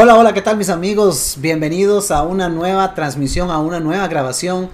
Hola, 0.00 0.14
hola, 0.14 0.32
¿qué 0.32 0.42
tal 0.42 0.56
mis 0.56 0.68
amigos? 0.68 1.38
Bienvenidos 1.40 2.12
a 2.12 2.22
una 2.22 2.48
nueva 2.48 2.94
transmisión, 2.94 3.50
a 3.50 3.58
una 3.58 3.80
nueva 3.80 4.06
grabación 4.06 4.70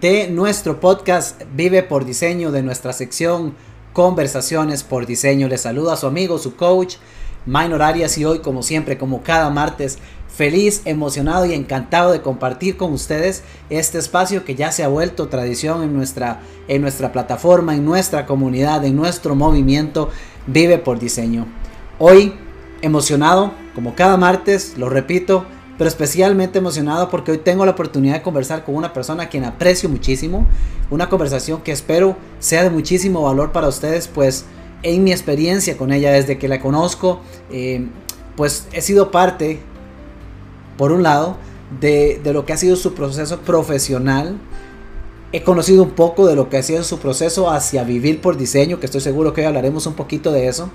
de 0.00 0.28
nuestro 0.28 0.78
podcast 0.78 1.42
Vive 1.56 1.82
por 1.82 2.04
Diseño, 2.04 2.52
de 2.52 2.62
nuestra 2.62 2.92
sección 2.92 3.54
Conversaciones 3.92 4.84
por 4.84 5.06
Diseño. 5.06 5.48
Les 5.48 5.62
saluda 5.62 5.94
a 5.94 5.96
su 5.96 6.06
amigo, 6.06 6.38
su 6.38 6.54
coach, 6.54 6.94
Minor 7.44 7.82
Arias 7.82 8.16
y 8.18 8.24
hoy 8.24 8.38
como 8.38 8.62
siempre, 8.62 8.98
como 8.98 9.24
cada 9.24 9.50
martes, 9.50 9.98
feliz, 10.28 10.82
emocionado 10.84 11.44
y 11.44 11.54
encantado 11.54 12.12
de 12.12 12.22
compartir 12.22 12.76
con 12.76 12.92
ustedes 12.92 13.42
este 13.70 13.98
espacio 13.98 14.44
que 14.44 14.54
ya 14.54 14.70
se 14.70 14.84
ha 14.84 14.88
vuelto 14.88 15.26
tradición 15.26 15.82
en 15.82 15.92
nuestra, 15.92 16.38
en 16.68 16.82
nuestra 16.82 17.10
plataforma, 17.10 17.74
en 17.74 17.84
nuestra 17.84 18.26
comunidad, 18.26 18.84
en 18.84 18.94
nuestro 18.94 19.34
movimiento 19.34 20.10
Vive 20.46 20.78
por 20.78 21.00
Diseño. 21.00 21.48
Hoy 21.98 22.32
emocionado, 22.80 23.52
como 23.78 23.94
cada 23.94 24.16
martes, 24.16 24.74
lo 24.76 24.88
repito, 24.88 25.44
pero 25.78 25.86
especialmente 25.86 26.58
emocionado 26.58 27.08
porque 27.10 27.30
hoy 27.30 27.38
tengo 27.38 27.64
la 27.64 27.70
oportunidad 27.70 28.14
de 28.14 28.22
conversar 28.22 28.64
con 28.64 28.74
una 28.74 28.92
persona 28.92 29.22
a 29.22 29.28
quien 29.28 29.44
aprecio 29.44 29.88
muchísimo, 29.88 30.48
una 30.90 31.08
conversación 31.08 31.60
que 31.62 31.70
espero 31.70 32.16
sea 32.40 32.64
de 32.64 32.70
muchísimo 32.70 33.22
valor 33.22 33.52
para 33.52 33.68
ustedes, 33.68 34.08
pues 34.08 34.46
en 34.82 35.04
mi 35.04 35.12
experiencia 35.12 35.76
con 35.76 35.92
ella 35.92 36.10
desde 36.10 36.38
que 36.38 36.48
la 36.48 36.58
conozco, 36.58 37.20
eh, 37.52 37.86
pues 38.34 38.66
he 38.72 38.82
sido 38.82 39.12
parte, 39.12 39.60
por 40.76 40.90
un 40.90 41.04
lado, 41.04 41.36
de, 41.80 42.20
lo 42.24 42.44
que 42.44 42.54
ha 42.54 42.56
sido 42.56 42.74
su 42.74 42.94
proceso 42.94 43.38
profesional, 43.42 44.38
he 45.30 45.44
conocido 45.44 45.84
un 45.84 45.90
poco 45.90 46.26
de 46.26 46.34
lo 46.34 46.48
que 46.48 46.56
ha 46.56 46.64
sido 46.64 46.82
su 46.82 46.98
proceso 46.98 47.48
hacia 47.48 47.84
vivir 47.84 48.20
por 48.20 48.36
diseño, 48.36 48.80
que 48.80 48.86
estoy 48.86 49.02
seguro 49.02 49.32
que 49.32 49.42
hoy 49.42 49.46
hablaremos 49.46 49.86
un 49.86 49.94
poquito 49.94 50.32
de 50.32 50.48
eso. 50.48 50.68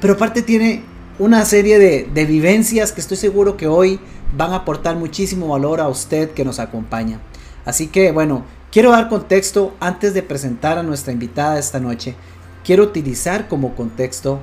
Pero 0.00 0.14
aparte 0.14 0.40
tiene 0.40 0.94
una 1.18 1.44
serie 1.44 1.78
de, 1.78 2.26
vivencias 2.26 2.90
que 2.90 3.00
estoy 3.00 3.16
seguro 3.16 3.56
que 3.56 3.68
hoy 3.68 4.00
van 4.36 4.52
a 4.52 4.56
aportar 4.56 4.96
muchísimo 4.96 5.48
valor 5.48 5.80
a 5.80 5.88
usted 5.88 6.32
que 6.32 6.44
nos 6.44 6.58
acompaña. 6.58 7.20
Así 7.64 7.86
que 7.86 8.10
bueno, 8.10 8.44
quiero 8.72 8.90
dar 8.90 9.08
contexto 9.08 9.74
antes 9.78 10.12
de 10.12 10.22
presentar 10.22 10.76
a 10.76 10.82
nuestra 10.82 11.12
invitada 11.12 11.58
esta 11.58 11.78
noche. 11.78 12.16
Quiero 12.64 12.82
utilizar 12.82 13.46
como 13.46 13.76
contexto 13.76 14.40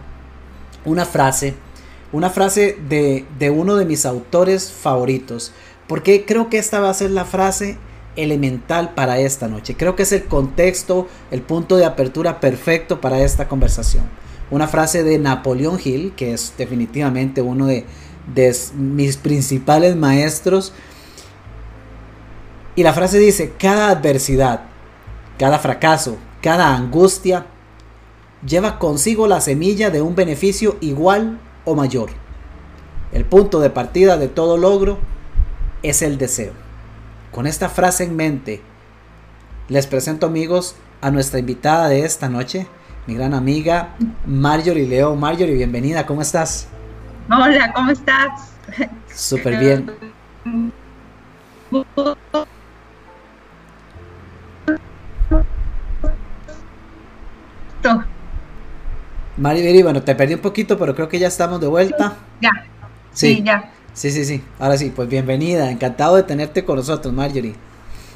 una 0.86 1.06
frase, 1.06 1.56
una 2.14 2.30
frase 2.30 2.78
de, 2.88 3.26
de 3.38 3.50
uno 3.50 3.76
de 3.76 3.86
mis 3.86 4.06
autores 4.06 4.72
favoritos, 4.72 5.52
porque 5.88 6.26
creo 6.26 6.50
que 6.50 6.58
esta 6.58 6.80
va 6.80 6.90
a 6.90 6.94
ser 6.94 7.12
la 7.12 7.26
frase 7.26 7.78
elemental 8.16 8.94
para 8.94 9.20
esta 9.20 9.50
noche. 9.50 9.76
Creo 9.76 9.98
que 9.98 10.04
es 10.04 10.12
el 10.14 10.24
contexto, 10.24 11.08
el 11.32 11.42
punto 11.42 11.76
de 11.76 11.86
apertura 11.86 12.40
perfecto 12.40 13.02
para 13.02 13.22
esta 13.22 13.50
conversación 13.50 14.22
una 14.52 14.68
frase 14.68 15.04
de 15.04 15.18
Napoleón 15.18 15.80
Hill, 15.84 16.14
que 16.16 16.34
es 16.34 16.54
definitivamente 16.58 17.42
uno 17.42 17.66
de, 17.66 17.86
mis 18.76 19.18
principales 19.18 19.96
maestros. 19.96 20.74
Y 22.76 22.84
la 22.84 22.94
frase 22.94 23.18
dice, 23.18 23.54
cada 23.58 23.90
adversidad, 23.90 24.62
cada 25.40 25.58
fracaso, 25.58 26.18
cada 26.42 26.76
angustia 26.76 27.48
lleva 28.46 28.78
consigo 28.78 29.28
la 29.28 29.42
semilla 29.42 29.90
de 29.90 30.02
un 30.02 30.16
beneficio 30.16 30.78
igual 30.82 31.40
o 31.66 31.76
mayor. 31.76 32.10
El 33.12 33.26
punto 33.26 33.60
de 33.60 33.70
partida 33.70 34.18
de 34.18 34.28
todo 34.28 34.58
logro 34.58 35.00
es 35.84 36.02
el 36.02 36.18
deseo. 36.18 36.54
Con 37.32 37.48
esta 37.48 37.70
frase 37.70 38.04
en 38.04 38.16
mente, 38.16 38.62
les 39.68 39.88
presento 39.88 40.26
amigos 40.26 40.76
a 41.02 41.12
nuestra 41.12 41.40
invitada 41.40 41.88
de 41.88 42.06
esta 42.06 42.30
noche, 42.30 42.68
mi 43.08 43.16
gran 43.16 43.34
amiga 43.34 43.90
Marjorie 44.26 44.88
Leo. 44.88 45.16
Marjorie, 45.16 45.56
bienvenida, 45.56 46.06
¿cómo 46.06 46.22
estás? 46.22 46.68
Hola, 47.30 47.74
¿cómo 47.74 47.92
estás? 47.92 48.52
Súper 49.14 49.58
bien. 49.58 49.92
Marjorie, 59.38 59.84
bueno, 59.84 60.04
te 60.04 60.14
perdí 60.14 60.36
un 60.36 60.42
poquito, 60.42 60.78
pero 60.78 60.94
creo 60.94 61.10
que 61.10 61.18
ya 61.18 61.28
estamos 61.28 61.60
de 61.60 61.68
vuelta. 61.68 62.14
Ya. 62.42 62.52
Sí, 63.14 63.42
ya. 63.44 63.72
Sí, 63.94 64.12
sí, 64.12 64.24
sí. 64.24 64.44
Ahora 64.60 64.78
sí, 64.78 64.92
pues 64.96 65.10
bienvenida. 65.10 65.72
Encantado 65.72 66.16
de 66.16 66.24
tenerte 66.24 66.64
con 66.64 66.78
nosotros, 66.78 67.14
Marjorie. 67.14 67.56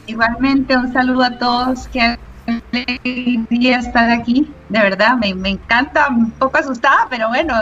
Igualmente, 0.06 0.78
un 0.78 0.94
saludo 0.94 1.24
a 1.24 1.38
todos 1.38 1.88
que 1.88 2.18
alegría 2.46 3.80
estar 3.80 4.10
aquí, 4.12 4.52
de 4.70 4.80
verdad, 4.80 5.18
me, 5.18 5.50
encanta, 5.50 6.08
un 6.10 6.32
poco 6.32 6.58
asustada, 6.58 7.08
pero 7.10 7.30
bueno, 7.30 7.54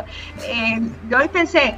eh, 0.45 0.81
yo 1.09 1.17
hoy 1.17 1.27
pensé, 1.29 1.75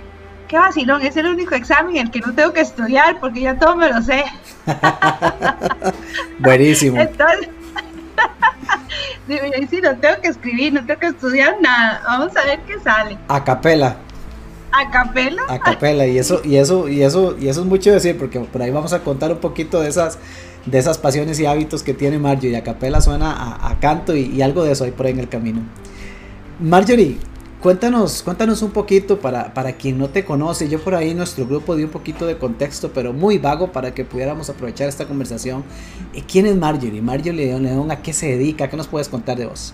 qué 0.48 0.58
vacilón, 0.58 1.02
es 1.02 1.18
el 1.18 1.28
único 1.28 1.56
examen 1.56 1.98
el 1.98 2.12
que 2.12 2.20
no 2.20 2.34
tengo 2.34 2.54
que 2.54 2.62
estudiar 2.62 3.20
porque 3.20 3.42
ya 3.42 3.58
todo 3.58 3.76
me 3.76 3.90
lo 3.90 4.02
sé. 4.02 4.24
Buenísimo. 6.40 7.00
Entonces, 7.00 7.50
sí, 9.70 9.82
no 9.82 9.96
tengo 9.98 10.22
que 10.22 10.28
escribir, 10.30 10.74
no 10.74 10.86
tengo 10.86 11.00
que 11.00 11.08
estudiar 11.08 11.56
nada, 11.62 12.02
vamos 12.06 12.36
a 12.36 12.46
ver 12.46 12.60
qué 12.62 12.80
sale. 12.80 13.18
A 13.28 13.44
capela. 13.44 13.98
A 14.72 14.92
capela. 14.92 15.44
A 15.48 15.60
capela, 15.60 16.06
y 16.06 16.18
eso, 16.18 16.42
y 16.44 16.58
eso, 16.58 16.90
y 16.90 17.02
eso, 17.02 17.38
y 17.40 17.48
eso 17.48 17.62
es 17.62 17.68
mucho 17.68 17.92
decir, 17.92 18.18
porque 18.18 18.40
por 18.40 18.62
ahí 18.62 18.72
vamos 18.72 18.92
a 18.94 19.00
contar 19.00 19.32
un 19.32 19.40
poquito 19.40 19.80
de 19.80 19.90
esas 19.90 20.20
de 20.66 20.78
esas 20.78 20.98
pasiones 20.98 21.40
y 21.40 21.46
hábitos 21.46 21.84
que 21.84 21.94
tiene 21.94 22.20
Marjorie. 22.20 22.58
A 22.58 22.64
capela 22.64 23.02
suena 23.02 23.58
a, 23.62 23.80
canto 23.80 24.16
y, 24.16 24.42
algo 24.42 24.64
de 24.64 24.72
eso 24.72 24.84
hay 24.84 24.92
por 24.92 25.06
ahí 25.06 25.14
en 25.14 25.20
el 25.20 25.30
camino. 25.30 25.62
Marjorie, 26.60 27.18
cuéntanos, 27.62 28.24
cuéntanos 28.24 28.62
un 28.62 28.72
poquito 28.72 29.20
para, 29.20 29.54
para 29.54 29.74
quien 29.74 29.98
no 29.98 30.10
te 30.10 30.26
conoce. 30.26 30.70
Yo 30.70 30.80
por 30.80 30.96
ahí 30.96 31.14
nuestro 31.14 31.46
grupo 31.46 31.76
di 31.76 31.84
un 31.84 31.90
poquito 31.90 32.26
de 32.26 32.38
contexto, 32.38 32.92
pero 32.94 33.14
muy 33.14 33.38
vago 33.38 33.72
para 33.72 33.94
que 33.94 34.06
pudiéramos 34.06 34.50
aprovechar 34.50 34.88
esta 34.88 35.06
conversación. 35.06 35.64
¿Quién 36.32 36.46
es 36.46 36.56
Marjorie? 36.56 37.02
Marjorie 37.02 37.60
León, 37.60 37.92
¿a 37.92 38.02
qué 38.02 38.14
se 38.14 38.28
dedica? 38.28 38.68
¿Qué 38.70 38.78
nos 38.78 38.88
puedes 38.88 39.10
contar 39.10 39.38
de 39.38 39.46
vos? 39.46 39.74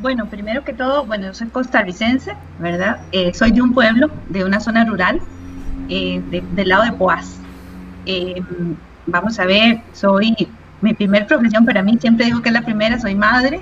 Bueno, 0.00 0.26
primero 0.26 0.64
que 0.64 0.74
todo, 0.74 1.06
bueno, 1.06 1.28
yo 1.28 1.34
soy 1.34 1.48
costarricense, 1.48 2.34
¿verdad? 2.58 3.00
Eh, 3.12 3.32
soy 3.32 3.52
de 3.52 3.62
un 3.62 3.72
pueblo, 3.72 4.10
de 4.28 4.44
una 4.44 4.60
zona 4.60 4.84
rural, 4.84 5.18
eh, 5.88 6.20
del 6.30 6.68
lado 6.68 6.82
de 6.82 6.92
Poás. 6.92 7.38
Eh, 8.06 8.42
vamos 9.06 9.38
a 9.38 9.46
ver, 9.46 9.80
soy, 9.92 10.34
mi 10.80 10.94
primer 10.94 11.26
profesión 11.26 11.64
para 11.64 11.82
mí, 11.82 11.98
siempre 12.00 12.26
digo 12.26 12.42
que 12.42 12.50
es 12.50 12.52
la 12.52 12.62
primera, 12.62 12.98
soy 12.98 13.14
madre, 13.14 13.60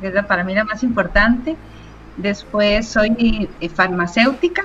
que 0.00 0.08
es 0.08 0.24
para 0.24 0.44
mí 0.44 0.54
la 0.54 0.64
más 0.64 0.82
importante. 0.82 1.56
Después 2.16 2.88
soy 2.88 3.48
eh, 3.60 3.68
farmacéutica 3.68 4.62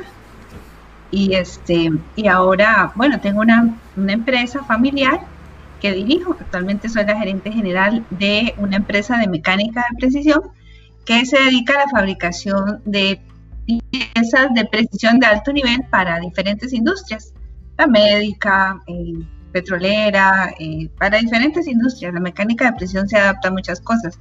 y, 1.11 1.33
este, 1.35 1.91
y 2.15 2.27
ahora, 2.27 2.91
bueno, 2.95 3.19
tengo 3.21 3.39
una, 3.39 3.73
una 3.95 4.13
empresa 4.13 4.63
familiar 4.63 5.21
que 5.79 5.93
dirijo. 5.93 6.35
Actualmente 6.39 6.89
soy 6.89 7.05
la 7.05 7.17
gerente 7.17 7.51
general 7.51 8.05
de 8.09 8.53
una 8.57 8.77
empresa 8.77 9.17
de 9.17 9.27
mecánica 9.27 9.85
de 9.89 9.97
precisión 9.97 10.41
que 11.05 11.25
se 11.25 11.39
dedica 11.39 11.73
a 11.75 11.85
la 11.85 11.89
fabricación 11.89 12.81
de 12.83 13.21
piezas 13.65 14.53
de 14.53 14.65
precisión 14.65 15.19
de 15.19 15.27
alto 15.27 15.53
nivel 15.53 15.83
para 15.89 16.19
diferentes 16.19 16.73
industrias 16.73 17.33
la 17.77 17.87
médica, 17.87 18.81
eh, 18.87 19.13
petrolera, 19.51 20.53
eh, 20.59 20.89
para 20.97 21.19
diferentes 21.19 21.67
industrias. 21.67 22.13
La 22.13 22.19
mecánica 22.19 22.65
de 22.65 22.77
presión 22.77 23.07
se 23.07 23.17
adapta 23.17 23.49
a 23.49 23.51
muchas 23.51 23.81
cosas. 23.81 24.19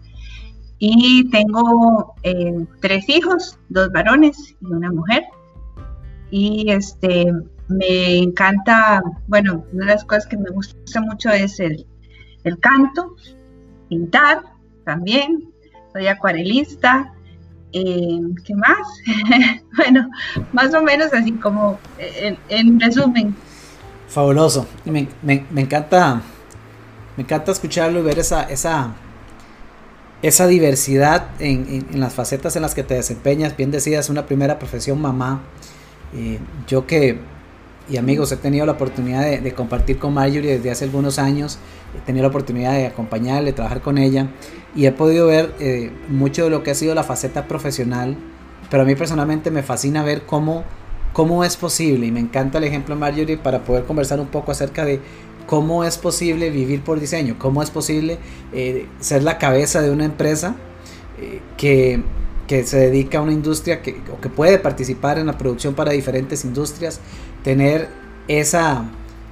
Y 0.79 1.29
tengo 1.31 2.15
eh, 2.23 2.67
tres 2.81 3.09
hijos, 3.09 3.59
dos 3.69 3.91
varones 3.93 4.55
y 4.61 4.67
una 4.67 4.93
mujer. 4.93 5.25
Y 6.31 6.71
este, 6.71 7.33
me 7.69 8.19
encanta, 8.19 9.03
bueno, 9.27 9.65
una 9.73 9.87
de 9.87 9.93
las 9.93 10.05
cosas 10.05 10.27
que 10.27 10.37
me 10.37 10.51
gusta 10.51 11.01
mucho 11.01 11.31
es 11.31 11.59
el, 11.61 11.87
el 12.45 12.59
canto, 12.59 13.17
pintar 13.89 14.43
también. 14.85 15.51
Soy 15.93 16.09
acuarelista, 16.09 17.16
¿Qué 18.45 18.55
más? 18.55 19.61
bueno, 19.77 20.09
más 20.53 20.73
o 20.75 20.83
menos 20.83 21.13
así 21.13 21.33
como 21.33 21.79
en 22.49 22.81
resumen. 22.81 23.35
Fabuloso. 24.09 24.67
Me, 24.85 25.09
me, 25.23 25.61
encanta. 25.61 26.23
Me 27.17 27.23
encanta 27.23 27.53
escucharlo 27.53 28.01
y 28.01 28.03
ver 28.03 28.19
esa, 28.19 28.45
esa, 28.45 28.95
esa 30.23 30.47
diversidad 30.47 31.29
en, 31.39 31.87
las 31.93 32.15
facetas 32.15 32.57
en 32.57 32.63
las 32.63 32.75
que 32.75 32.83
te 32.83 32.95
desempeñas. 32.95 33.57
Bien 33.57 33.71
decías, 33.71 34.09
una 34.09 34.27
primera 34.27 34.59
profesión 34.59 35.01
mamá. 35.01 35.43
Eh, 36.15 36.39
yo 36.67 36.87
que, 36.87 37.21
y 37.89 37.97
amigos, 37.97 38.33
he 38.33 38.37
tenido 38.37 38.67
la 38.67 38.73
oportunidad 38.73 39.23
de, 39.23 39.53
compartir 39.53 39.99
con 39.99 40.15
Marjorie 40.15 40.57
desde 40.57 40.71
hace 40.71 40.85
algunos 40.85 41.19
años. 41.19 41.59
He 41.97 42.05
tenido 42.05 42.23
la 42.23 42.29
oportunidad 42.29 42.73
de 42.73 42.87
acompañarle, 42.87 43.53
trabajar 43.53 43.81
con 43.81 43.99
ella. 43.99 44.29
Y 44.75 44.87
he 44.87 44.93
podido 44.93 45.27
ver 45.29 45.55
eh, 45.61 45.93
mucho 46.09 46.45
de 46.45 46.51
lo 46.51 46.63
que 46.63 46.73
ha 46.73 46.75
sido 46.75 46.95
la 46.95 47.05
faceta 47.05 47.47
profesional. 47.47 48.17
Pero 48.71 48.83
a 48.83 48.87
mí 48.87 48.95
personalmente 48.95 49.51
me 49.51 49.63
fascina 49.63 50.03
ver 50.03 50.23
cómo 50.27 50.65
cómo 51.17 51.45
es 51.45 51.57
posible, 51.57 52.05
y 52.05 52.13
me 52.13 52.21
encanta 52.21 52.59
el 52.59 52.65
ejemplo 52.65 52.95
Marjorie 52.95 53.39
para 53.39 53.65
poder 53.65 53.85
conversar 53.85 54.21
un 54.21 54.27
poco 54.27 54.53
acerca 54.53 54.85
de 54.85 55.01
cómo 55.47 55.83
es 55.83 55.97
posible 55.97 56.51
vivir 56.51 56.83
por 56.83 57.01
diseño, 57.01 57.37
cómo 57.39 57.63
es 57.63 57.71
posible 57.71 58.19
eh, 58.53 58.87
ser 59.01 59.23
la 59.23 59.39
cabeza 59.39 59.81
de 59.81 59.91
una 59.91 60.05
empresa 60.05 60.57
eh, 61.19 61.41
que, 61.57 62.03
que 62.47 62.65
se 62.65 62.77
dedica 62.77 63.17
a 63.17 63.23
una 63.23 63.33
industria 63.33 63.81
que, 63.81 63.99
o 64.15 64.21
que 64.21 64.29
puede 64.29 64.59
participar 64.59 65.19
en 65.19 65.29
la 65.29 65.39
producción 65.39 65.73
para 65.73 65.93
diferentes 65.93 66.45
industrias, 66.45 67.01
tener 67.47 67.89
esa, 68.27 68.87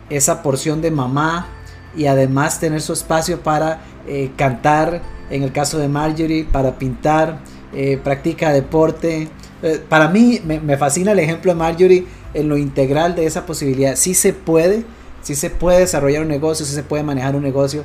esa 0.08 0.40
porción 0.40 0.80
de 0.80 0.92
mamá 0.92 1.48
y 1.96 2.06
además 2.06 2.60
tener 2.60 2.80
su 2.80 2.92
espacio 2.92 3.40
para 3.40 3.80
eh, 4.06 4.30
cantar, 4.36 5.02
en 5.30 5.42
el 5.42 5.50
caso 5.50 5.78
de 5.78 5.88
Marjorie, 5.88 6.44
para 6.44 6.78
pintar, 6.78 7.40
eh, 7.72 7.98
practica 8.04 8.52
deporte. 8.52 9.28
Eh, 9.64 9.82
para 9.88 10.06
mí 10.10 10.40
me, 10.44 10.76
fascina 10.76 11.10
el 11.10 11.18
ejemplo 11.18 11.50
de 11.50 11.58
Marjorie 11.58 12.06
en 12.34 12.48
lo 12.48 12.56
integral 12.56 13.16
de 13.16 13.26
esa 13.26 13.46
posibilidad. 13.46 13.96
Sí 13.96 14.14
se 14.14 14.32
puede, 14.32 14.84
sí 15.22 15.34
se 15.34 15.50
puede 15.50 15.80
desarrollar 15.80 16.22
un 16.22 16.28
negocio, 16.28 16.64
sí 16.64 16.72
se 16.72 16.84
puede 16.84 17.02
manejar 17.02 17.34
un 17.34 17.42
negocio 17.42 17.82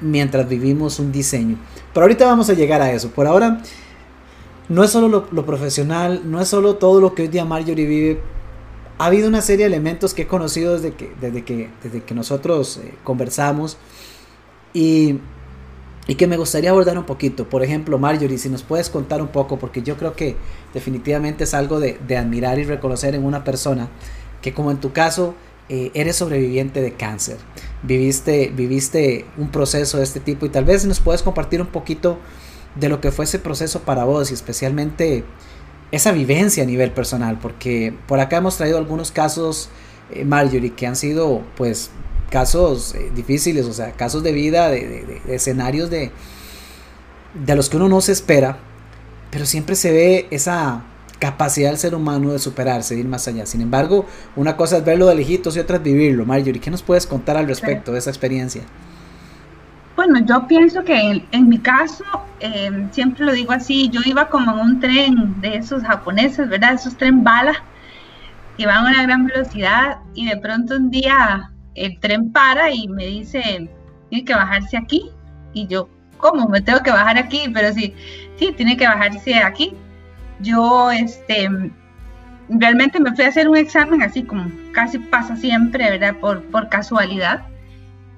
mientras 0.00 0.48
vivimos 0.48 0.98
un 0.98 1.12
diseño. 1.12 1.56
Pero 1.94 2.02
ahorita 2.02 2.26
vamos 2.26 2.50
a 2.50 2.54
llegar 2.54 2.82
a 2.82 2.90
eso. 2.90 3.10
Por 3.10 3.28
ahora, 3.28 3.60
no 4.68 4.82
es 4.82 4.90
solo 4.90 5.06
lo, 5.06 5.28
lo 5.30 5.46
profesional, 5.46 6.22
no 6.24 6.40
es 6.40 6.48
solo 6.48 6.74
todo 6.74 7.00
lo 7.00 7.14
que 7.14 7.22
hoy 7.22 7.28
día 7.28 7.44
Marjorie 7.44 7.86
vive 7.86 8.20
ha 8.98 9.06
habido 9.06 9.28
una 9.28 9.42
serie 9.42 9.66
de 9.66 9.74
elementos 9.74 10.14
que 10.14 10.22
he 10.22 10.26
conocido 10.26 10.74
desde 10.74 10.94
que, 10.94 11.12
desde 11.20 11.44
que, 11.44 11.70
desde 11.82 12.02
que 12.02 12.14
nosotros 12.14 12.78
eh, 12.82 12.94
conversamos 13.04 13.76
y, 14.72 15.18
y, 16.06 16.14
que 16.14 16.26
me 16.26 16.36
gustaría 16.36 16.70
abordar 16.70 16.98
un 16.98 17.04
poquito. 17.04 17.48
Por 17.48 17.62
ejemplo, 17.62 17.98
Marjorie, 17.98 18.38
si 18.38 18.48
nos 18.48 18.62
puedes 18.62 18.88
contar 18.88 19.20
un 19.20 19.28
poco, 19.28 19.58
porque 19.58 19.82
yo 19.82 19.96
creo 19.96 20.14
que 20.14 20.36
definitivamente 20.72 21.44
es 21.44 21.54
algo 21.54 21.80
de, 21.80 21.98
admirar 22.16 22.58
y 22.58 22.64
reconocer 22.64 23.14
en 23.14 23.24
una 23.24 23.44
persona 23.44 23.88
que 24.40 24.54
como 24.54 24.70
en 24.70 24.78
tu 24.78 24.92
caso 24.92 25.34
eh, 25.68 25.90
eres 25.94 26.16
sobreviviente 26.16 26.80
de 26.80 26.92
cáncer, 26.92 27.36
viviste, 27.82 28.52
viviste 28.54 29.26
un 29.36 29.50
proceso 29.50 29.98
de 29.98 30.04
este 30.04 30.20
tipo 30.20 30.46
y 30.46 30.48
tal 30.48 30.64
vez 30.64 30.86
nos 30.86 31.00
puedes 31.00 31.22
compartir 31.22 31.60
un 31.60 31.66
poquito 31.68 32.18
de 32.76 32.88
lo 32.88 33.00
que 33.00 33.10
fue 33.10 33.24
ese 33.24 33.38
proceso 33.38 33.80
para 33.80 34.04
vos 34.04 34.30
y 34.30 34.34
especialmente 34.34 35.24
esa 35.92 36.12
vivencia 36.12 36.62
a 36.62 36.66
nivel 36.66 36.90
personal, 36.90 37.38
porque 37.40 37.94
por 38.06 38.20
acá 38.20 38.38
hemos 38.38 38.56
traído 38.56 38.78
algunos 38.78 39.10
casos, 39.10 39.68
eh, 40.10 40.24
Marjorie, 40.24 40.74
que 40.74 40.86
han 40.86 40.96
sido 40.96 41.42
pues 41.56 41.90
casos 42.30 42.94
eh, 42.94 43.10
difíciles, 43.14 43.66
o 43.66 43.72
sea, 43.72 43.92
casos 43.92 44.22
de 44.22 44.32
vida, 44.32 44.68
de, 44.68 45.20
escenarios 45.28 45.90
de, 45.90 46.10
de 47.44 47.54
los 47.54 47.68
que 47.68 47.76
uno 47.76 47.88
no 47.88 48.00
se 48.00 48.12
espera, 48.12 48.58
pero 49.30 49.46
siempre 49.46 49.76
se 49.76 49.92
ve 49.92 50.26
esa 50.30 50.84
capacidad 51.18 51.70
del 51.70 51.78
ser 51.78 51.94
humano 51.94 52.32
de 52.32 52.38
superarse, 52.38 52.94
de 52.94 53.00
ir 53.00 53.06
más 53.06 53.26
allá. 53.28 53.46
Sin 53.46 53.60
embargo, 53.60 54.06
una 54.34 54.56
cosa 54.56 54.78
es 54.78 54.84
verlo 54.84 55.06
de 55.06 55.14
lejitos 55.14 55.56
y 55.56 55.60
otra 55.60 55.76
es 55.76 55.82
vivirlo. 55.82 56.26
Marjorie, 56.26 56.60
¿qué 56.60 56.70
nos 56.70 56.82
puedes 56.82 57.06
contar 57.06 57.36
al 57.36 57.46
respecto 57.46 57.92
de 57.92 57.98
esa 57.98 58.10
experiencia? 58.10 58.62
Bueno, 59.96 60.20
yo 60.26 60.46
pienso 60.46 60.84
que 60.84 61.24
en, 61.32 61.48
mi 61.48 61.58
caso, 61.58 62.04
em, 62.40 62.90
siempre 62.92 63.24
lo 63.24 63.32
digo 63.32 63.52
así, 63.52 63.88
yo 63.88 64.00
iba 64.04 64.28
como 64.28 64.52
en 64.52 64.58
un 64.58 64.80
tren 64.80 65.40
de 65.40 65.56
esos 65.56 65.82
japoneses, 65.82 66.50
¿verdad? 66.50 66.74
Esos 66.74 66.96
tren 66.98 67.24
bala, 67.24 67.54
que 68.58 68.66
van 68.66 68.86
a 68.86 68.90
una 68.90 69.02
gran 69.04 69.26
velocidad 69.26 69.98
y 70.14 70.28
de 70.28 70.36
pronto 70.36 70.76
un 70.76 70.90
día 70.90 71.50
el 71.74 71.98
tren 72.00 72.30
para 72.30 72.70
y 72.70 72.88
me 72.88 73.06
dice, 73.06 73.70
tiene 74.10 74.24
que 74.24 74.34
bajarse 74.34 74.76
aquí. 74.76 75.10
Y 75.54 75.66
yo, 75.66 75.88
¿cómo? 76.18 76.46
Me 76.48 76.60
tengo 76.60 76.82
que 76.82 76.90
bajar 76.90 77.16
aquí, 77.18 77.50
pero 77.54 77.72
sí, 77.72 77.94
sí, 78.38 78.52
tiene 78.54 78.76
que 78.76 78.86
bajarse 78.86 79.36
aquí. 79.36 79.72
Yo, 80.40 80.90
este, 80.90 81.48
realmente 82.50 83.00
me 83.00 83.14
fui 83.14 83.24
a 83.24 83.28
hacer 83.28 83.48
un 83.48 83.56
examen 83.56 84.02
así 84.02 84.22
como 84.24 84.50
casi 84.72 84.98
pasa 84.98 85.36
siempre, 85.36 85.90
¿verdad? 85.90 86.16
Por, 86.20 86.42
por 86.50 86.68
casualidad 86.68 87.46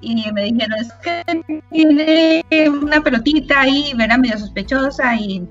y 0.01 0.31
me 0.31 0.43
dijeron, 0.43 0.73
es 0.79 0.91
que 1.03 1.23
tiene 1.71 2.43
una 2.69 3.01
pelotita 3.01 3.61
ahí, 3.61 3.93
¿verdad? 3.95 4.17
Medio 4.17 4.37
sospechosa, 4.37 5.15
y... 5.15 5.47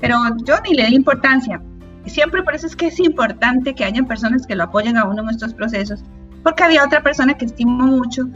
pero 0.00 0.18
yo 0.44 0.54
ni 0.62 0.74
le 0.74 0.86
di 0.86 0.94
importancia. 0.94 1.60
Siempre 2.06 2.42
por 2.42 2.54
eso 2.54 2.66
es 2.66 2.74
que 2.74 2.86
es 2.86 2.98
importante 2.98 3.74
que 3.74 3.84
hayan 3.84 4.06
personas 4.06 4.46
que 4.46 4.56
lo 4.56 4.64
apoyen 4.64 4.96
a 4.96 5.04
uno 5.04 5.22
en 5.22 5.30
estos 5.30 5.54
procesos, 5.54 6.02
porque 6.42 6.62
había 6.62 6.84
otra 6.84 7.02
persona 7.02 7.34
que 7.34 7.44
estimo 7.44 7.86
mucho 7.86 8.26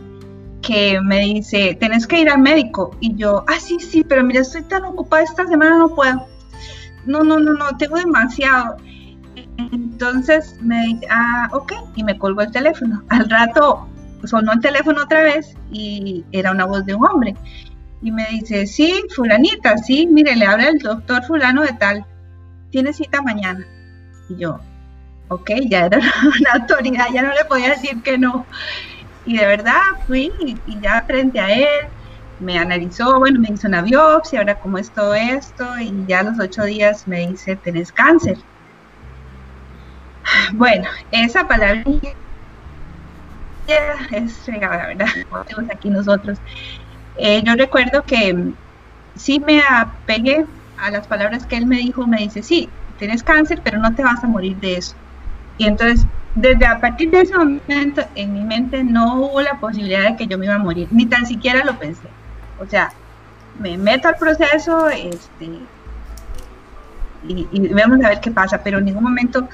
que 0.60 1.00
me 1.02 1.20
dice, 1.20 1.76
tenés 1.78 2.06
que 2.06 2.20
ir 2.20 2.30
al 2.30 2.40
médico, 2.40 2.96
y 3.00 3.14
yo, 3.16 3.44
ah, 3.48 3.58
sí, 3.60 3.78
sí, 3.80 4.04
pero 4.04 4.24
mira, 4.24 4.40
estoy 4.40 4.62
tan 4.62 4.84
ocupada 4.84 5.22
esta 5.22 5.46
semana, 5.46 5.78
no 5.78 5.94
puedo. 5.94 6.26
No, 7.06 7.22
no, 7.22 7.38
no, 7.38 7.52
no, 7.52 7.76
tengo 7.76 7.96
demasiado. 7.96 8.76
Entonces 9.58 10.56
me 10.62 10.86
dice, 10.86 11.06
ah, 11.10 11.48
ok, 11.52 11.72
y 11.96 12.04
me 12.04 12.16
colgó 12.18 12.40
el 12.42 12.50
teléfono. 12.50 13.02
Al 13.08 13.28
rato 13.28 13.86
sonó 14.26 14.52
el 14.52 14.60
teléfono 14.60 15.02
otra 15.02 15.22
vez 15.22 15.54
y 15.70 16.24
era 16.32 16.52
una 16.52 16.64
voz 16.64 16.84
de 16.86 16.94
un 16.94 17.06
hombre. 17.06 17.34
Y 18.02 18.12
me 18.12 18.26
dice, 18.28 18.66
sí, 18.66 19.02
fulanita, 19.14 19.78
sí, 19.78 20.06
mire, 20.06 20.36
le 20.36 20.46
habla 20.46 20.68
el 20.68 20.78
doctor 20.78 21.24
fulano 21.24 21.62
de 21.62 21.72
tal, 21.72 22.04
tiene 22.70 22.92
cita 22.92 23.22
mañana. 23.22 23.66
Y 24.28 24.36
yo, 24.36 24.60
ok, 25.28 25.50
ya 25.68 25.86
era 25.86 25.98
una 25.98 26.52
autoridad, 26.60 27.06
ya 27.12 27.22
no 27.22 27.32
le 27.32 27.44
podía 27.46 27.70
decir 27.70 28.02
que 28.02 28.18
no. 28.18 28.46
Y 29.26 29.38
de 29.38 29.46
verdad 29.46 29.80
fui 30.06 30.30
y, 30.40 30.80
ya 30.80 31.02
frente 31.06 31.40
a 31.40 31.50
él 31.50 31.88
me 32.40 32.58
analizó, 32.58 33.18
bueno, 33.18 33.40
me 33.40 33.50
hizo 33.50 33.68
una 33.68 33.80
biopsia, 33.80 34.40
ahora 34.40 34.58
cómo 34.58 34.76
es 34.76 34.90
todo 34.90 35.14
esto, 35.14 35.64
y 35.80 36.04
ya 36.06 36.20
a 36.20 36.24
los 36.24 36.38
ocho 36.38 36.64
días 36.64 37.08
me 37.08 37.28
dice, 37.28 37.56
tenés 37.56 37.92
cáncer. 37.92 38.38
Bueno, 40.54 40.88
esa 41.12 41.46
palabra 41.46 41.84
es 44.10 44.32
fregada, 44.38 44.88
¿verdad? 44.88 45.06
Aquí 45.72 45.90
nosotros. 45.90 46.38
Eh, 47.16 47.42
yo 47.44 47.54
recuerdo 47.54 48.02
que 48.02 48.52
sí 49.16 49.40
me 49.40 49.62
apegué 49.62 50.44
a 50.78 50.90
las 50.90 51.06
palabras 51.06 51.46
que 51.46 51.56
él 51.56 51.66
me 51.66 51.76
dijo, 51.76 52.06
me 52.06 52.18
dice, 52.18 52.42
sí, 52.42 52.68
tienes 52.98 53.22
cáncer, 53.22 53.60
pero 53.62 53.78
no 53.78 53.94
te 53.94 54.02
vas 54.02 54.22
a 54.24 54.26
morir 54.26 54.56
de 54.56 54.76
eso. 54.76 54.94
Y 55.58 55.66
entonces, 55.66 56.06
desde 56.34 56.66
a 56.66 56.80
partir 56.80 57.10
de 57.10 57.20
ese 57.20 57.36
momento, 57.36 58.02
en 58.14 58.32
mi 58.32 58.44
mente 58.44 58.82
no 58.82 59.20
hubo 59.20 59.40
la 59.40 59.60
posibilidad 59.60 60.10
de 60.10 60.16
que 60.16 60.26
yo 60.26 60.36
me 60.36 60.46
iba 60.46 60.56
a 60.56 60.58
morir, 60.58 60.88
ni 60.90 61.06
tan 61.06 61.26
siquiera 61.26 61.64
lo 61.64 61.78
pensé. 61.78 62.08
O 62.58 62.66
sea, 62.66 62.92
me 63.58 63.78
meto 63.78 64.08
al 64.08 64.16
proceso 64.16 64.88
este, 64.88 65.44
y, 67.28 67.48
y 67.52 67.68
vamos 67.68 68.04
a 68.04 68.08
ver 68.08 68.20
qué 68.20 68.32
pasa, 68.32 68.62
pero 68.62 68.78
en 68.78 68.86
ningún 68.86 69.04
momento, 69.04 69.48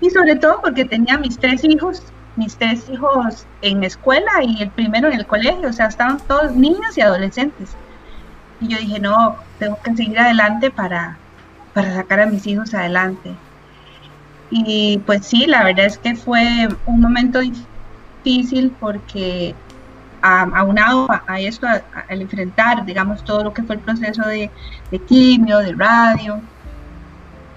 y 0.00 0.10
sobre 0.10 0.36
todo 0.36 0.60
porque 0.60 0.84
tenía 0.84 1.18
mis 1.18 1.38
tres 1.38 1.64
hijos 1.64 2.02
mis 2.36 2.56
tres 2.56 2.88
hijos 2.88 3.46
en 3.60 3.84
escuela 3.84 4.42
y 4.42 4.62
el 4.62 4.70
primero 4.70 5.08
en 5.08 5.14
el 5.14 5.26
colegio, 5.26 5.68
o 5.68 5.72
sea, 5.72 5.86
estaban 5.86 6.18
todos 6.26 6.52
niños 6.52 6.96
y 6.96 7.00
adolescentes. 7.00 7.76
Y 8.60 8.68
yo 8.68 8.78
dije, 8.78 9.00
no, 9.00 9.36
tengo 9.58 9.78
que 9.82 9.94
seguir 9.94 10.18
adelante 10.18 10.70
para, 10.70 11.18
para 11.74 11.94
sacar 11.94 12.20
a 12.20 12.26
mis 12.26 12.46
hijos 12.46 12.74
adelante. 12.74 13.34
Y 14.50 14.98
pues 15.06 15.26
sí, 15.26 15.46
la 15.46 15.64
verdad 15.64 15.86
es 15.86 15.98
que 15.98 16.14
fue 16.14 16.68
un 16.86 17.00
momento 17.00 17.40
difícil 17.40 18.72
porque 18.78 19.54
aunado 20.20 21.10
a, 21.10 21.24
a 21.26 21.40
esto, 21.40 21.66
al 21.66 22.22
enfrentar, 22.22 22.84
digamos, 22.84 23.24
todo 23.24 23.42
lo 23.44 23.52
que 23.52 23.62
fue 23.62 23.76
el 23.76 23.80
proceso 23.80 24.22
de, 24.22 24.50
de 24.90 24.98
quimio, 25.00 25.58
de 25.58 25.72
radio, 25.72 26.40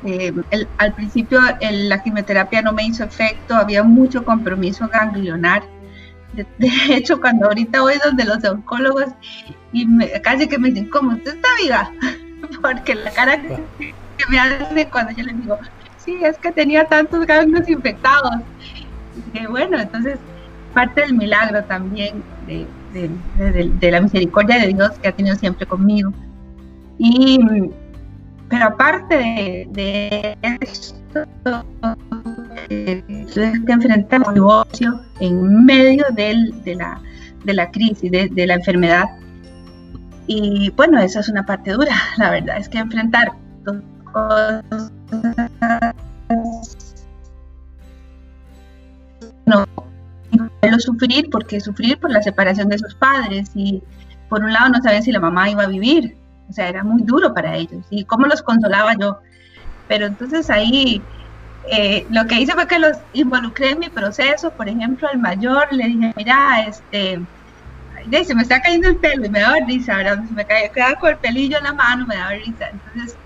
eh, 0.05 0.33
al 0.77 0.93
principio 0.93 1.39
la 1.59 2.03
quimioterapia 2.03 2.61
no 2.61 2.73
me 2.73 2.85
hizo 2.85 3.03
efecto, 3.03 3.55
había 3.55 3.83
mucho 3.83 4.23
compromiso 4.23 4.87
ganglionar. 4.87 5.63
De, 6.33 6.45
hecho, 6.89 7.19
cuando 7.19 7.47
ahorita 7.47 7.81
voy 7.81 7.95
donde 8.03 8.23
los 8.23 8.43
oncólogos 8.43 9.07
y 9.71 9.87
casi 10.21 10.47
que 10.47 10.57
me 10.57 10.69
dicen, 10.69 10.89
¿cómo 10.89 11.11
usted 11.13 11.35
está 11.35 11.49
viva? 11.61 11.91
Porque 12.61 12.95
la 12.95 13.11
cara 13.11 13.41
que, 13.41 13.93
me 14.29 14.39
hace 14.39 14.87
cuando 14.89 15.11
yo 15.13 15.23
les 15.23 15.41
digo, 15.41 15.57
sí, 15.97 16.19
es 16.23 16.37
que 16.37 16.51
tenía 16.51 16.85
tantos 16.85 17.25
ganglios 17.25 17.67
infectados. 17.67 18.35
Y 19.33 19.45
bueno, 19.47 19.79
entonces 19.79 20.19
parte 20.73 21.01
del 21.01 21.13
milagro 21.13 21.63
también 21.63 22.21
de, 22.45 22.67
de, 22.93 23.91
la 23.91 24.01
misericordia 24.01 24.59
de 24.59 24.67
Dios 24.67 24.91
que 25.01 25.07
ha 25.07 25.11
tenido 25.11 25.35
siempre 25.35 25.65
conmigo. 25.65 26.13
Y 26.97 27.39
pero 28.49 28.65
aparte 28.65 29.15
de, 29.15 29.67
de 29.71 30.57
esto, 30.61 31.25
eh, 32.69 33.03
que 33.65 33.71
enfrentamos 33.71 34.27
un 34.29 34.33
negocio 34.35 35.01
en 35.19 35.65
medio 35.65 36.05
del, 36.13 36.63
de, 36.63 36.75
la, 36.75 37.01
de 37.43 37.53
la 37.53 37.71
crisis, 37.71 38.11
de, 38.11 38.47
la 38.47 38.55
enfermedad. 38.55 39.05
Y 40.27 40.71
bueno, 40.71 40.99
esa 40.99 41.19
es 41.19 41.29
una 41.29 41.45
parte 41.45 41.71
dura, 41.71 41.95
la 42.17 42.31
verdad, 42.31 42.57
es 42.57 42.69
que 42.69 42.79
enfrentar 42.79 43.31
dos 43.63 43.77
cosas 44.11 44.65
no 49.45 49.65
sufrir 50.79 51.29
porque 51.29 51.59
sufrir 51.59 51.99
por 51.99 52.11
la 52.11 52.21
separación 52.21 52.69
de 52.69 52.77
sus 52.77 52.95
padres 52.95 53.51
y 53.55 53.81
por 54.29 54.43
un 54.43 54.51
lado 54.51 54.69
no 54.69 54.81
saben 54.81 55.03
si 55.03 55.11
la 55.11 55.19
mamá 55.19 55.49
iba 55.49 55.63
a 55.63 55.67
vivir 55.67 56.17
o 56.49 56.53
sea, 56.53 56.69
era 56.69 56.83
muy 56.83 57.03
duro 57.03 57.33
para 57.33 57.55
ellos. 57.55 57.85
¿Y 57.89 58.05
cómo 58.05 58.25
los 58.27 58.41
consolaba 58.41 58.93
yo? 58.99 59.19
Pero 59.87 60.05
entonces 60.05 60.49
ahí 60.49 61.01
eh, 61.71 62.05
lo 62.09 62.25
que 62.27 62.39
hice 62.39 62.53
fue 62.53 62.67
que 62.67 62.79
los 62.79 62.97
involucré 63.13 63.71
en 63.71 63.79
mi 63.79 63.89
proceso. 63.89 64.55
Por 64.55 64.69
ejemplo, 64.69 65.07
al 65.11 65.19
mayor 65.19 65.67
le 65.71 65.87
dije, 65.87 66.11
mira, 66.15 66.65
este, 66.67 67.19
se 68.23 68.35
me 68.35 68.43
está 68.43 68.61
cayendo 68.61 68.89
el 68.89 68.97
pelo 68.97 69.25
y 69.25 69.29
me 69.29 69.39
daba 69.39 69.57
risa, 69.67 69.97
¿verdad? 69.97 70.23
Se 70.27 70.33
me 70.33 70.45
caía, 70.45 70.69
quedaba 70.69 70.95
con 70.95 71.09
el 71.11 71.17
pelillo 71.17 71.57
en 71.57 71.63
la 71.63 71.73
mano, 71.73 72.05
me 72.05 72.15
daba 72.15 72.31
risa. 72.31 72.69
Entonces, 72.71 73.17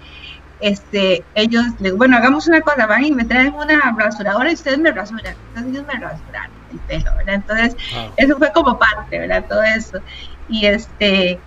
este, 0.59 1.25
ellos, 1.35 1.65
les, 1.79 1.95
bueno, 1.95 2.17
hagamos 2.17 2.47
una 2.47 2.61
cosa, 2.61 2.85
van 2.85 3.05
y 3.05 3.11
me 3.11 3.25
traen 3.25 3.53
una 3.53 3.95
rasuradora 3.97 4.49
y 4.51 4.53
ustedes 4.53 4.79
me 4.79 4.91
rasuran. 4.91 5.35
Entonces 5.47 5.73
ellos 5.73 5.85
me 5.85 5.99
rasuraron 5.99 6.55
el 6.69 6.79
pelo, 6.81 7.11
¿verdad? 7.17 7.35
Entonces, 7.35 7.75
eso 8.17 8.37
fue 8.37 8.51
como 8.53 8.77
parte, 8.77 9.19
¿verdad? 9.19 9.45
Todo 9.49 9.63
eso. 9.63 9.99
Y 10.47 10.65
este, 10.65 11.41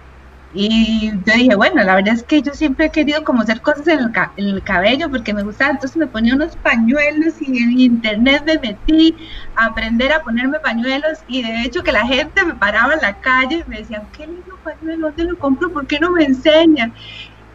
y 0.54 1.10
yo 1.10 1.32
dije, 1.34 1.54
bueno, 1.54 1.82
la 1.82 1.94
verdad 1.94 2.14
es 2.14 2.22
que 2.22 2.42
yo 2.42 2.52
siempre 2.52 2.86
he 2.86 2.90
querido 2.90 3.24
como 3.24 3.40
hacer 3.40 3.62
cosas 3.62 3.88
en 3.88 4.00
el, 4.36 4.62
cabello 4.62 5.10
porque 5.10 5.32
me 5.32 5.42
gustaba, 5.42 5.70
entonces 5.70 5.96
me 5.96 6.06
ponía 6.06 6.34
unos 6.34 6.56
pañuelos 6.56 7.40
y 7.40 7.62
en 7.62 7.80
internet 7.80 8.42
me 8.44 8.58
metí 8.58 9.16
a 9.56 9.66
aprender 9.66 10.12
a 10.12 10.22
ponerme 10.22 10.60
pañuelos 10.60 11.20
y 11.26 11.42
de 11.42 11.62
hecho 11.62 11.82
que 11.82 11.92
la 11.92 12.06
gente 12.06 12.44
me 12.44 12.54
paraba 12.54 12.92
en 12.92 13.00
la 13.00 13.18
calle 13.20 13.64
y 13.66 13.70
me 13.70 13.78
decían, 13.78 14.02
qué 14.12 14.26
lindo 14.26 14.58
pañuelo, 14.62 15.08
¿dónde 15.08 15.24
lo 15.24 15.38
compro? 15.38 15.72
¿Por 15.72 15.86
qué 15.86 15.98
no 15.98 16.10
me 16.10 16.24
enseñan? 16.24 16.92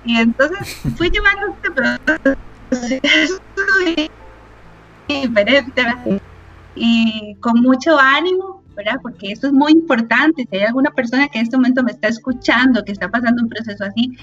Y 0.04 0.18
entonces 0.18 0.82
fui 0.98 1.12
llevando 1.12 1.54
este 1.54 1.70
proceso 1.72 3.42
diferente 5.08 5.84
y 6.74 7.36
con 7.42 7.62
mucho 7.62 8.00
ánimo 8.00 8.57
Porque 9.02 9.32
esto 9.32 9.48
es 9.48 9.54
muy 9.54 9.72
importante. 9.72 10.48
Si 10.50 10.58
hay 10.58 10.64
alguna 10.64 10.92
persona 10.92 11.28
que 11.28 11.40
en 11.40 11.44
este 11.44 11.58
momento 11.58 11.84
me 11.84 11.92
está 11.92 12.08
escuchando, 12.08 12.84
que 12.84 12.92
está 12.92 13.10
pasando 13.10 13.44
un 13.44 13.50
proceso 13.50 13.84
así, 13.84 14.18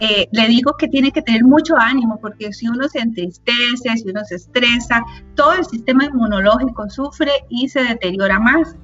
eh, 0.00 0.28
le 0.30 0.48
digo 0.48 0.74
que 0.78 0.88
tiene 0.88 1.10
que 1.10 1.22
tener 1.22 1.42
mucho 1.44 1.76
ánimo, 1.78 2.18
porque 2.20 2.52
si 2.52 2.68
uno 2.68 2.86
se 2.88 2.98
entristece, 2.98 3.96
si 3.96 4.10
uno 4.10 4.24
se 4.24 4.34
estresa, 4.36 5.02
todo 5.34 5.54
el 5.54 5.64
sistema 5.64 6.04
inmunológico 6.04 6.88
sufre 6.90 7.32
y 7.48 7.68
se 7.68 7.82
deteriora 7.82 8.38
más. 8.38 8.76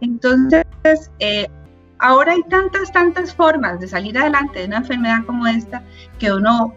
Entonces, 0.00 0.64
eh, 1.20 1.46
ahora 1.98 2.32
hay 2.32 2.42
tantas, 2.48 2.90
tantas 2.92 3.34
formas 3.34 3.78
de 3.80 3.88
salir 3.88 4.18
adelante 4.18 4.60
de 4.60 4.66
una 4.66 4.78
enfermedad 4.78 5.24
como 5.26 5.46
esta 5.46 5.82
que 6.18 6.32
uno 6.32 6.74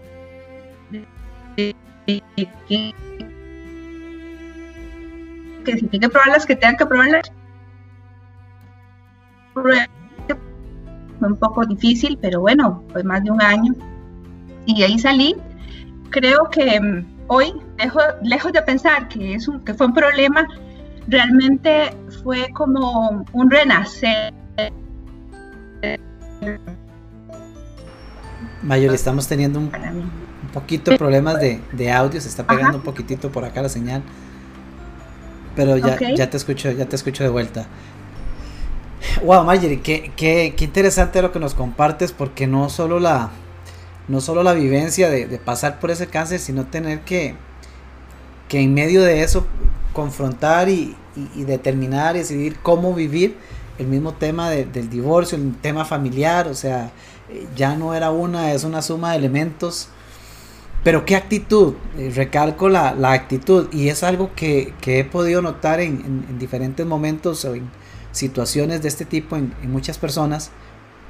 que 5.65 5.77
si 5.77 5.87
tiene 5.87 6.07
que 6.07 6.09
probarlas, 6.09 6.45
que 6.45 6.55
tengan 6.55 6.77
que 6.77 6.85
probarlas 6.85 7.31
fue 9.53 9.87
un 11.21 11.35
poco 11.37 11.65
difícil, 11.65 12.17
pero 12.21 12.41
bueno, 12.41 12.83
fue 12.91 13.03
más 13.03 13.23
de 13.23 13.31
un 13.31 13.41
año. 13.41 13.73
Y 14.65 14.83
ahí 14.83 14.97
salí. 14.99 15.35
Creo 16.09 16.49
que 16.49 16.79
mm, 16.79 17.05
hoy, 17.27 17.53
lejos, 17.77 18.03
lejos 18.23 18.51
de 18.53 18.61
pensar 18.61 19.07
que, 19.07 19.35
es 19.35 19.47
un, 19.47 19.63
que 19.63 19.73
fue 19.73 19.87
un 19.87 19.93
problema, 19.93 20.47
realmente 21.07 21.95
fue 22.23 22.49
como 22.53 23.25
un 23.31 23.51
renacer. 23.51 24.33
Mayor, 28.63 28.93
estamos 28.93 29.27
teniendo 29.27 29.59
un, 29.59 29.65
un 29.65 30.49
poquito 30.53 30.95
problemas 30.97 31.39
de, 31.39 31.59
de, 31.71 31.91
audio, 31.91 32.21
se 32.21 32.27
está 32.27 32.45
pegando 32.45 32.77
un 32.77 32.83
poquitito 32.83 33.31
por 33.31 33.45
acá 33.45 33.61
la 33.61 33.69
señal. 33.69 34.03
Pero 35.55 35.77
ya, 35.77 35.97
ya 36.15 36.29
te 36.29 36.37
escucho, 36.37 36.71
ya 36.71 36.85
te 36.85 36.95
escucho 36.95 37.23
de 37.23 37.29
vuelta. 37.29 37.65
Wow, 39.23 39.43
Marjorie, 39.43 39.81
qué, 39.81 40.11
qué, 40.15 40.53
qué, 40.55 40.65
interesante 40.65 41.21
lo 41.21 41.31
que 41.31 41.39
nos 41.39 41.53
compartes, 41.53 42.11
porque 42.11 42.47
no 42.47 42.69
solo 42.69 42.99
la, 42.99 43.31
no 44.07 44.21
solo 44.21 44.43
la 44.43 44.53
vivencia 44.53 45.09
de, 45.09 45.25
pasar 45.37 45.79
por 45.79 45.91
ese 45.91 46.07
cáncer, 46.07 46.39
sino 46.39 46.65
tener 46.65 47.01
que, 47.01 47.35
que 48.47 48.59
en 48.59 48.73
medio 48.73 49.01
de 49.03 49.23
eso 49.23 49.45
confrontar 49.93 50.69
y, 50.69 50.95
determinar 51.35 52.15
y 52.15 52.19
decidir 52.19 52.57
cómo 52.63 52.93
vivir 52.93 53.35
el 53.77 53.87
mismo 53.87 54.13
tema 54.13 54.49
del 54.49 54.89
divorcio, 54.89 55.37
el 55.37 55.55
tema 55.57 55.83
familiar, 55.83 56.47
o 56.47 56.53
sea, 56.53 56.91
ya 57.55 57.75
no 57.75 57.93
era 57.93 58.11
una, 58.11 58.53
es 58.53 58.63
una 58.63 58.81
suma 58.81 59.11
de 59.11 59.17
elementos. 59.17 59.89
Pero 60.83 61.05
qué 61.05 61.15
actitud, 61.15 61.75
eh, 61.97 62.11
recalco 62.15 62.67
la, 62.67 62.95
actitud, 63.11 63.67
y 63.71 63.89
es 63.89 64.03
algo 64.03 64.31
que, 64.35 64.73
he 64.85 65.03
podido 65.03 65.41
notar 65.41 65.79
en, 65.79 66.25
en 66.29 66.39
diferentes 66.39 66.85
momentos 66.85 67.45
o 67.45 67.53
en, 67.53 67.69
situaciones 68.11 68.81
de 68.81 68.87
este 68.87 69.05
tipo 69.05 69.35
en, 69.35 69.53
muchas 69.63 69.97
personas, 69.97 70.51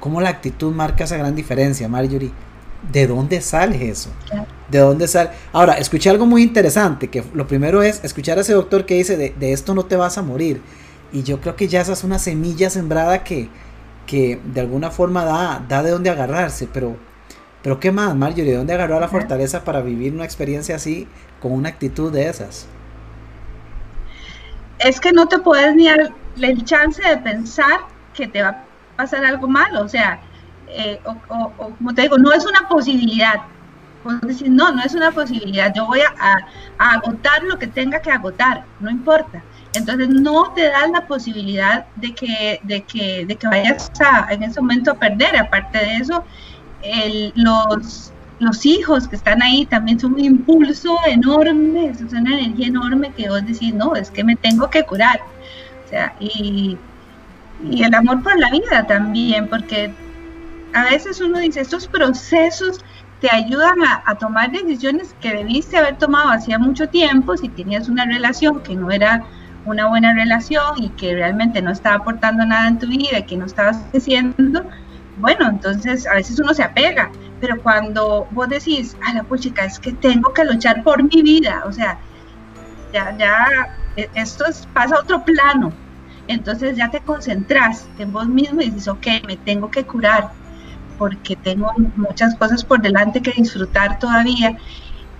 cómo 0.00 0.20
la 0.20 0.30
actitud 0.30 0.72
marca 0.72 1.04
esa 1.04 1.16
gran 1.16 1.34
diferencia, 1.34 1.88
Marjorie. 1.88 2.32
¿De 2.90 3.06
dónde 3.06 3.40
sale 3.40 3.88
eso? 3.88 4.10
¿De 4.68 4.78
dónde 4.78 5.06
sale? 5.06 5.30
Ahora, 5.52 5.74
escuché 5.74 6.10
algo 6.10 6.26
muy 6.26 6.42
interesante, 6.42 7.08
que 7.08 7.22
lo 7.32 7.46
primero 7.46 7.82
es 7.82 8.02
escuchar 8.02 8.38
a 8.38 8.40
ese 8.40 8.54
doctor 8.54 8.86
que 8.86 8.94
dice, 8.94 9.16
de, 9.16 9.52
esto 9.52 9.74
no 9.74 9.84
te 9.84 9.96
vas 9.96 10.18
a 10.18 10.22
morir. 10.22 10.60
Y 11.12 11.22
yo 11.22 11.40
creo 11.40 11.54
que 11.54 11.68
ya 11.68 11.80
esa 11.80 11.92
es 11.92 12.02
una 12.02 12.18
semilla 12.18 12.70
sembrada 12.70 13.22
que, 13.22 13.48
que 14.06 14.40
de 14.52 14.60
alguna 14.60 14.90
forma 14.90 15.24
da, 15.24 15.64
da 15.68 15.82
de 15.82 15.90
dónde 15.90 16.10
agarrarse, 16.10 16.68
pero, 16.72 16.96
pero 17.62 17.78
¿qué 17.78 17.92
más, 17.92 18.16
Marjorie? 18.16 18.50
¿De 18.50 18.56
dónde 18.56 18.74
agarró 18.74 18.98
la 18.98 19.08
fortaleza 19.08 19.62
para 19.62 19.80
vivir 19.80 20.12
una 20.12 20.24
experiencia 20.24 20.74
así, 20.74 21.06
con 21.40 21.52
una 21.52 21.68
actitud 21.68 22.10
de 22.12 22.28
esas? 22.28 22.66
Es 24.80 24.98
que 24.98 25.12
no 25.12 25.28
te 25.28 25.38
puedes 25.38 25.72
ni, 25.76 25.86
al, 25.88 26.12
el 26.40 26.64
chance 26.64 27.02
de 27.02 27.16
pensar 27.18 27.80
que 28.14 28.26
te 28.26 28.42
va 28.42 28.48
a 28.48 28.64
pasar 28.96 29.24
algo 29.24 29.48
malo, 29.48 29.82
o 29.82 29.88
sea, 29.88 30.20
eh, 30.68 31.00
o, 31.04 31.50
como 31.50 31.94
te 31.94 32.02
digo, 32.02 32.18
no 32.18 32.32
es 32.32 32.44
una 32.46 32.68
posibilidad. 32.68 33.42
Puedes 34.02 34.20
decir, 34.22 34.50
no, 34.50 34.72
no 34.72 34.82
es 34.82 34.94
una 34.94 35.12
posibilidad, 35.12 35.72
yo 35.74 35.86
voy 35.86 36.00
a, 36.00 36.38
agotar 36.78 37.44
lo 37.44 37.58
que 37.58 37.68
tenga 37.68 38.00
que 38.00 38.10
agotar, 38.10 38.64
no 38.80 38.90
importa. 38.90 39.42
Entonces 39.74 40.08
no 40.08 40.52
te 40.52 40.68
das 40.68 40.90
la 40.90 41.06
posibilidad 41.06 41.86
de 41.96 42.12
que, 42.14 42.60
de 42.64 42.82
que, 42.82 43.24
de 43.24 43.36
que 43.36 43.46
vayas 43.46 43.90
a, 44.00 44.32
en 44.32 44.42
ese 44.42 44.60
momento 44.60 44.90
a 44.90 44.94
perder. 44.94 45.36
Aparte 45.36 45.78
de 45.78 45.96
eso, 45.96 46.24
los, 47.36 48.12
los 48.40 48.66
hijos 48.66 49.06
que 49.06 49.16
están 49.16 49.40
ahí 49.40 49.64
también 49.66 50.00
son 50.00 50.14
un 50.14 50.20
impulso 50.20 50.98
enorme, 51.06 51.86
es 51.86 52.00
una 52.00 52.38
energía 52.38 52.66
enorme 52.66 53.12
que 53.16 53.28
vos 53.28 53.46
decís, 53.46 53.72
no, 53.72 53.94
es 53.94 54.10
que 54.10 54.24
me 54.24 54.34
tengo 54.34 54.68
que 54.68 54.82
curar 54.82 55.20
y, 56.20 56.78
el 57.70 57.94
amor 57.94 58.22
por 58.22 58.36
la 58.38 58.50
vida 58.50 58.86
también, 58.86 59.48
porque 59.48 59.94
a 60.74 60.84
veces 60.84 61.20
uno 61.20 61.38
dice, 61.38 61.60
estos 61.60 61.86
procesos 61.86 62.80
te 63.20 63.30
ayudan 63.30 63.76
a, 64.04 64.14
tomar 64.16 64.50
decisiones 64.50 65.14
que 65.20 65.32
debiste 65.32 65.76
haber 65.76 65.96
tomado 65.96 66.30
hacía 66.30 66.58
mucho 66.58 66.88
tiempo, 66.88 67.36
si 67.36 67.48
tenías 67.48 67.88
una 67.88 68.04
relación 68.04 68.60
que 68.62 68.74
no 68.74 68.90
era 68.90 69.24
una 69.64 69.86
buena 69.86 70.12
relación 70.12 70.82
y 70.82 70.88
que 70.90 71.14
realmente 71.14 71.62
no 71.62 71.70
estaba 71.70 71.96
aportando 71.96 72.44
nada 72.44 72.66
en 72.66 72.80
tu 72.80 72.88
vida 72.88 73.20
y 73.20 73.22
que 73.22 73.36
no 73.36 73.46
estabas 73.46 73.80
haciendo, 73.94 74.64
bueno, 75.18 75.48
entonces 75.48 76.04
a 76.08 76.14
veces 76.14 76.40
uno 76.40 76.52
se 76.52 76.64
apega, 76.64 77.12
pero 77.40 77.62
cuando 77.62 78.26
vos 78.32 78.48
decís, 78.48 78.96
a 79.06 79.14
la 79.14 79.22
puchica, 79.22 79.64
es 79.64 79.78
que 79.78 79.92
tengo 79.92 80.32
que 80.32 80.44
luchar 80.44 80.82
por 80.82 81.02
mi 81.02 81.22
vida, 81.22 81.62
o 81.64 81.72
sea, 81.72 81.98
ya, 82.92 83.16
ya, 83.16 83.76
e, 83.96 84.08
esto 84.14 84.44
pasa 84.72 84.96
a 84.96 85.00
otro 85.00 85.24
plano, 85.24 85.72
entonces 86.28 86.76
ya 86.76 86.90
te 86.90 87.00
concentras 87.00 87.86
en 87.98 88.12
vos 88.12 88.26
mismo 88.26 88.60
y 88.60 88.70
dices, 88.70 88.88
ok, 88.88 89.06
me 89.26 89.36
tengo 89.36 89.70
que 89.70 89.84
curar 89.84 90.30
porque 90.98 91.36
tengo 91.36 91.72
muchas 91.96 92.34
cosas 92.36 92.64
por 92.64 92.80
delante 92.80 93.22
que 93.22 93.32
disfrutar 93.32 93.98
todavía 93.98 94.56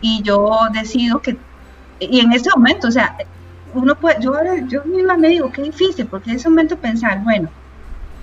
y 0.00 0.23
yo 0.23 0.59
decido 0.73 1.21
que, 1.21 1.37
y 1.99 2.21
en 2.21 2.33
ese 2.33 2.50
momento, 2.55 2.88
o 2.88 2.91
sea, 2.91 3.17
uno 3.75 3.95
puede, 3.95 4.21
yo, 4.21 4.33
yo 4.69 4.85
misma 4.85 5.17
me 5.17 5.29
digo, 5.29 5.50
qué 5.50 5.62
difícil, 5.62 6.07
porque 6.07 6.31
en 6.31 6.37
ese 6.37 6.49
momento 6.49 6.76
pensar, 6.76 7.23
bueno, 7.23 7.49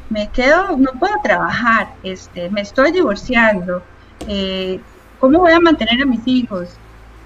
me 0.10 0.28
quedo, 0.30 0.78
no 0.78 0.92
puedo 1.00 1.14
trabajar, 1.24 1.90
este, 2.04 2.50
me 2.50 2.62
estoy 2.62 2.92
divorciando, 2.92 3.84
eh, 4.28 4.80
¿cómo 5.20 5.40
voy 5.40 5.52
a 5.52 5.60
mantener 5.60 6.02
a 6.02 6.06
mis 6.06 6.26
hijos? 6.28 6.70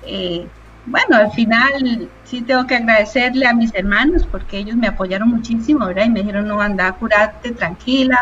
Eh, 0.03 0.47
bueno, 0.85 1.15
al 1.15 1.31
final 1.31 2.11
sí 2.23 2.41
tengo 2.43 2.67
que 2.67 2.75
agradecerle 2.75 3.47
a 3.47 3.53
mis 3.53 3.73
hermanos 3.73 4.27
porque 4.27 4.57
ellos 4.57 4.75
me 4.75 4.87
apoyaron 4.87 5.29
muchísimo, 5.29 5.85
¿verdad? 5.85 6.05
Y 6.05 6.09
me 6.09 6.19
dijeron, 6.19 6.47
no, 6.47 6.59
anda, 6.61 6.91
curate, 6.93 7.51
tranquila, 7.53 8.17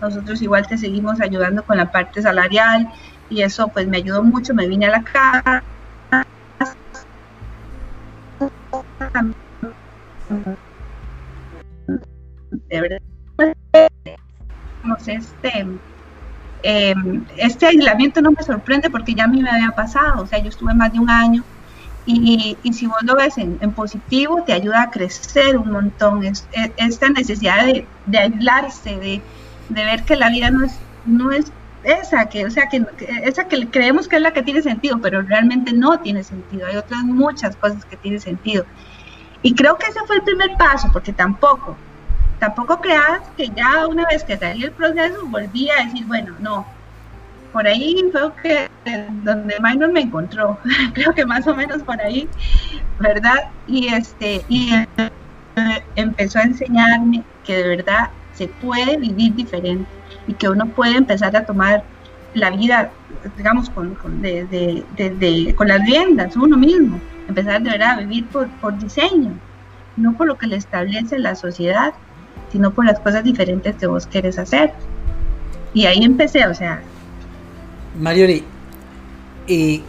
nosotros 0.00 0.40
igual 0.40 0.66
te 0.66 0.78
seguimos 0.78 1.20
ayudando 1.20 1.62
con 1.64 1.76
la 1.76 1.90
parte 1.90 2.22
salarial 2.22 2.88
y 3.28 3.42
eso 3.42 3.68
pues 3.68 3.86
me 3.86 3.98
ayudó 3.98 4.22
mucho, 4.22 4.54
me 4.54 4.66
vine 4.66 4.86
a 4.86 4.90
la 4.90 5.02
casa. 5.04 5.62
De 12.50 12.80
verdad, 12.80 12.98
este, 15.06 15.66
em, 16.62 17.24
este 17.36 17.66
aislamiento 17.66 18.22
no 18.22 18.30
me 18.30 18.42
sorprende 18.42 18.88
porque 18.90 19.14
ya 19.14 19.24
a 19.24 19.28
mí 19.28 19.42
me 19.42 19.50
había 19.50 19.70
pasado, 19.70 20.22
o 20.22 20.26
sea, 20.26 20.38
yo 20.38 20.48
estuve 20.48 20.74
más 20.74 20.92
de 20.92 20.98
un 21.00 21.10
año 21.10 21.44
y, 22.06 22.56
si 22.72 22.86
vos 22.86 23.02
lo 23.02 23.16
ves 23.16 23.36
en, 23.36 23.58
positivo, 23.72 24.42
te 24.46 24.52
ayuda 24.52 24.82
a 24.82 24.90
crecer 24.90 25.56
un 25.56 25.72
montón. 25.72 26.24
Es, 26.24 26.46
esta 26.76 27.08
necesidad 27.10 27.66
de, 27.66 28.18
aislarse, 28.18 28.96
de, 28.96 29.22
ver 29.68 30.04
que 30.04 30.14
la 30.16 30.30
vida 30.30 30.50
no 30.50 30.64
es, 30.64 30.78
no 31.04 31.32
es 31.32 31.52
esa, 31.82 32.26
que, 32.28 32.46
o 32.46 32.50
sea, 32.50 32.68
que, 32.68 32.84
esa 33.24 33.48
que 33.48 33.68
creemos 33.68 34.06
que 34.08 34.16
es 34.16 34.22
la 34.22 34.32
que 34.32 34.42
tiene 34.42 34.62
sentido, 34.62 35.00
pero 35.00 35.22
realmente 35.22 35.72
no 35.72 35.98
tiene 35.98 36.22
sentido. 36.22 36.66
Hay 36.66 36.76
otras 36.76 37.02
muchas 37.02 37.56
cosas 37.56 37.84
que 37.84 37.96
tienen 37.96 38.20
sentido. 38.20 38.64
Y 39.42 39.54
creo 39.54 39.76
que 39.76 39.86
ese 39.86 40.00
fue 40.06 40.16
el 40.16 40.22
primer 40.22 40.56
paso, 40.56 40.88
porque 40.92 41.12
tampoco, 41.12 41.76
tampoco 42.38 42.80
creas 42.80 43.20
que 43.36 43.48
ya 43.48 43.86
una 43.88 44.06
vez 44.06 44.22
que 44.22 44.36
salí 44.36 44.64
el 44.64 44.72
proceso 44.72 45.26
volví 45.26 45.68
a 45.70 45.84
decir, 45.84 46.06
bueno, 46.06 46.34
no, 46.38 46.66
por 47.56 47.66
ahí 47.66 48.04
fue 48.12 48.20
que 48.42 48.68
donde 49.24 49.54
Minor 49.62 49.90
me 49.90 50.02
encontró, 50.02 50.58
creo 50.92 51.14
que 51.14 51.24
más 51.24 51.46
o 51.46 51.54
menos 51.54 51.82
por 51.84 51.98
ahí, 52.02 52.28
¿verdad? 53.00 53.48
Y 53.66 53.88
este 53.88 54.44
y 54.50 54.72
empezó 55.94 56.38
a 56.38 56.42
enseñarme 56.42 57.24
que 57.46 57.56
de 57.56 57.76
verdad 57.76 58.10
se 58.34 58.48
puede 58.48 58.98
vivir 58.98 59.34
diferente 59.34 59.88
y 60.26 60.34
que 60.34 60.50
uno 60.50 60.66
puede 60.66 60.96
empezar 60.98 61.34
a 61.34 61.46
tomar 61.46 61.82
la 62.34 62.50
vida, 62.50 62.90
digamos, 63.38 63.70
con, 63.70 63.94
con, 63.94 64.20
con 64.20 65.68
las 65.68 65.80
riendas, 65.86 66.36
uno 66.36 66.58
mismo, 66.58 67.00
empezar 67.26 67.62
de 67.62 67.70
verdad 67.70 67.92
a 67.92 68.00
vivir 68.00 68.26
por, 68.26 68.48
por 68.60 68.78
diseño, 68.78 69.32
no 69.96 70.12
por 70.12 70.26
lo 70.26 70.36
que 70.36 70.46
le 70.46 70.56
establece 70.56 71.18
la 71.18 71.34
sociedad, 71.34 71.94
sino 72.52 72.72
por 72.72 72.84
las 72.84 73.00
cosas 73.00 73.24
diferentes 73.24 73.76
que 73.76 73.86
vos 73.86 74.06
querés 74.06 74.38
hacer. 74.38 74.74
Y 75.72 75.86
ahí 75.86 76.04
empecé, 76.04 76.46
o 76.46 76.52
sea. 76.52 76.82
Mariori, 77.98 78.44
y 79.46 79.82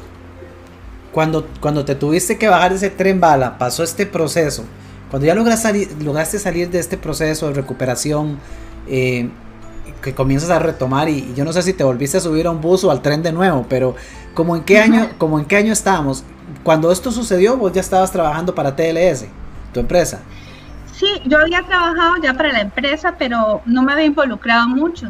cuando, 1.12 1.48
cuando 1.60 1.86
te 1.86 1.96
tuviste 1.96 2.38
que 2.38 2.48
bajar 2.48 2.72
de 2.72 2.78
ese 2.78 2.90
tren 2.90 3.20
bala, 3.20 3.58
pasó 3.58 3.84
este 3.84 4.06
proceso, 4.06 4.66
cuando 5.10 5.26
ya 5.26 5.36
lograste 5.36 5.64
salir, 5.64 5.90
lograste 6.02 6.40
salir 6.40 6.70
de 6.70 6.80
este 6.80 6.98
proceso 6.98 7.48
de 7.48 7.54
recuperación, 7.54 8.38
eh, 8.88 9.30
que 10.02 10.14
comienzas 10.14 10.50
a 10.50 10.60
retomar 10.60 11.10
y, 11.10 11.34
yo 11.36 11.44
no 11.44 11.54
sé 11.54 11.62
si 11.64 11.74
te 11.74 11.84
volviste 11.84 12.18
a 12.18 12.20
subir 12.20 12.48
a 12.48 12.52
un 12.52 12.62
bus 12.62 12.84
o 12.84 12.92
al 12.92 13.02
tren 13.02 13.24
de 13.24 13.32
nuevo, 13.32 13.66
pero 13.68 13.96
como 14.34 14.56
en 14.56 14.64
qué 14.64 14.80
año, 14.80 15.10
como 15.18 15.40
en 15.40 15.46
qué 15.46 15.58
año 15.58 15.74
estábamos. 15.74 16.24
Cuando 16.64 16.92
esto 16.92 17.12
sucedió, 17.12 17.58
vos 17.58 17.74
ya 17.74 17.82
estabas 17.82 18.12
trabajando 18.12 18.54
para 18.54 18.76
TLS, 18.76 19.26
tu 19.74 19.80
empresa. 19.80 20.22
Sí, 20.94 21.08
yo 21.26 21.40
había 21.40 21.62
trabajado 21.64 22.16
ya 22.22 22.34
para 22.34 22.52
la 22.52 22.62
empresa, 22.62 23.16
pero 23.18 23.62
no 23.66 23.84
me 23.84 23.94
había 23.94 24.06
involucrado 24.06 24.68
mucho. 24.68 25.08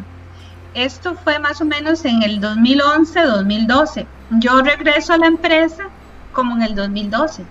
Esto 0.77 1.15
fue 1.15 1.39
más 1.39 1.59
o 1.59 1.65
menos 1.65 2.05
en 2.05 2.21
el 2.21 2.39
2011-2012. 2.39 4.05
Yo 4.29 4.61
regreso 4.61 5.11
a 5.11 5.17
la 5.17 5.25
empresa 5.25 5.85
como 6.33 6.55
en 6.55 6.61
el 6.61 6.75
2012. 6.75 7.43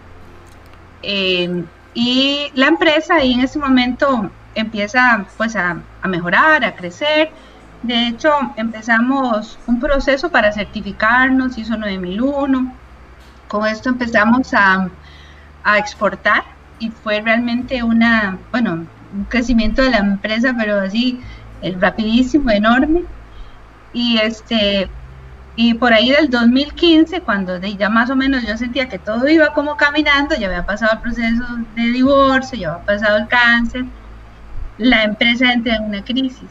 Eh, 1.02 1.64
y 1.92 2.52
la 2.54 2.68
empresa 2.68 3.16
ahí 3.16 3.32
en 3.32 3.40
ese 3.40 3.58
momento 3.58 4.30
empieza 4.54 5.26
pues 5.36 5.56
a, 5.56 5.76
mejorar, 6.04 6.64
a 6.64 6.76
crecer. 6.76 7.32
De 7.82 8.06
hecho, 8.06 8.30
empezamos 8.54 9.58
un 9.66 9.80
proceso 9.80 10.30
para 10.30 10.52
certificarnos, 10.52 11.58
ISO 11.58 11.76
9001. 11.76 12.74
Con 13.48 13.66
esto 13.66 13.88
empezamos 13.88 14.54
a, 14.54 14.88
a 15.64 15.78
exportar 15.78 16.44
y 16.78 16.90
fue 16.90 17.20
realmente 17.22 17.82
una, 17.82 18.38
bueno, 18.52 18.86
un 19.12 19.24
crecimiento 19.24 19.82
de 19.82 19.90
la 19.90 19.98
empresa, 19.98 20.54
pero 20.56 20.78
así, 20.78 21.20
rapidísimo, 21.80 22.52
enorme. 22.52 23.02
Y 23.96 24.18
este, 24.18 24.90
y 25.56 25.72
por 25.72 25.94
ahí 25.94 26.10
del 26.10 26.28
2015, 26.28 27.22
cuando 27.22 27.58
ya 27.58 27.88
más 27.88 28.10
o 28.10 28.14
menos 28.14 28.46
yo 28.46 28.54
sentía 28.58 28.90
que 28.90 28.98
todo 28.98 29.26
iba 29.26 29.54
como 29.54 29.78
caminando, 29.78 30.34
ya 30.36 30.48
había 30.48 30.66
pasado 30.66 30.92
el 30.92 31.00
proceso 31.00 31.44
de 31.74 31.82
divorcio, 31.82 32.58
ya 32.58 32.74
había 32.74 32.84
pasado 32.84 33.16
el 33.16 33.26
cáncer, 33.26 33.86
la 34.76 35.04
empresa 35.04 35.50
entra 35.50 35.76
en 35.76 35.84
una 35.84 36.04
crisis. 36.04 36.50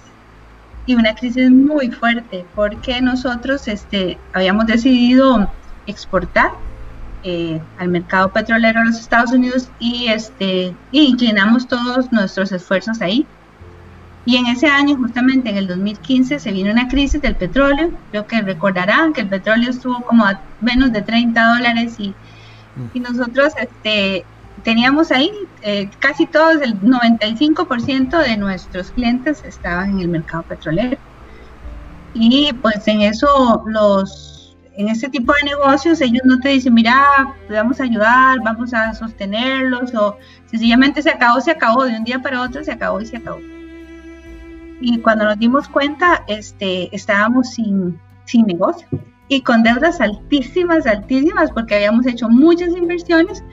Y 0.88 0.96
una 0.96 1.14
crisis 1.14 1.52
muy 1.52 1.92
fuerte, 1.92 2.48
porque 2.56 3.00
nosotros 3.00 3.68
este, 3.68 4.18
habíamos 4.34 4.66
decidido 4.66 5.48
exportar 5.86 6.50
eh, 7.22 7.62
al 7.78 7.90
mercado 7.90 8.30
petrolero 8.34 8.80
de 8.80 8.88
los 8.88 9.00
Estados 9.00 9.32
Unidos 9.32 9.70
y, 9.78 10.08
este, 10.08 10.74
inclinamos 10.92 11.68
todos 11.68 12.12
nuestros 12.12 12.52
esfuerzos 12.52 13.02
ahí. 13.02 13.28
Y 14.26 14.38
en 14.38 14.48
ese 14.48 14.68
año, 14.68 14.98
justamente 14.98 15.50
en 15.50 15.58
el 15.58 15.68
2015, 15.68 16.40
se 16.40 16.52
vino 16.52 16.72
una 16.72 16.88
crisis 16.88 17.22
del 17.22 17.36
petróleo. 17.36 17.92
Creo 18.10 18.26
que 18.26 18.42
recordarán 18.42 19.14
que 19.14 19.22
el 19.22 19.30
petróleo 19.30 19.70
estuvo 19.70 20.02
como 20.02 20.26
a 20.26 20.42
menos 20.62 20.92
de 20.92 21.04
30 21.04 21.56
dólares 21.56 21.96
y, 22.00 22.16
y 22.94 23.00
nosotros 23.00 23.54
este, 23.60 24.26
teníamos 24.64 25.12
ahí 25.12 25.32
eh, 25.62 25.90
casi 26.00 26.26
todos, 26.26 26.62
el 26.62 26.82
95% 26.82 28.18
de 28.18 28.38
nuestros 28.38 28.92
clientes 28.92 29.44
estaban 29.46 29.92
en 29.92 30.00
el 30.00 30.08
mercado 30.08 30.44
petrolero. 30.44 30.98
Y 32.16 32.52
pues 32.62 32.88
en 32.88 33.02
eso 33.02 33.64
los 33.68 34.58
en 34.78 34.90
este 34.90 35.08
tipo 35.08 35.34
de 35.34 35.52
negocios 35.52 36.02
ellos 36.02 36.22
no 36.26 36.40
te 36.40 36.50
dicen, 36.50 36.74
mira, 36.74 37.34
vamos 37.50 37.80
a 37.80 37.84
ayudar, 37.84 38.40
vamos 38.44 38.74
a 38.74 38.94
sostenerlos, 38.94 39.94
o 39.96 40.18
sencillamente 40.48 41.02
se 41.02 41.12
acabó, 41.12 41.40
se 41.40 41.52
acabó, 41.52 41.86
de 41.86 41.98
un 41.98 42.04
día 42.04 42.20
para 42.20 42.42
otro 42.42 42.62
se 42.64 42.72
acabó 42.74 43.00
y 43.00 43.06
se 43.06 43.18
acabó. 43.18 43.40
Y 44.82 45.00
cuando 45.00 45.26
nos 45.26 45.40
dimos 45.40 45.68
cuenta, 45.70 46.24
este, 46.28 46.94
estábamos 46.96 47.52
sin, 47.52 48.00
sin 48.26 48.46
negocio 48.46 48.88
y 49.28 49.42
con 49.42 49.64
deudas 49.64 50.02
altísimas, 50.02 50.86
altísimas, 50.86 51.52
porque 51.52 51.76
habíamos 51.76 52.06
hecho 52.06 52.30
muchas 52.30 52.76
inversiones 52.76 53.44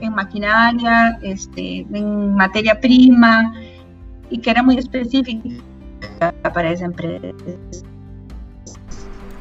en 0.00 0.14
maquinaria, 0.14 1.18
este, 1.22 1.86
en 1.92 2.34
materia 2.34 2.78
prima, 2.78 3.54
y 4.30 4.38
que 4.38 4.50
era 4.50 4.62
muy 4.62 4.78
específica 4.78 5.54
para 6.42 6.70
esa 6.70 6.86
empresa. 6.86 7.26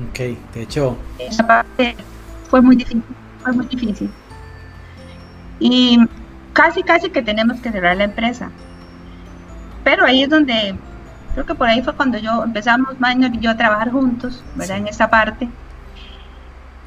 Ok, 0.09 0.19
de 0.53 0.61
hecho. 0.61 0.97
Esa 1.19 1.45
parte 1.45 1.95
fue 2.49 2.61
muy 2.61 2.75
difícil, 2.75 3.03
fue 3.39 3.53
muy 3.53 3.65
difícil. 3.67 4.09
Y 5.59 5.97
casi, 6.53 6.83
casi 6.83 7.09
que 7.09 7.21
tenemos 7.21 7.59
que 7.59 7.71
cerrar 7.71 7.97
la 7.97 8.05
empresa. 8.05 8.51
Pero 9.83 10.05
ahí 10.05 10.23
es 10.23 10.29
donde, 10.29 10.75
creo 11.33 11.45
que 11.45 11.55
por 11.55 11.67
ahí 11.67 11.81
fue 11.81 11.93
cuando 11.93 12.17
yo 12.17 12.43
empezamos, 12.43 12.99
Minor 12.99 13.33
y 13.33 13.39
yo, 13.39 13.51
a 13.51 13.57
trabajar 13.57 13.91
juntos, 13.91 14.43
¿verdad? 14.55 14.77
En 14.77 14.87
esa 14.87 15.09
parte. 15.09 15.49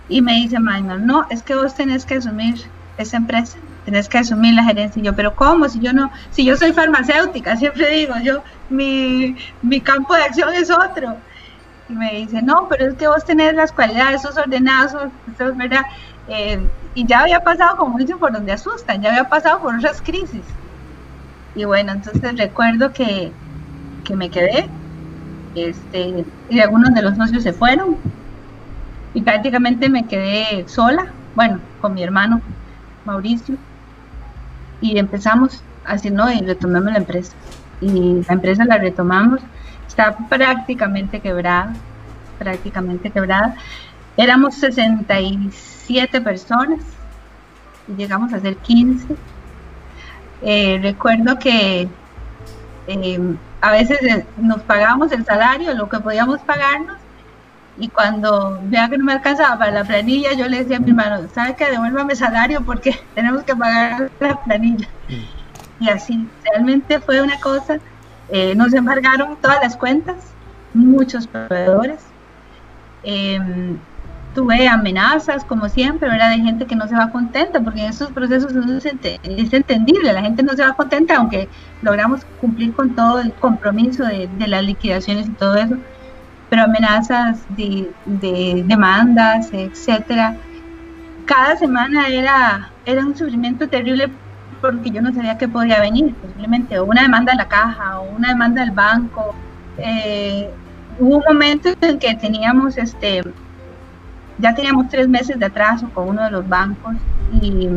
Y 0.09 0.23
me 0.23 0.35
dice 0.35 0.59
Minor, 0.61 1.01
no, 1.01 1.27
es 1.31 1.43
que 1.43 1.55
vos 1.55 1.75
tenés 1.75 2.05
que 2.05 2.15
asumir 2.15 2.65
esa 2.97 3.17
empresa, 3.17 3.59
tenés 3.85 4.09
que 4.09 4.19
asumir 4.19 4.55
la 4.55 4.65
gerencia. 4.65 5.01
Y 5.01 5.05
yo, 5.05 5.15
pero 5.15 5.35
¿cómo? 5.35 5.69
Si 5.69 5.81
yo 5.81 5.93
no, 5.93 6.11
si 6.31 6.45
yo 6.45 6.57
soy 6.57 6.73
farmacéutica, 6.73 7.57
siempre 7.59 7.91
digo, 7.91 8.15
yo, 8.23 8.43
mi, 8.71 9.37
mi 9.63 9.81
campo 9.81 10.15
de 10.15 10.23
acción 10.23 10.55
es 10.55 10.71
otro. 10.71 11.17
Y 11.89 11.93
me 11.93 12.15
dice, 12.15 12.43
no, 12.43 12.69
pero 12.69 12.87
es 12.87 12.95
que 12.95 13.07
vos 13.07 13.25
tenés 13.25 13.55
las 13.55 13.73
cualidades, 13.73 14.25
esos 14.25 14.37
ordenazos, 14.37 15.09
esos, 15.33 15.57
¿verdad? 15.57 15.83
Eh, 16.29 16.61
y 16.95 17.07
ya 17.07 17.21
había 17.21 17.41
pasado, 17.41 17.77
como 17.77 17.99
dicen, 17.99 18.19
por 18.19 18.33
donde 18.33 18.53
asustan, 18.53 19.03
ya 19.03 19.11
había 19.11 19.29
pasado 19.29 19.61
por 19.61 19.75
otras 19.75 20.03
crisis. 20.03 20.43
Y 21.55 21.65
bueno, 21.65 21.93
entonces 21.93 22.37
recuerdo 22.37 22.93
que, 22.93 23.33
que 24.07 24.17
me 24.17 24.31
quedé, 24.31 24.69
este, 25.55 26.25
y 26.49 26.61
algunos 26.61 26.95
de 26.95 27.03
los 27.03 27.17
socios 27.17 27.43
se 27.43 27.53
fueron, 27.53 27.97
y 29.15 29.23
prácticamente 29.23 29.89
me 29.89 30.07
quedé 30.07 30.69
sola, 30.69 31.07
bueno, 31.35 31.59
con 31.81 31.95
mi 31.95 32.03
hermano 32.03 32.41
Mauricio, 33.05 33.57
y 34.81 34.99
empezamos 34.99 35.63
así, 35.85 36.11
¿no? 36.11 36.31
Y 36.31 36.41
retomamos 36.41 36.93
la 36.93 36.99
empresa. 36.99 37.33
Y 37.81 38.23
la 38.27 38.35
empresa 38.35 38.65
la 38.65 38.79
retomamos 38.79 39.41
está 39.87 40.17
prácticamente 40.29 41.21
quebrada, 41.21 41.73
prácticamente 42.39 43.11
quebrada. 43.11 43.57
Éramos 44.17 44.57
67 44.57 46.21
personas 46.21 46.81
y 47.89 47.95
llegamos 47.95 48.33
a 48.33 48.41
ser 48.41 48.57
15. 48.57 49.17
Eh, 50.43 50.79
recuerdo 50.83 51.39
que 51.39 51.89
eh, 52.89 53.35
a 53.61 53.73
veces 53.73 54.03
eh, 54.03 54.27
nos 54.37 54.63
pagábamos 54.63 55.13
el 55.13 55.25
salario, 55.25 55.75
lo 55.75 55.89
que 55.89 56.01
podíamos 56.01 56.41
pagarnos, 56.41 56.97
y 57.79 57.89
cuando 57.89 58.59
veía 58.63 58.89
que 58.89 58.99
no 58.99 59.05
me 59.05 59.13
alcanzaba 59.13 59.59
para 59.59 59.71
la 59.71 59.85
planilla, 59.85 60.33
yo 60.33 60.49
le 60.49 60.59
decía 60.59 60.79
a 60.79 60.81
mi 60.81 60.91
hermano, 60.91 61.29
¿sabe 61.35 61.55
qué? 61.57 61.71
Devuélvame 61.71 62.17
salario 62.17 62.63
porque 62.63 62.99
tenemos 63.15 63.43
que 63.43 63.55
pagar 63.55 64.11
la 64.21 64.41
planilla. 64.43 64.89
Mm. 65.09 65.85
Y 65.85 65.91
así, 65.91 66.27
realmente 66.45 67.01
fue 67.01 67.21
una 67.21 67.39
cosa 67.39 67.79
eh, 68.29 68.55
nos 68.57 68.73
embargaron 68.75 69.37
todas 69.37 69.59
las 69.63 69.77
cuentas, 69.77 70.17
muchos 70.75 71.27
proveedores. 71.27 72.01
Em, 73.03 73.79
tuve 74.37 74.69
amenazas, 74.69 75.45
como 75.47 75.69
siempre, 75.71 76.11
¿verdad? 76.11 76.31
De 76.31 76.43
gente 76.43 76.67
que 76.67 76.77
no 76.77 76.87
se 76.87 76.95
va 76.95 77.11
contenta, 77.11 77.59
porque 77.61 77.81
en 77.81 77.87
estos 77.87 78.11
procesos 78.11 78.53
es 78.55 79.53
entendible, 79.53 80.13
la 80.13 80.21
gente 80.21 80.43
no 80.43 80.53
se 80.53 80.63
va 80.63 80.75
contenta, 80.75 81.17
aunque 81.17 81.49
logramos 81.81 82.21
cumplir 82.41 82.75
con 82.75 82.95
todo 82.95 83.21
el 83.21 83.33
compromiso 83.33 84.05
de, 84.05 84.29
las 84.47 84.63
liquidaciones 84.63 85.27
y 85.27 85.31
todo 85.31 85.57
eso, 85.57 85.77
pero 86.51 86.65
amenazas 86.65 87.45
de, 87.57 87.91
de 88.05 88.63
demandas, 88.67 89.49
etcétera. 89.53 90.37
Cada 91.25 91.57
semana 91.57 92.09
era, 92.09 92.71
era 92.85 93.07
un 93.07 93.17
sufrimiento 93.17 93.67
terrible 93.69 94.11
porque 94.61 94.91
yo 94.91 95.01
no 95.01 95.15
sabía 95.15 95.39
qué 95.39 95.49
podía 95.49 95.81
venir, 95.81 96.15
posiblemente 96.15 96.79
una 96.79 97.03
demanda 97.03 97.33
de 97.33 97.39
la 97.39 97.49
caja 97.49 98.01
o 98.01 98.15
una 98.15 98.29
demanda 98.29 98.61
del 98.61 98.71
banco. 98.73 99.35
Eh, 99.79 100.51
hubo 100.99 101.17
un 101.17 101.25
momento 101.27 101.71
en 101.81 101.99
que 101.99 102.15
teníamos, 102.15 102.77
este, 102.77 103.23
ya 104.39 104.55
teníamos 104.55 104.89
tres 104.89 105.09
meses 105.09 105.39
de 105.39 105.47
atraso 105.47 105.89
con 105.91 106.09
uno 106.09 106.25
de 106.25 106.31
los 106.31 106.49
bancos 106.49 106.95
y, 107.41 107.69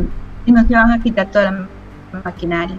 nos 0.47 0.67
iban 0.67 0.91
a 0.91 0.99
quitar 0.99 1.27
toda 1.27 1.51
la 1.51 2.21
maquinaria. 2.25 2.75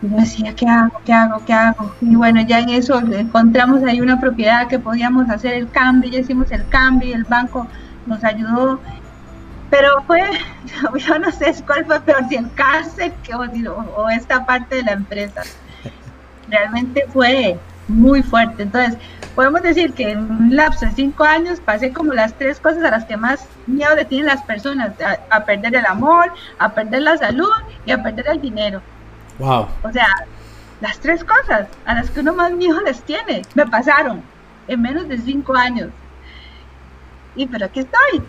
Y 0.00 0.08
yo 0.08 0.16
decía, 0.16 0.54
¿qué 0.54 0.66
hago? 0.66 0.98
¿Qué 1.04 1.12
hago? 1.12 1.44
¿Qué 1.44 1.52
hago? 1.52 1.94
Y 2.00 2.14
bueno, 2.14 2.40
ya 2.40 2.60
en 2.60 2.70
eso 2.70 2.98
encontramos 2.98 3.82
ahí 3.84 4.00
una 4.00 4.18
propiedad 4.18 4.66
que 4.66 4.78
podíamos 4.78 5.28
hacer 5.28 5.52
el 5.52 5.68
cambio, 5.70 6.10
ya 6.10 6.20
hicimos 6.20 6.50
el 6.50 6.66
cambio 6.68 7.10
y 7.10 7.12
el 7.12 7.24
banco 7.24 7.66
nos 8.06 8.24
ayudó. 8.24 8.80
Pero 9.68 10.02
fue, 10.06 10.22
yo 11.06 11.18
no 11.18 11.30
sé 11.30 11.54
cuál 11.66 11.84
fue 11.84 12.00
peor, 12.00 12.26
si 12.30 12.36
el 12.36 12.50
cárcel 12.54 13.12
que, 13.22 13.34
o, 13.34 13.42
o 13.96 14.08
esta 14.08 14.46
parte 14.46 14.76
de 14.76 14.82
la 14.84 14.92
empresa. 14.92 15.42
Realmente 16.48 17.04
fue 17.12 17.58
muy 17.88 18.22
fuerte. 18.22 18.62
Entonces, 18.62 18.96
podemos 19.34 19.62
decir 19.62 19.92
que 19.92 20.10
en 20.10 20.18
un 20.18 20.56
lapso 20.56 20.86
de 20.86 20.92
cinco 20.92 21.24
años 21.24 21.60
pasé 21.60 21.92
como 21.92 22.12
las 22.12 22.34
tres 22.34 22.60
cosas 22.60 22.82
a 22.84 22.90
las 22.90 23.04
que 23.04 23.16
más 23.16 23.46
miedo 23.66 23.94
le 23.94 24.04
tienen 24.04 24.26
las 24.26 24.42
personas, 24.42 24.92
a, 25.30 25.44
perder 25.44 25.76
el 25.76 25.86
amor, 25.86 26.32
a 26.58 26.72
perder 26.72 27.02
la 27.02 27.16
salud 27.16 27.50
y 27.86 27.92
a 27.92 28.02
perder 28.02 28.26
el 28.28 28.40
dinero. 28.40 28.82
Wow. 29.38 29.68
O 29.82 29.92
sea, 29.92 30.08
las 30.80 30.98
tres 30.98 31.24
cosas 31.24 31.68
a 31.84 31.94
las 31.94 32.10
que 32.10 32.20
uno 32.20 32.34
más 32.34 32.52
miedo 32.52 32.80
les 32.82 33.02
tiene, 33.02 33.42
me 33.54 33.66
pasaron 33.66 34.22
en 34.68 34.82
menos 34.82 35.08
de 35.08 35.18
cinco 35.18 35.54
años. 35.54 35.90
Y 37.36 37.46
pero 37.46 37.66
aquí 37.66 37.80
estoy. 37.80 38.22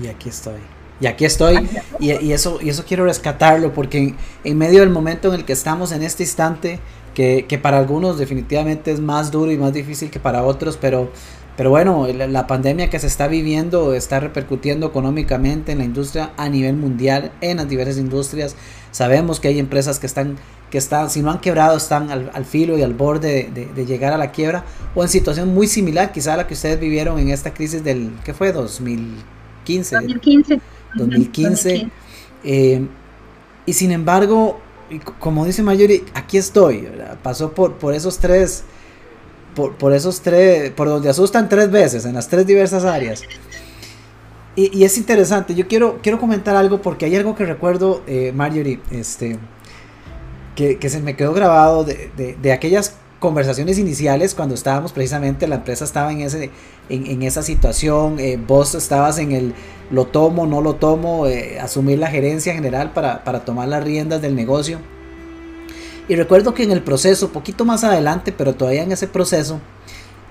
Y 0.00 0.08
aquí 0.08 0.28
estoy. 0.28 0.60
Y 1.00 1.06
aquí 1.06 1.24
estoy. 1.24 1.68
Y, 2.00 2.32
eso, 2.32 2.58
y 2.62 2.70
eso 2.70 2.84
quiero 2.86 3.04
rescatarlo 3.04 3.72
porque 3.72 4.14
en 4.44 4.58
medio 4.58 4.80
del 4.80 4.90
momento 4.90 5.28
en 5.28 5.34
el 5.34 5.44
que 5.44 5.52
estamos 5.52 5.92
en 5.92 6.02
este 6.02 6.22
instante, 6.22 6.80
que, 7.16 7.60
para 7.62 7.78
algunos 7.78 8.18
definitivamente 8.18 8.90
es 8.90 9.00
más 9.00 9.30
duro 9.30 9.50
y 9.50 9.56
más 9.56 9.72
difícil 9.72 10.10
que 10.10 10.20
para 10.20 10.44
otros, 10.44 10.76
pero, 10.78 11.10
pero 11.56 11.70
bueno, 11.70 12.06
la, 12.06 12.46
pandemia 12.46 12.90
que 12.90 12.98
se 12.98 13.06
está 13.06 13.26
viviendo 13.26 13.94
está 13.94 14.20
repercutiendo 14.20 14.86
económicamente 14.86 15.72
en 15.72 15.78
la 15.78 15.84
industria 15.84 16.32
a 16.36 16.50
nivel 16.50 16.76
mundial, 16.76 17.32
en 17.40 17.56
las 17.56 17.68
diversas 17.70 17.96
industrias. 17.96 18.54
Sabemos 18.90 19.40
que 19.40 19.48
hay 19.48 19.58
empresas 19.58 19.98
que 19.98 20.06
están, 20.06 20.36
que 20.70 20.76
están 20.76 21.08
si 21.08 21.22
no 21.22 21.30
han 21.30 21.40
quebrado, 21.40 21.78
están 21.78 22.10
al, 22.10 22.44
filo 22.44 22.76
y 22.76 22.82
al 22.82 22.92
borde 22.92 23.50
de, 23.50 23.86
llegar 23.86 24.12
a 24.12 24.18
la 24.18 24.30
quiebra, 24.30 24.64
o 24.94 25.02
en 25.02 25.08
situación 25.08 25.54
muy 25.54 25.68
similar 25.68 26.12
quizá 26.12 26.34
a 26.34 26.36
la 26.36 26.46
que 26.46 26.52
ustedes 26.52 26.78
vivieron 26.78 27.18
en 27.18 27.30
esta 27.30 27.54
crisis 27.54 27.82
del, 27.82 28.12
¿qué 28.24 28.34
fue? 28.34 28.52
2015. 28.52 29.94
2015. 29.96 30.60
2015. 30.96 31.90
y 32.44 33.72
sin 33.72 33.92
embargo, 33.92 34.60
como 35.18 35.44
dice 35.44 35.62
Mayuri, 35.62 36.04
aquí 36.14 36.38
estoy, 36.38 36.88
pasó 37.22 37.52
por, 37.52 37.74
por 37.74 37.94
esos 37.94 38.18
tres, 38.18 38.64
por, 39.54 39.92
esos 39.92 40.20
tres, 40.20 40.70
por 40.70 40.88
donde 40.88 41.08
asustan 41.08 41.48
tres 41.48 41.70
veces, 41.70 42.04
en 42.04 42.14
las 42.14 42.28
tres 42.28 42.46
diversas 42.46 42.84
áreas. 42.84 43.22
Y, 44.54 44.84
es 44.84 44.96
interesante, 44.96 45.54
yo 45.54 45.68
quiero, 45.68 45.98
quiero 46.02 46.18
comentar 46.18 46.56
algo 46.56 46.80
porque 46.80 47.04
hay 47.04 47.16
algo 47.16 47.34
que 47.34 47.44
recuerdo, 47.44 48.02
eh, 48.06 48.32
Marjorie, 48.34 48.80
este, 48.90 49.38
que, 50.54 50.88
se 50.88 51.00
me 51.00 51.14
quedó 51.14 51.34
grabado 51.34 51.84
de, 51.84 52.36
de 52.40 52.52
aquellas 52.52 52.96
conversaciones 53.18 53.78
iniciales 53.78 54.34
cuando 54.34 54.54
estábamos 54.54 54.92
precisamente, 54.92 55.46
la 55.48 55.56
empresa 55.56 55.84
estaba 55.84 56.12
en, 56.12 56.20
ese, 56.20 56.50
en, 56.88 57.22
esa 57.22 57.42
situación, 57.42 58.18
eh, 58.18 58.38
vos 58.44 58.74
estabas 58.74 59.18
en 59.18 59.32
el 59.32 59.54
lo 59.90 60.06
tomo, 60.06 60.46
no 60.46 60.60
lo 60.60 60.74
tomo, 60.74 61.26
eh, 61.26 61.60
asumir 61.60 61.98
la 61.98 62.08
gerencia 62.08 62.52
general 62.54 62.92
para, 62.92 63.22
tomar 63.44 63.68
las 63.68 63.84
riendas 63.84 64.20
del 64.20 64.34
negocio. 64.34 64.78
Y 66.08 66.14
recuerdo 66.16 66.54
que 66.54 66.62
en 66.62 66.70
el 66.70 66.82
proceso, 66.82 67.30
poquito 67.30 67.64
más 67.64 67.84
adelante, 67.84 68.32
pero 68.32 68.54
todavía 68.54 68.82
en 68.82 68.92
ese 68.92 69.06
proceso, 69.06 69.60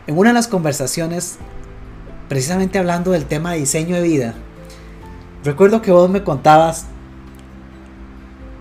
en 0.08 0.18
una 0.18 0.30
de 0.30 0.34
las 0.34 0.48
conversaciones, 0.48 1.38
precisamente 2.30 2.80
hablando 2.80 3.12
del 3.12 3.26
tema 3.26 3.54
diseño 3.54 3.96
de 3.96 4.02
vida, 4.02 4.34
recuerdo 5.44 5.82
que 5.82 5.92
vos 5.92 6.10
me 6.10 6.24
contabas 6.24 6.86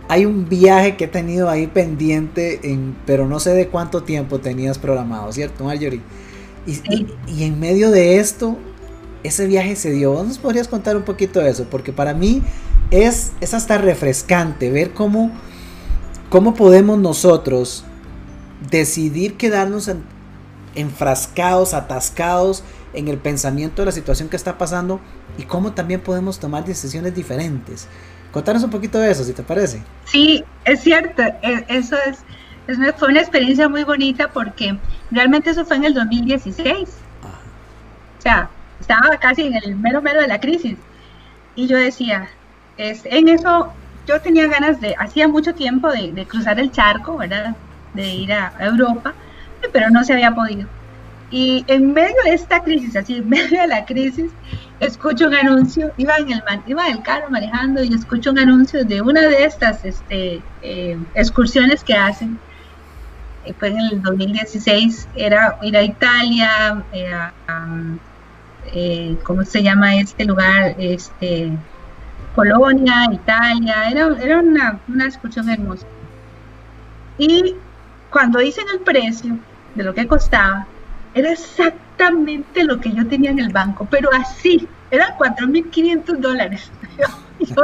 hay 0.08 0.26
un 0.26 0.48
viaje 0.48 0.96
que 0.96 1.04
he 1.04 1.08
tenido 1.08 1.48
ahí 1.48 1.66
pendiente, 1.66 2.60
en, 2.62 2.94
pero 3.06 3.26
no 3.26 3.40
sé 3.40 3.54
de 3.54 3.68
cuánto 3.68 4.02
tiempo 4.02 4.38
tenías 4.38 4.78
programado, 4.78 5.32
¿cierto, 5.32 5.64
Marjorie? 5.64 6.02
Y, 6.66 7.06
y, 7.26 7.44
en 7.44 7.60
medio 7.60 7.90
de 7.90 8.18
esto, 8.18 8.56
ese 9.22 9.46
viaje 9.46 9.76
se 9.76 9.90
dio. 9.90 10.22
¿Nos 10.24 10.38
podrías 10.38 10.68
contar 10.68 10.96
un 10.96 11.02
poquito 11.02 11.40
de 11.40 11.50
eso? 11.50 11.66
Porque 11.70 11.92
para 11.92 12.14
mí 12.14 12.42
es, 12.90 13.32
es 13.40 13.54
hasta 13.54 13.78
refrescante 13.78 14.70
ver 14.70 14.92
cómo, 14.92 15.30
cómo 16.30 16.54
podemos 16.54 16.98
nosotros 16.98 17.84
decidir 18.70 19.36
quedarnos 19.36 19.90
enfrascados, 20.74 21.74
atascados 21.74 22.64
en 22.94 23.08
el 23.08 23.18
pensamiento 23.18 23.82
de 23.82 23.86
la 23.86 23.92
situación 23.92 24.28
que 24.28 24.36
está 24.36 24.56
pasando 24.56 25.00
y 25.38 25.42
cómo 25.42 25.72
también 25.72 26.00
podemos 26.00 26.38
tomar 26.38 26.64
decisiones 26.64 27.14
diferentes. 27.14 27.88
Contanos 28.32 28.64
un 28.64 28.70
poquito 28.70 28.98
de 28.98 29.10
eso, 29.10 29.22
si 29.24 29.32
te 29.32 29.42
parece. 29.42 29.82
Sí, 30.06 30.44
es 30.64 30.80
cierto, 30.80 31.22
e, 31.22 31.64
eso 31.68 31.96
es, 32.06 32.18
fue 32.96 33.08
una 33.08 33.20
experiencia 33.20 33.68
muy 33.68 33.84
bonita 33.84 34.28
porque 34.28 34.76
realmente 35.10 35.50
eso 35.50 35.64
fue 35.64 35.76
en 35.76 35.84
el 35.84 35.94
2016. 35.94 36.88
O 38.18 38.22
sea, 38.22 38.48
estaba 38.80 39.16
casi 39.18 39.42
en 39.42 39.54
el 39.54 39.76
mero 39.76 40.00
mero 40.02 40.20
de 40.20 40.28
la 40.28 40.40
crisis. 40.40 40.78
Y 41.56 41.66
yo 41.66 41.76
decía, 41.76 42.28
es, 42.76 43.04
en 43.04 43.28
eso 43.28 43.72
yo 44.06 44.20
tenía 44.20 44.46
ganas 44.48 44.80
de, 44.80 44.94
hacía 44.98 45.28
mucho 45.28 45.54
tiempo 45.54 45.90
de, 45.90 46.26
cruzar 46.26 46.58
el 46.58 46.70
charco, 46.72 47.16
¿verdad? 47.16 47.56
De 47.94 48.14
ir 48.14 48.32
a 48.32 48.52
Europa, 48.60 49.14
pero 49.72 49.90
no 49.90 50.04
se 50.04 50.12
había 50.12 50.34
podido. 50.34 50.68
Y 51.30 51.64
en 51.68 51.92
medio 51.92 52.16
de 52.24 52.34
esta 52.34 52.62
crisis, 52.62 52.96
así 52.96 53.16
en 53.16 53.28
medio 53.28 53.60
de 53.60 53.66
la 53.66 53.84
crisis, 53.84 54.30
escucho 54.80 55.26
un 55.26 55.34
anuncio, 55.34 55.92
iba 55.96 56.16
en 56.16 56.32
el, 56.32 56.42
iba 56.66 56.86
en 56.86 56.96
el 56.96 57.02
carro 57.02 57.30
manejando 57.30 57.82
y 57.82 57.94
escucho 57.94 58.30
un 58.30 58.38
anuncio 58.38 58.84
de 58.84 59.00
una 59.00 59.22
de 59.22 59.44
estas 59.44 59.84
este, 59.84 60.42
eh, 60.62 60.98
excursiones 61.14 61.82
que 61.82 61.94
hacen. 61.94 62.38
Eh, 63.44 63.54
fue 63.58 63.68
en 63.68 63.78
el 63.78 64.02
2016, 64.02 65.08
era 65.16 65.58
ir 65.62 65.76
a 65.76 65.82
Italia, 65.82 66.82
eh, 68.72 69.16
¿cómo 69.22 69.44
se 69.44 69.62
llama 69.62 69.96
este 69.96 70.24
lugar? 70.24 70.74
Este, 70.78 71.52
Polonia, 72.34 73.06
Italia, 73.12 73.90
era, 73.90 74.08
era 74.20 74.38
una, 74.40 74.80
una 74.88 75.04
excursión 75.06 75.48
hermosa. 75.48 75.86
Y 77.18 77.54
cuando 78.10 78.40
dicen 78.40 78.64
el 78.72 78.80
precio 78.80 79.38
de 79.74 79.84
lo 79.84 79.94
que 79.94 80.06
costaba, 80.06 80.66
era 81.14 81.30
exactamente 81.30 82.64
lo 82.64 82.80
que 82.80 82.92
yo 82.92 83.06
tenía 83.06 83.30
en 83.30 83.38
el 83.38 83.50
banco, 83.50 83.86
pero 83.90 84.10
así, 84.12 84.66
eran 84.90 85.16
4.500 85.16 86.18
dólares. 86.18 86.70
yo 87.38 87.54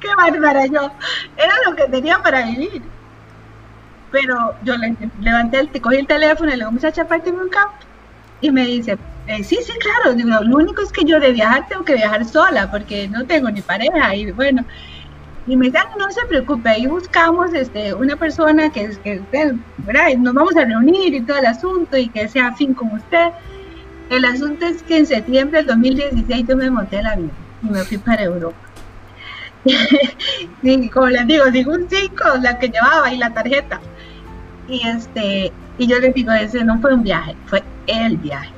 qué 0.00 0.08
bárbara 0.16 0.66
yo, 0.66 0.90
era 1.36 1.54
lo 1.66 1.76
que 1.76 1.84
tenía 1.84 2.18
para 2.22 2.44
vivir. 2.44 2.82
Pero 4.10 4.54
yo 4.64 4.76
le, 4.76 4.96
levanté, 5.20 5.60
el, 5.60 5.80
cogí 5.80 5.96
el 5.96 6.06
teléfono 6.06 6.48
y 6.48 6.52
le 6.52 6.58
digo, 6.58 6.72
muchacha, 6.72 7.06
párteme 7.06 7.42
un 7.42 7.48
campo. 7.48 7.76
Y 8.40 8.50
me 8.50 8.64
dice, 8.64 8.96
eh, 9.26 9.44
sí, 9.44 9.58
sí, 9.62 9.72
claro, 9.78 10.14
digo, 10.14 10.30
lo 10.42 10.56
único 10.56 10.82
es 10.82 10.92
que 10.92 11.04
yo 11.04 11.18
de 11.20 11.32
viajar 11.32 11.66
tengo 11.68 11.84
que 11.84 11.94
viajar 11.94 12.24
sola 12.24 12.70
porque 12.70 13.08
no 13.08 13.26
tengo 13.26 13.50
ni 13.50 13.60
pareja 13.60 14.14
y 14.14 14.30
bueno, 14.30 14.64
y 15.46 15.56
me 15.56 15.66
dice, 15.66 15.78
no 15.98 16.10
se 16.10 16.24
preocupe, 16.26 16.68
ahí 16.68 16.86
buscamos 16.86 17.52
este, 17.54 17.94
una 17.94 18.16
persona 18.16 18.70
que, 18.70 18.90
que 19.02 19.20
¿verdad? 19.78 20.14
nos 20.18 20.34
vamos 20.34 20.56
a 20.56 20.64
reunir 20.64 21.14
y 21.14 21.20
todo 21.22 21.38
el 21.38 21.46
asunto 21.46 21.96
y 21.96 22.08
que 22.08 22.28
sea 22.28 22.48
afín 22.48 22.74
con 22.74 22.92
usted. 22.92 23.30
El 24.10 24.24
asunto 24.24 24.66
es 24.66 24.82
que 24.82 24.98
en 24.98 25.06
septiembre 25.06 25.58
del 25.58 25.66
2016 25.66 26.46
yo 26.48 26.56
me 26.56 26.70
monté 26.70 27.02
la 27.02 27.16
vida 27.16 27.32
y 27.62 27.66
me 27.66 27.82
fui 27.84 27.98
para 27.98 28.22
Europa. 28.22 28.56
y 30.62 30.88
como 30.88 31.08
les 31.08 31.26
digo, 31.26 31.44
digo 31.50 31.72
un 31.72 31.88
5, 31.88 32.24
la 32.40 32.58
que 32.58 32.68
llevaba 32.68 33.12
y 33.12 33.18
la 33.18 33.32
tarjeta. 33.32 33.80
Y, 34.68 34.86
este, 34.86 35.52
y 35.78 35.86
yo 35.86 35.98
les 35.98 36.14
digo, 36.14 36.32
ese 36.32 36.64
no 36.64 36.78
fue 36.80 36.94
un 36.94 37.02
viaje, 37.02 37.34
fue 37.46 37.62
el 37.86 38.16
viaje. 38.18 38.50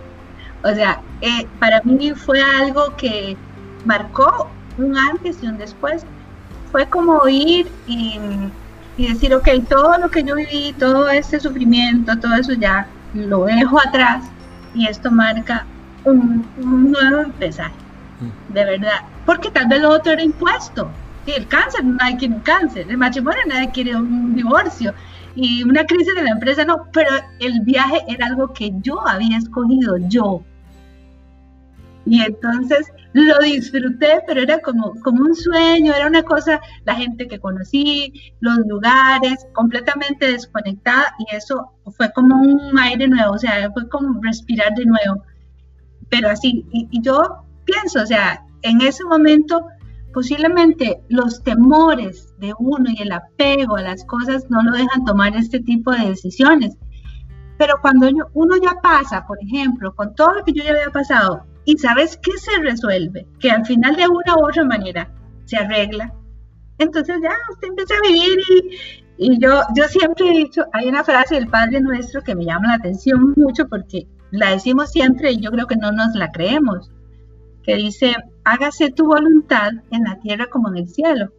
O 0.63 0.75
sea, 0.75 1.01
eh, 1.21 1.47
para 1.59 1.81
mí 1.83 2.13
fue 2.13 2.43
algo 2.43 2.95
que 2.97 3.37
marcó 3.85 4.51
un 4.79 4.97
antes 4.97 5.39
y 5.43 5.47
un 5.47 5.59
después 5.59 6.05
fue 6.71 6.87
como 6.87 7.27
ir 7.29 7.69
y, 7.87 8.19
decir, 8.99 9.35
ok, 9.35 9.49
todo 9.69 9.97
lo 9.99 10.11
que 10.11 10.23
yo 10.23 10.37
viví, 10.37 10.75
todo 10.79 11.09
este 11.09 11.41
sufrimiento, 11.41 12.19
todo 12.19 12.35
eso 12.35 12.53
ya 12.53 12.87
lo 13.15 13.45
dejo 13.45 13.81
atrás 13.81 14.25
y 14.75 14.87
esto 14.87 15.11
marca 15.11 15.65
un, 16.05 16.47
nuevo 16.59 17.23
empezar, 17.23 17.71
mm. 18.21 18.53
de 18.53 18.65
verdad. 18.65 19.01
Porque 19.25 19.51
tal 19.51 19.69
vez 19.69 19.81
lo 19.81 19.91
otro 19.91 20.13
era 20.13 20.23
impuesto. 20.23 20.91
Sí, 21.25 21.33
el 21.35 21.47
cáncer, 21.47 21.85
nadie 21.85 22.19
quiere 22.19 22.35
un 22.35 22.41
cáncer. 22.41 22.87
El 22.91 22.99
matrimonio, 22.99 23.41
nadie 23.47 23.71
quiere 23.71 23.97
un 23.97 24.35
divorcio. 24.35 24.93
Y 25.35 25.63
una 25.63 25.85
crisis 25.85 26.15
de 26.15 26.25
la 26.25 26.31
empresa, 26.31 26.65
no. 26.65 26.87
Pero 26.93 27.11
el 27.39 27.61
viaje 27.61 28.03
era 28.09 28.27
algo 28.27 28.53
que 28.53 28.73
yo 28.83 29.07
había 29.07 29.39
escogido, 29.39 29.97
yo. 30.09 30.43
Y 32.07 32.23
entonces 32.23 32.93
lo 33.13 33.39
disfruté, 33.39 34.23
pero 34.27 34.43
era 34.43 34.59
como, 34.61 34.95
como 35.03 35.23
un 35.25 35.35
sueño, 35.35 35.95
era 35.95 36.07
una 36.07 36.23
cosa, 36.23 36.61
la 36.85 36.95
gente 36.95 37.27
que 37.27 37.39
conocí, 37.39 38.13
los 38.41 38.59
lugares, 38.67 39.47
completamente 39.53 40.33
desconectada 40.33 41.15
y 41.19 41.37
eso 41.37 41.73
fue 41.97 42.13
como 42.13 42.41
un 42.41 42.79
aire 42.79 43.09
nuevo, 43.09 43.33
o 43.33 43.39
sea, 43.39 43.71
fue 43.73 43.89
como 43.89 44.21
respirar 44.23 44.75
de 44.75 44.87
nuevo. 44.87 45.23
Pero 46.09 46.31
así, 46.31 46.65
y, 46.73 46.89
yo 47.03 47.45
pienso, 47.65 48.03
o 48.03 48.07
sea, 48.07 48.45
en 48.63 48.81
ese 48.81 49.05
momento 49.05 49.67
posiblemente 50.13 51.01
los 51.09 51.43
temores 51.43 52.35
de 52.39 52.53
uno 52.59 52.91
y 52.91 53.03
el 53.03 53.13
apego 53.13 53.77
a 53.77 53.83
las 53.83 54.05
cosas 54.05 54.47
no 54.51 54.63
lo 54.63 54.73
dejan 54.73 55.05
tomar 55.05 55.37
este 55.37 55.61
tipo 55.61 55.93
de 55.93 56.09
decisiones. 56.09 56.77
Pero 57.59 57.75
cuando 57.83 58.09
uno 58.33 58.57
ya 58.57 58.81
pasa, 58.83 59.27
por 59.27 59.39
ejemplo, 59.43 59.95
con 59.95 60.15
todo 60.15 60.35
lo 60.35 60.45
que 60.45 60.53
yo 60.53 60.65
ya 60.65 60.71
había 60.71 60.91
pasado, 60.91 61.45
y 61.65 61.77
sabes 61.77 62.17
que 62.17 62.33
se 62.39 62.59
resuelve, 62.63 63.27
que 63.39 63.51
al 63.51 63.67
final 63.67 63.95
de 63.97 64.09
una 64.09 64.37
u 64.37 64.47
otra 64.47 64.65
manera 64.65 65.13
se 65.45 65.57
arregla, 65.57 66.13
entonces 66.79 67.17
ya 67.23 67.33
usted 67.53 67.69
empieza 67.69 67.95
a 67.95 68.09
vivir 68.09 68.39
y, 69.19 69.33
y 69.33 69.39
yo, 69.39 69.61
yo 69.77 69.85
siempre 69.89 70.29
he 70.29 70.37
dicho, 70.39 70.65
hay 70.73 70.89
una 70.89 71.05
frase 71.05 71.35
del 71.35 71.49
Padre 71.49 71.81
Nuestro 71.81 72.23
que 72.23 72.35
me 72.35 72.47
llama 72.47 72.69
la 72.69 72.75
atención 72.75 73.35
mucho 73.37 73.69
porque 73.69 74.09
la 74.31 74.51
decimos 74.53 74.91
siempre 74.91 75.33
y 75.33 75.41
yo 75.41 75.51
creo 75.51 75.67
que 75.67 75.77
no 75.77 75.93
nos 75.93 76.15
la 76.15 76.33
creemos, 76.33 76.91
que 77.65 77.77
dice, 77.77 78.17
hágase 78.45 78.91
tu 78.91 79.07
voluntad 79.07 79.73
en 79.91 80.05
la 80.05 80.17
tierra 80.21 80.47
como 80.47 80.69
en 80.69 80.79
el 80.79 80.89
cielo. 80.89 81.31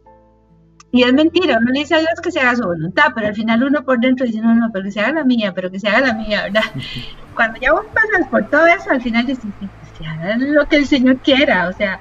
Y 0.94 1.04
es 1.04 1.12
mentira, 1.14 1.58
uno 1.58 1.72
le 1.72 1.80
dice 1.80 1.94
a 1.94 2.00
Dios 2.00 2.20
que 2.22 2.30
se 2.30 2.40
haga 2.40 2.54
su 2.54 2.64
voluntad, 2.64 3.12
pero 3.14 3.28
al 3.28 3.34
final 3.34 3.64
uno 3.64 3.82
por 3.82 3.98
dentro 3.98 4.26
dice, 4.26 4.40
no, 4.40 4.54
no, 4.54 4.70
pero 4.70 4.84
que 4.84 4.92
se 4.92 5.00
haga 5.00 5.20
la 5.20 5.24
mía, 5.24 5.52
pero 5.54 5.70
que 5.70 5.80
se 5.80 5.88
haga 5.88 6.00
la 6.08 6.14
mía, 6.14 6.42
¿verdad? 6.44 6.64
Cuando 7.34 7.58
ya 7.60 7.72
vos 7.72 7.86
pasas 7.94 8.28
por 8.28 8.44
todo 8.50 8.66
eso, 8.66 8.90
al 8.90 9.00
final 9.00 9.24
dices, 9.24 9.44
que 9.58 9.68
se 9.98 10.06
haga 10.06 10.36
lo 10.36 10.68
que 10.68 10.76
el 10.76 10.86
Señor 10.86 11.16
quiera, 11.18 11.68
o 11.68 11.72
sea, 11.72 11.98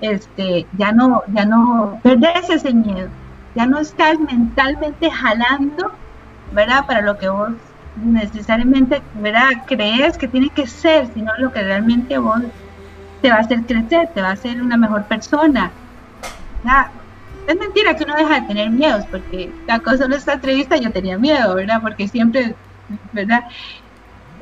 este, 0.00 0.66
ya 0.76 0.90
no, 0.90 1.22
ya 1.32 1.44
no 1.44 2.00
perdés 2.02 2.50
ese 2.50 2.74
miedo, 2.74 3.08
ya 3.54 3.66
no 3.66 3.78
estás 3.78 4.18
mentalmente 4.18 5.08
jalando, 5.08 5.92
¿verdad? 6.52 6.84
Para 6.86 7.02
lo 7.02 7.16
que 7.18 7.28
vos 7.28 7.52
necesariamente, 7.96 9.02
¿verdad? 9.14 9.50
Crees 9.66 10.18
que 10.18 10.26
tiene 10.26 10.50
que 10.50 10.66
ser, 10.66 11.08
sino 11.14 11.30
lo 11.38 11.52
que 11.52 11.62
realmente 11.62 12.18
vos 12.18 12.42
te 13.22 13.30
va 13.30 13.36
a 13.36 13.40
hacer 13.40 13.62
crecer, 13.62 14.10
te 14.12 14.20
va 14.20 14.30
a 14.30 14.32
hacer 14.32 14.60
una 14.60 14.76
mejor 14.76 15.04
persona. 15.04 15.70
es 17.46 17.58
mentira 17.58 17.96
que 17.96 18.04
uno 18.04 18.16
deja 18.16 18.40
de 18.40 18.46
tener 18.48 18.70
miedos, 18.70 19.06
porque 19.10 19.50
la 19.66 19.78
cosa 19.78 20.04
en 20.04 20.12
esta 20.12 20.34
entrevista 20.34 20.76
yo 20.76 20.90
tenía 20.90 21.16
miedo, 21.16 21.54
¿verdad? 21.54 21.80
Porque 21.80 22.08
siempre, 22.08 22.54
¿verdad? 23.12 23.44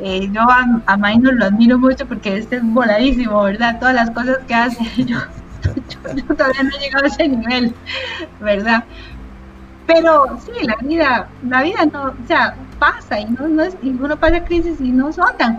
Eh, 0.00 0.30
yo 0.32 0.40
a, 0.40 0.82
a 0.86 0.96
Minor 0.96 1.34
lo 1.34 1.44
admiro 1.44 1.78
mucho 1.78 2.06
porque 2.06 2.38
este 2.38 2.56
es 2.56 2.64
voladísimo, 2.64 3.42
¿verdad? 3.42 3.78
Todas 3.78 3.94
las 3.94 4.10
cosas 4.10 4.38
que 4.48 4.54
hace, 4.54 4.82
yo, 5.04 5.18
yo, 6.14 6.34
todavía 6.34 6.62
no 6.62 6.70
he 6.70 6.80
llegado 6.80 7.04
a 7.04 7.08
ese 7.08 7.28
nivel, 7.28 7.74
¿verdad? 8.40 8.84
Pero 9.86 10.38
sí, 10.40 10.66
la 10.66 10.76
vida, 10.76 11.28
la 11.46 11.62
vida 11.62 11.84
no, 11.92 12.04
o 12.04 12.26
sea, 12.26 12.54
pasa 12.78 13.20
y 13.20 13.26
no, 13.26 13.46
no 13.48 13.62
es, 13.62 13.76
y 13.82 13.90
uno 13.90 14.16
pasa 14.16 14.42
crisis 14.44 14.80
y 14.80 14.90
no 14.90 15.12
son 15.12 15.36
tan 15.36 15.58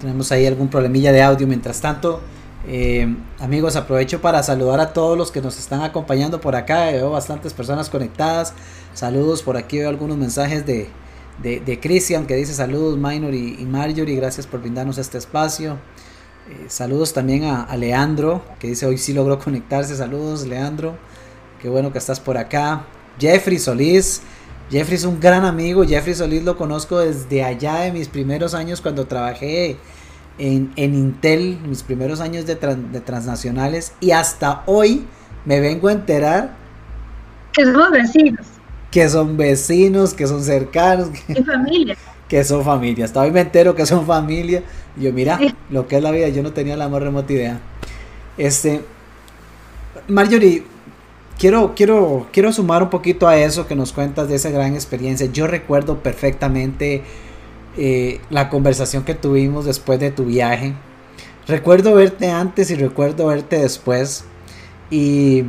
tenemos 0.00 0.30
ahí 0.32 0.46
algún 0.46 0.68
problemilla 0.68 1.12
de 1.12 1.22
audio. 1.22 1.46
Mientras 1.46 1.80
tanto, 1.80 2.20
eh, 2.66 3.14
amigos, 3.40 3.76
aprovecho 3.76 4.20
para 4.20 4.42
saludar 4.42 4.80
a 4.80 4.92
todos 4.92 5.16
los 5.16 5.30
que 5.30 5.40
nos 5.40 5.58
están 5.58 5.82
acompañando 5.82 6.40
por 6.40 6.54
acá. 6.54 6.86
Veo 6.86 7.10
bastantes 7.10 7.52
personas 7.52 7.90
conectadas. 7.90 8.52
Saludos 8.94 9.42
por 9.42 9.56
aquí. 9.56 9.78
Veo 9.78 9.88
algunos 9.88 10.16
mensajes 10.16 10.64
de, 10.66 10.88
de, 11.42 11.80
Christian 11.80 12.26
que 12.26 12.34
dice 12.34 12.54
saludos, 12.54 12.98
Minor 12.98 13.34
y, 13.34 13.64
Marjorie. 13.66 14.16
Gracias 14.16 14.46
por 14.46 14.60
brindarnos 14.60 14.98
este 14.98 15.18
espacio. 15.18 15.78
Eh, 16.48 16.66
saludos 16.68 17.12
también 17.12 17.44
a, 17.44 17.64
a, 17.64 17.76
Leandro 17.76 18.40
que 18.60 18.68
dice 18.68 18.86
hoy 18.86 18.98
sí 18.98 19.12
logró 19.12 19.38
conectarse. 19.38 19.96
Saludos, 19.96 20.46
Leandro. 20.46 20.96
Qué 21.66 21.70
bueno 21.70 21.90
que 21.90 21.98
estás 21.98 22.20
por 22.20 22.38
acá. 22.38 22.84
Jeffrey 23.18 23.58
Solís. 23.58 24.22
Jeffrey 24.70 24.94
es 24.98 25.04
un 25.04 25.18
gran 25.18 25.44
amigo. 25.44 25.84
Jeffrey 25.84 26.14
Solís 26.14 26.44
lo 26.44 26.56
conozco 26.56 27.00
desde 27.00 27.42
allá 27.42 27.80
de 27.80 27.90
mis 27.90 28.06
primeros 28.06 28.54
años 28.54 28.80
cuando 28.80 29.08
trabajé 29.08 29.76
en, 30.38 30.70
Intel, 30.76 31.58
mis 31.66 31.82
primeros 31.82 32.20
años 32.20 32.46
de, 32.46 32.54
transnacionales. 32.54 33.94
Y 33.98 34.12
hasta 34.12 34.62
hoy 34.66 35.06
me 35.44 35.58
vengo 35.58 35.88
a 35.88 35.92
enterar. 35.94 36.54
Que 37.52 37.64
son 37.64 37.90
vecinos. 37.90 38.46
Que 38.92 39.08
son 39.08 39.36
vecinos, 39.36 40.14
que 40.14 40.28
son 40.28 40.44
cercanos. 40.44 41.08
Que 41.26 41.42
familia. 41.42 41.96
Que 42.28 42.44
son 42.44 42.64
familia. 42.64 43.06
Hasta 43.06 43.22
hoy 43.22 43.32
me 43.32 43.40
entero 43.40 43.74
que 43.74 43.86
son 43.86 44.06
familia. 44.06 44.62
Y 44.96 45.02
yo, 45.02 45.12
mira, 45.12 45.40
lo 45.70 45.88
que 45.88 45.96
es 45.96 46.02
la 46.04 46.12
vida, 46.12 46.28
yo 46.28 46.44
no 46.44 46.52
tenía 46.52 46.76
la 46.76 46.88
más 46.88 47.02
remota 47.02 47.32
idea. 47.32 47.58
Este. 48.38 48.82
Marjorie, 50.06 50.75
quiero, 51.38 51.74
quiero, 51.74 52.26
quiero 52.32 52.52
sumar 52.52 52.82
un 52.82 52.90
poquito 52.90 53.28
a 53.28 53.36
eso 53.36 53.66
que 53.66 53.74
nos 53.76 53.92
cuentas 53.92 54.28
de 54.28 54.36
esa 54.36 54.50
gran 54.50 54.74
experiencia. 54.74 55.26
Yo 55.26 55.46
recuerdo 55.46 55.98
perfectamente 56.02 57.02
eh, 57.76 58.20
la 58.30 58.48
conversación 58.48 59.04
que 59.04 59.14
tuvimos 59.14 59.64
después 59.64 60.00
de 60.00 60.10
tu 60.10 60.24
viaje. 60.24 60.74
Recuerdo 61.46 61.94
verte 61.94 62.30
antes 62.30 62.70
y 62.70 62.74
recuerdo 62.74 63.26
verte 63.26 63.58
después. 63.58 64.24
Y, 64.90 65.44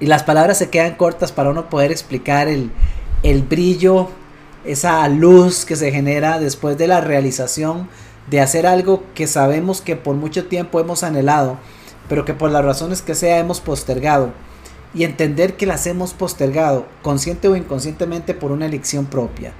y 0.00 0.06
las 0.06 0.22
palabras 0.22 0.58
se 0.58 0.70
quedan 0.70 0.96
cortas 0.96 1.32
para 1.32 1.50
uno 1.50 1.68
poder 1.68 1.90
explicar 1.90 2.48
el, 2.48 2.70
el 3.22 3.42
brillo, 3.42 4.08
esa 4.64 5.06
luz 5.08 5.64
que 5.64 5.76
se 5.76 5.90
genera 5.90 6.38
después 6.38 6.76
de 6.76 6.86
la 6.86 7.00
realización 7.00 7.88
de 8.28 8.40
hacer 8.40 8.66
algo 8.66 9.02
que 9.14 9.26
sabemos 9.26 9.80
que 9.80 9.96
por 9.96 10.14
mucho 10.14 10.46
tiempo 10.46 10.78
hemos 10.78 11.02
anhelado, 11.02 11.56
pero 12.08 12.24
que 12.24 12.34
por 12.34 12.50
las 12.50 12.64
razones 12.64 13.02
que 13.02 13.14
sea 13.14 13.38
hemos 13.38 13.60
postergado 13.60 14.32
y 14.94 15.04
entender 15.04 15.56
que 15.56 15.66
las 15.66 15.86
hemos 15.86 16.14
postergado, 16.14 16.86
consciente 17.02 17.48
o 17.48 17.56
inconscientemente, 17.56 18.34
por 18.34 18.50
una 18.50 18.66
elección 18.66 19.06
propia. 19.06 19.52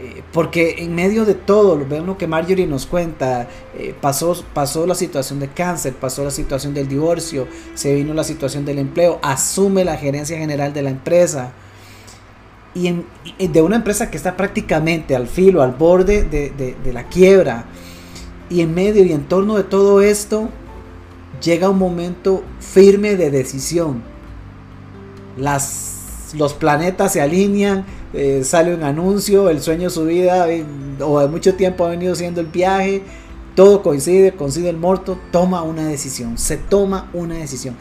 Eh, 0.00 0.22
porque 0.32 0.76
en 0.78 0.94
medio 0.94 1.24
de 1.24 1.34
todo, 1.34 1.76
lo 1.76 2.18
que 2.18 2.26
Marjorie 2.26 2.66
nos 2.66 2.86
cuenta, 2.86 3.48
eh, 3.78 3.94
pasó, 4.00 4.42
pasó 4.52 4.86
la 4.86 4.94
situación 4.94 5.38
de 5.38 5.48
cáncer, 5.48 5.94
pasó 5.94 6.24
la 6.24 6.30
situación 6.30 6.74
del 6.74 6.88
divorcio, 6.88 7.46
se 7.74 7.94
vino 7.94 8.14
la 8.14 8.24
situación 8.24 8.64
del 8.64 8.78
empleo, 8.78 9.18
asume 9.22 9.84
la 9.84 9.96
gerencia 9.96 10.38
general 10.38 10.72
de 10.72 10.82
la 10.82 10.90
empresa. 10.90 11.52
Y, 12.74 13.04
de 13.46 13.62
una 13.62 13.76
empresa 13.76 14.10
que 14.10 14.16
está 14.16 14.36
prácticamente 14.36 15.14
al 15.14 15.28
filo, 15.28 15.62
al 15.62 15.72
borde 15.72 16.24
de, 16.24 16.50
de 16.50 16.92
la 16.92 17.04
quiebra. 17.04 17.66
Y 18.50 18.62
en 18.62 18.74
medio 18.74 19.04
y 19.04 19.12
en 19.12 19.28
torno 19.28 19.56
de 19.56 19.62
todo 19.62 20.00
esto, 20.00 20.48
llega 21.40 21.70
un 21.70 21.78
momento 21.78 22.42
firme 22.58 23.14
de 23.14 23.30
decisión 23.30 24.13
las, 25.36 26.32
los 26.34 26.54
planetas 26.54 27.12
se 27.12 27.20
alinean, 27.20 27.84
eh, 28.12 28.42
sale 28.44 28.74
un 28.74 28.82
anuncio, 28.82 29.50
el 29.50 29.60
sueño 29.60 29.84
de 29.84 29.90
su 29.90 30.04
vida 30.04 30.48
eh, 30.50 30.64
o 31.00 31.20
de 31.20 31.28
mucho 31.28 31.54
tiempo 31.54 31.84
ha 31.84 31.90
venido 31.90 32.14
siendo 32.14 32.40
el 32.40 32.46
viaje, 32.46 33.02
todo 33.54 33.82
coincide, 33.82 34.32
coincide 34.32 34.68
el 34.68 34.76
muerto, 34.76 35.18
toma 35.30 35.62
una 35.62 35.86
decisión, 35.86 36.38
se 36.38 36.56
toma 36.56 37.10
una 37.12 37.36
decisión. 37.36 37.76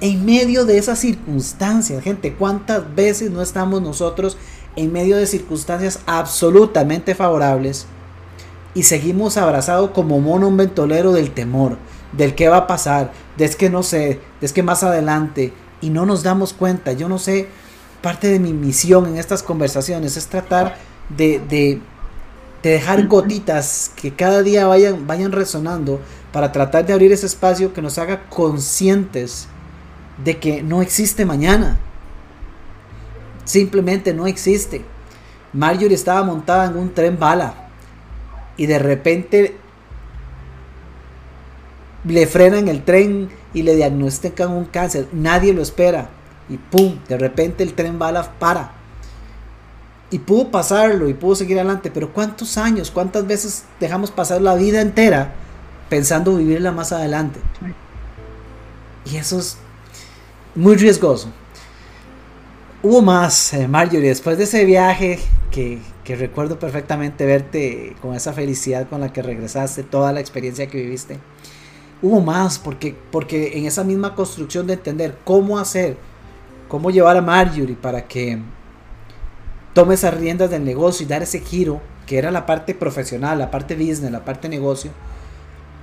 En 0.00 0.24
medio 0.24 0.64
de 0.66 0.78
esas 0.78 0.98
circunstancias, 0.98 2.02
gente, 2.02 2.34
¿cuántas 2.34 2.94
veces 2.94 3.30
no 3.30 3.42
estamos 3.42 3.80
nosotros 3.80 4.36
en 4.76 4.92
medio 4.92 5.16
de 5.16 5.26
circunstancias 5.26 6.00
absolutamente 6.06 7.14
favorables 7.14 7.86
y 8.74 8.82
seguimos 8.82 9.38
abrazados 9.38 9.90
como 9.90 10.20
mono 10.20 10.48
un 10.48 10.58
ventolero 10.58 11.12
del 11.12 11.30
temor, 11.30 11.78
del 12.12 12.34
qué 12.34 12.48
va 12.48 12.58
a 12.58 12.66
pasar, 12.66 13.10
de 13.38 13.46
es 13.46 13.56
que 13.56 13.70
no 13.70 13.82
sé, 13.82 14.20
de 14.40 14.46
es 14.46 14.52
que 14.52 14.62
más 14.62 14.82
adelante, 14.82 15.52
y 15.80 15.90
no 15.90 16.06
nos 16.06 16.22
damos 16.22 16.52
cuenta. 16.52 16.92
Yo 16.92 17.08
no 17.08 17.18
sé, 17.18 17.48
parte 18.02 18.28
de 18.28 18.38
mi 18.38 18.52
misión 18.52 19.06
en 19.06 19.18
estas 19.18 19.42
conversaciones 19.42 20.16
es 20.16 20.26
tratar 20.26 20.76
de, 21.08 21.40
de, 21.48 21.80
dejar 22.62 23.06
gotitas 23.06 23.92
que 23.94 24.14
cada 24.14 24.42
día 24.42 24.66
vayan, 24.66 25.06
vayan 25.06 25.32
resonando 25.32 26.00
para 26.32 26.52
tratar 26.52 26.84
de 26.84 26.92
abrir 26.92 27.12
ese 27.12 27.26
espacio 27.26 27.72
que 27.72 27.82
nos 27.82 27.98
haga 27.98 28.28
conscientes 28.28 29.46
de 30.24 30.38
que 30.38 30.62
no 30.62 30.82
existe 30.82 31.24
mañana. 31.24 31.78
Simplemente 33.44 34.12
no 34.12 34.26
existe. 34.26 34.84
Marjorie 35.52 35.94
estaba 35.94 36.22
montada 36.24 36.66
en 36.66 36.76
un 36.76 36.92
tren 36.92 37.18
bala 37.18 37.68
y 38.56 38.66
de 38.66 38.78
repente 38.78 39.56
le 42.04 42.26
frenan 42.26 42.68
el 42.68 42.82
tren 42.82 43.28
y 43.56 43.62
le 43.62 43.74
diagnostican 43.74 44.52
un 44.52 44.66
cáncer. 44.66 45.08
Nadie 45.12 45.54
lo 45.54 45.62
espera. 45.62 46.10
Y 46.46 46.58
pum, 46.58 46.98
de 47.08 47.16
repente 47.16 47.62
el 47.62 47.72
tren 47.72 47.98
bala 47.98 48.34
para. 48.38 48.72
Y 50.10 50.18
pudo 50.18 50.50
pasarlo 50.50 51.08
y 51.08 51.14
pudo 51.14 51.36
seguir 51.36 51.58
adelante. 51.58 51.90
Pero 51.90 52.12
¿cuántos 52.12 52.58
años, 52.58 52.90
cuántas 52.90 53.26
veces 53.26 53.64
dejamos 53.80 54.10
pasar 54.10 54.42
la 54.42 54.56
vida 54.56 54.82
entera 54.82 55.32
pensando 55.88 56.36
vivirla 56.36 56.70
más 56.70 56.92
adelante? 56.92 57.40
Y 59.06 59.16
eso 59.16 59.38
es 59.38 59.56
muy 60.54 60.76
riesgoso. 60.76 61.30
Hubo 62.82 63.00
más, 63.00 63.54
eh, 63.54 63.66
Marjorie, 63.66 64.10
después 64.10 64.36
de 64.36 64.44
ese 64.44 64.66
viaje 64.66 65.18
que, 65.50 65.78
que 66.04 66.14
recuerdo 66.14 66.58
perfectamente 66.58 67.24
verte 67.24 67.96
con 68.02 68.14
esa 68.14 68.34
felicidad 68.34 68.86
con 68.86 69.00
la 69.00 69.14
que 69.14 69.22
regresaste, 69.22 69.82
toda 69.82 70.12
la 70.12 70.20
experiencia 70.20 70.66
que 70.66 70.76
viviste 70.76 71.18
hubo 72.02 72.20
más, 72.20 72.58
porque, 72.58 72.96
porque 73.10 73.58
en 73.58 73.66
esa 73.66 73.84
misma 73.84 74.14
construcción 74.14 74.66
de 74.66 74.74
entender 74.74 75.16
cómo 75.24 75.58
hacer, 75.58 75.96
cómo 76.68 76.90
llevar 76.90 77.16
a 77.16 77.22
Marjorie 77.22 77.76
para 77.76 78.06
que 78.06 78.38
tome 79.72 79.94
esas 79.94 80.14
riendas 80.14 80.50
del 80.50 80.64
negocio 80.64 81.04
y 81.04 81.08
dar 81.08 81.22
ese 81.22 81.40
giro, 81.40 81.80
que 82.06 82.18
era 82.18 82.30
la 82.30 82.46
parte 82.46 82.74
profesional, 82.74 83.38
la 83.38 83.50
parte 83.50 83.74
business, 83.74 84.10
la 84.10 84.24
parte 84.24 84.48
negocio. 84.48 84.90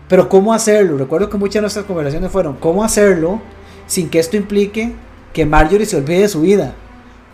Pero 0.07 0.29
¿cómo 0.29 0.53
hacerlo? 0.53 0.97
Recuerdo 0.97 1.29
que 1.29 1.37
muchas 1.37 1.55
de 1.55 1.61
nuestras 1.61 1.85
conversaciones 1.85 2.31
fueron, 2.31 2.55
¿cómo 2.57 2.83
hacerlo 2.83 3.41
sin 3.87 4.09
que 4.09 4.19
esto 4.19 4.37
implique 4.37 4.93
que 5.33 5.45
Marjorie 5.45 5.85
se 5.85 5.97
olvide 5.97 6.21
de 6.21 6.29
su 6.29 6.41
vida? 6.41 6.73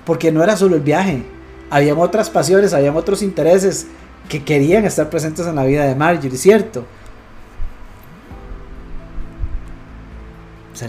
Porque 0.05 0.31
no 0.31 0.43
era 0.43 0.55
solo 0.55 0.75
el 0.75 0.81
viaje, 0.81 1.23
habían 1.69 1.97
otras 1.97 2.29
pasiones, 2.29 2.73
habían 2.73 2.95
otros 2.95 3.21
intereses 3.21 3.87
que 4.27 4.43
querían 4.43 4.85
estar 4.85 5.09
presentes 5.09 5.45
en 5.47 5.55
la 5.55 5.65
vida 5.65 5.85
de 5.85 5.95
Marjorie, 5.95 6.37
¿cierto? 6.37 6.85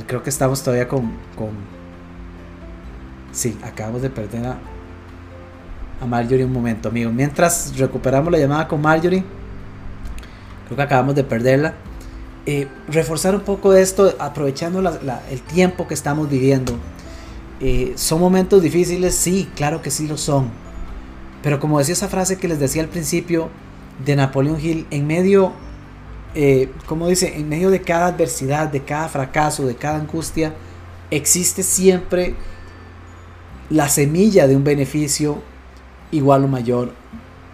Creo 0.07 0.23
que 0.23 0.31
estamos 0.31 0.63
todavía 0.63 0.89
con. 0.89 1.11
Sí, 3.33 3.57
acabamos 3.63 4.03
de 4.03 4.11
perder 4.11 4.47
a, 4.47 4.59
a 6.01 6.07
Marjorie 6.07 6.45
un 6.45 6.53
momento, 6.53 6.89
amigo. 6.89 7.11
Mientras 7.11 7.77
recuperamos 7.77 8.33
la 8.33 8.39
llamada 8.39 8.67
con 8.67 8.81
Marjorie, 8.81 9.25
creo 10.67 10.77
que 10.77 10.83
acabamos 10.83 11.15
de 11.15 11.25
perderla. 11.25 11.75
Eh, 12.47 12.67
reforzar 12.89 13.35
un 13.35 13.43
poco 13.43 13.75
esto, 13.75 14.15
aprovechando 14.19 14.81
el 15.31 15.43
tiempo 15.43 15.87
que 15.87 15.95
estamos 15.95 16.29
viviendo. 16.29 16.75
Eh, 17.61 17.93
¿Son 17.97 18.19
momentos 18.19 18.63
difíciles? 18.63 19.15
Sí, 19.15 19.49
claro 19.55 19.83
que 19.83 19.91
sí 19.91 20.09
lo 20.09 20.17
son. 20.17 20.49
Pero 21.43 21.61
como 21.61 21.79
decía 21.79 21.93
esa 21.93 22.09
frase 22.09 22.39
que 22.39 22.49
les 22.49 22.59
decía 22.59 22.83
al 22.83 22.89
principio 22.89 23.51
de 24.05 24.17
Napoleón 24.17 24.59
Hill, 24.61 24.87
en 24.91 25.07
medio, 25.07 25.53
eh, 26.35 26.71
como 26.87 27.09
dice, 27.09 27.37
en 27.37 27.49
medio 27.49 27.71
de 27.71 27.83
cada 27.83 28.07
adversidad, 28.07 28.69
de 28.69 28.83
cada 28.83 29.09
fracaso, 29.09 29.67
de 29.67 29.77
cada 29.77 29.99
angustia, 29.99 30.55
existe 31.11 31.63
siempre 31.63 32.35
la 33.69 33.89
semilla 33.89 34.47
de 34.47 34.57
un 34.57 34.65
beneficio 34.65 35.43
igual 36.11 36.45
o 36.45 36.49
mayor. 36.49 36.93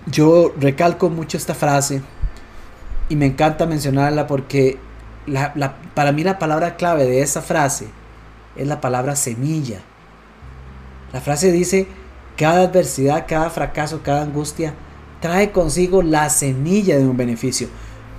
Yo 0.07 0.53
recalco 0.59 1.11
mucho 1.11 1.37
esta 1.37 1.55
frase 1.55 2.03
y 3.09 3.17
me 3.17 3.27
encanta 3.27 3.67
mencionarla 3.67 4.27
porque 4.27 4.79
para 5.95 6.13
mí 6.13 6.23
la 6.23 6.39
palabra 6.39 6.77
clave 6.77 7.05
de 7.05 7.23
esa 7.23 7.43
frase 7.43 7.89
es 8.57 8.67
la 8.67 8.81
palabra 8.81 9.17
semilla. 9.17 9.81
La 11.13 11.21
frase 11.21 11.53
dice, 11.53 11.89
cada 12.37 12.63
adversidad, 12.63 13.27
cada 13.27 13.51
fracaso, 13.51 14.01
cada 14.03 14.23
angustia 14.23 14.75
trae 15.21 15.51
consigo 15.51 16.03
la 16.03 16.29
semilla 16.31 16.99
de 16.99 17.07
un 17.07 17.17
beneficio. 17.17 17.69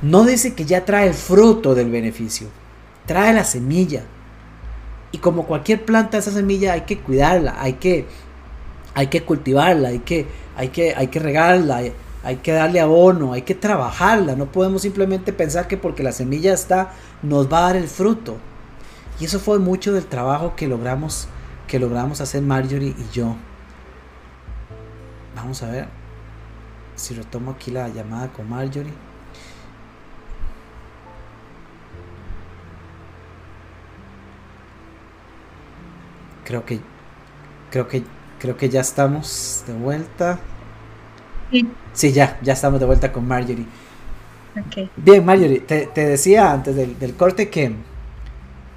No 0.02 0.24
dice 0.24 0.54
que 0.54 0.66
ya 0.66 0.86
trae 0.86 1.08
el 1.08 1.14
fruto 1.14 1.76
del 1.76 1.90
beneficio, 1.90 2.48
trae 3.06 3.34
la 3.34 3.44
semilla. 3.44 4.04
Y 5.12 5.20
como 5.20 5.46
cualquier 5.46 5.86
planta, 5.86 6.18
esa 6.18 6.32
semilla 6.32 6.74
hay 6.74 6.82
que 6.82 7.00
cuidarla, 7.00 7.56
hay 7.60 7.74
que 7.74 8.06
hay 8.98 9.08
que 9.08 9.24
cultivarla, 9.24 9.90
hay 9.90 10.00
que, 10.00 10.26
hay 10.56 10.70
que, 10.70 10.96
hay 10.96 11.08
que 11.10 11.20
regarla, 11.20 11.84
hay, 12.24 12.36
que 12.38 12.52
darle 12.52 12.80
abono, 12.80 13.34
hay 13.34 13.44
que 13.44 13.54
trabajarla. 13.54 14.36
No 14.36 14.52
podemos 14.52 14.82
simplemente 14.82 15.32
pensar 15.34 15.68
que 15.68 15.78
porque 15.78 16.02
la 16.02 16.12
semilla 16.12 16.52
está, 16.52 16.94
nos 17.22 17.48
va 17.48 17.60
a 17.60 17.62
dar 17.62 17.76
el 17.76 17.88
fruto. 17.88 18.38
Y 19.20 19.26
eso 19.26 19.40
fue 19.40 19.60
mucho 19.60 19.94
del 19.94 20.08
trabajo 20.08 20.56
que 20.56 20.68
logramos, 20.68 21.28
que 21.68 21.78
logramos 21.78 22.22
hacer 22.22 22.42
Marjorie 22.42 22.96
y 22.98 23.14
yo. 23.14 23.36
Vamos 25.36 25.62
a 25.62 25.70
ver 25.70 25.88
si 26.96 27.14
retomo 27.14 27.52
aquí 27.52 27.70
la 27.70 27.90
llamada 27.90 28.34
con 28.34 28.50
Marjorie. 28.50 29.07
Creo 36.48 36.66
que 36.66 36.80
creo 37.70 37.88
que 37.88 38.04
Creo 38.40 38.56
que 38.56 38.70
ya 38.70 38.82
estamos 38.82 39.64
de 39.66 39.74
vuelta. 39.74 40.40
Sí. 41.52 41.68
Sí, 41.94 42.12
ya, 42.12 42.38
ya 42.42 42.54
estamos 42.54 42.80
de 42.80 42.86
vuelta 42.86 43.12
con 43.12 43.28
Marjorie. 43.28 43.66
Okay. 44.68 44.90
Bien, 44.96 45.26
Marjorie, 45.26 45.60
te, 45.60 45.90
decía 45.96 46.52
antes 46.52 46.76
del, 46.76 47.16
corte 47.16 47.50
que, 47.50 47.72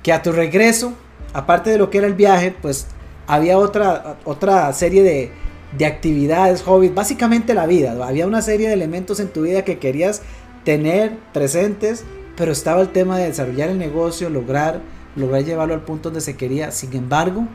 que 0.03 0.13
a 0.13 0.23
tu 0.23 0.33
regreso, 0.33 0.95
aparte 1.33 1.71
de 1.71 1.79
lo 1.79 1.91
que 1.91 1.99
era 1.99 2.07
el 2.07 2.15
viaje, 2.15 2.55
pues 2.61 2.87
había 3.27 3.59
otra, 3.59 4.17
otra 4.25 4.73
serie 4.73 5.03
de, 5.03 5.31
de 5.77 5.87
actividades, 5.87 6.63
hobbies, 6.63 6.95
básicamente 6.95 7.55
la 7.55 7.67
vida. 7.67 7.97
Había 8.07 8.27
una 8.27 8.43
serie 8.43 8.69
de 8.69 8.75
elementos 8.75 9.21
en 9.21 9.29
tu 9.29 9.43
vida 9.43 9.65
que 9.65 9.79
querías 9.79 10.23
tener 10.65 11.13
presentes, 11.33 12.05
pero 12.37 12.53
estaba 12.53 12.81
el 12.81 12.91
tema 12.91 13.19
de 13.19 13.27
desarrollar 13.27 13.69
el 13.69 13.79
negocio, 13.79 14.31
lograr, 14.31 14.81
lograr 15.21 15.45
llevarlo 15.45 15.75
al 15.75 15.83
punto 15.83 16.09
donde 16.09 16.21
se 16.21 16.37
quería. 16.37 16.71
Sin 16.73 16.95
embargo, 16.95 17.47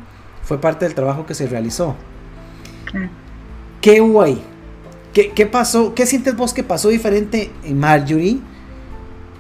fue 0.44 0.62
parte 0.62 0.86
del 0.86 0.96
trabajo 0.96 1.26
que 1.26 1.34
se 1.34 1.48
realizó. 1.48 1.96
¿Qué 3.82 4.02
hubo 4.02 4.22
ahí? 4.22 4.42
¿Qué, 5.14 5.46
pasó? 5.46 5.94
¿Qué 5.94 6.06
sientes 6.06 6.36
vos 6.36 6.54
que 6.54 6.64
pasó 6.64 6.90
diferente 6.90 7.52
en 7.64 7.80
Marjorie? 7.80 8.40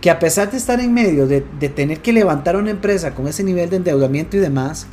Que 0.02 0.10
a 0.10 0.20
pesar 0.20 0.52
de 0.52 0.58
estar 0.58 0.80
en 0.80 0.94
medio 0.94 1.28
de, 1.28 1.46
de 1.60 1.70
tener 1.70 2.00
que 2.02 2.14
levantar 2.14 2.56
una 2.56 2.72
empresa 2.72 3.14
con 3.14 3.28
ese 3.28 3.44
nivel 3.44 3.70
de 3.70 3.78
endeudamiento 3.78 4.38
y 4.38 4.40
demás, 4.40 4.88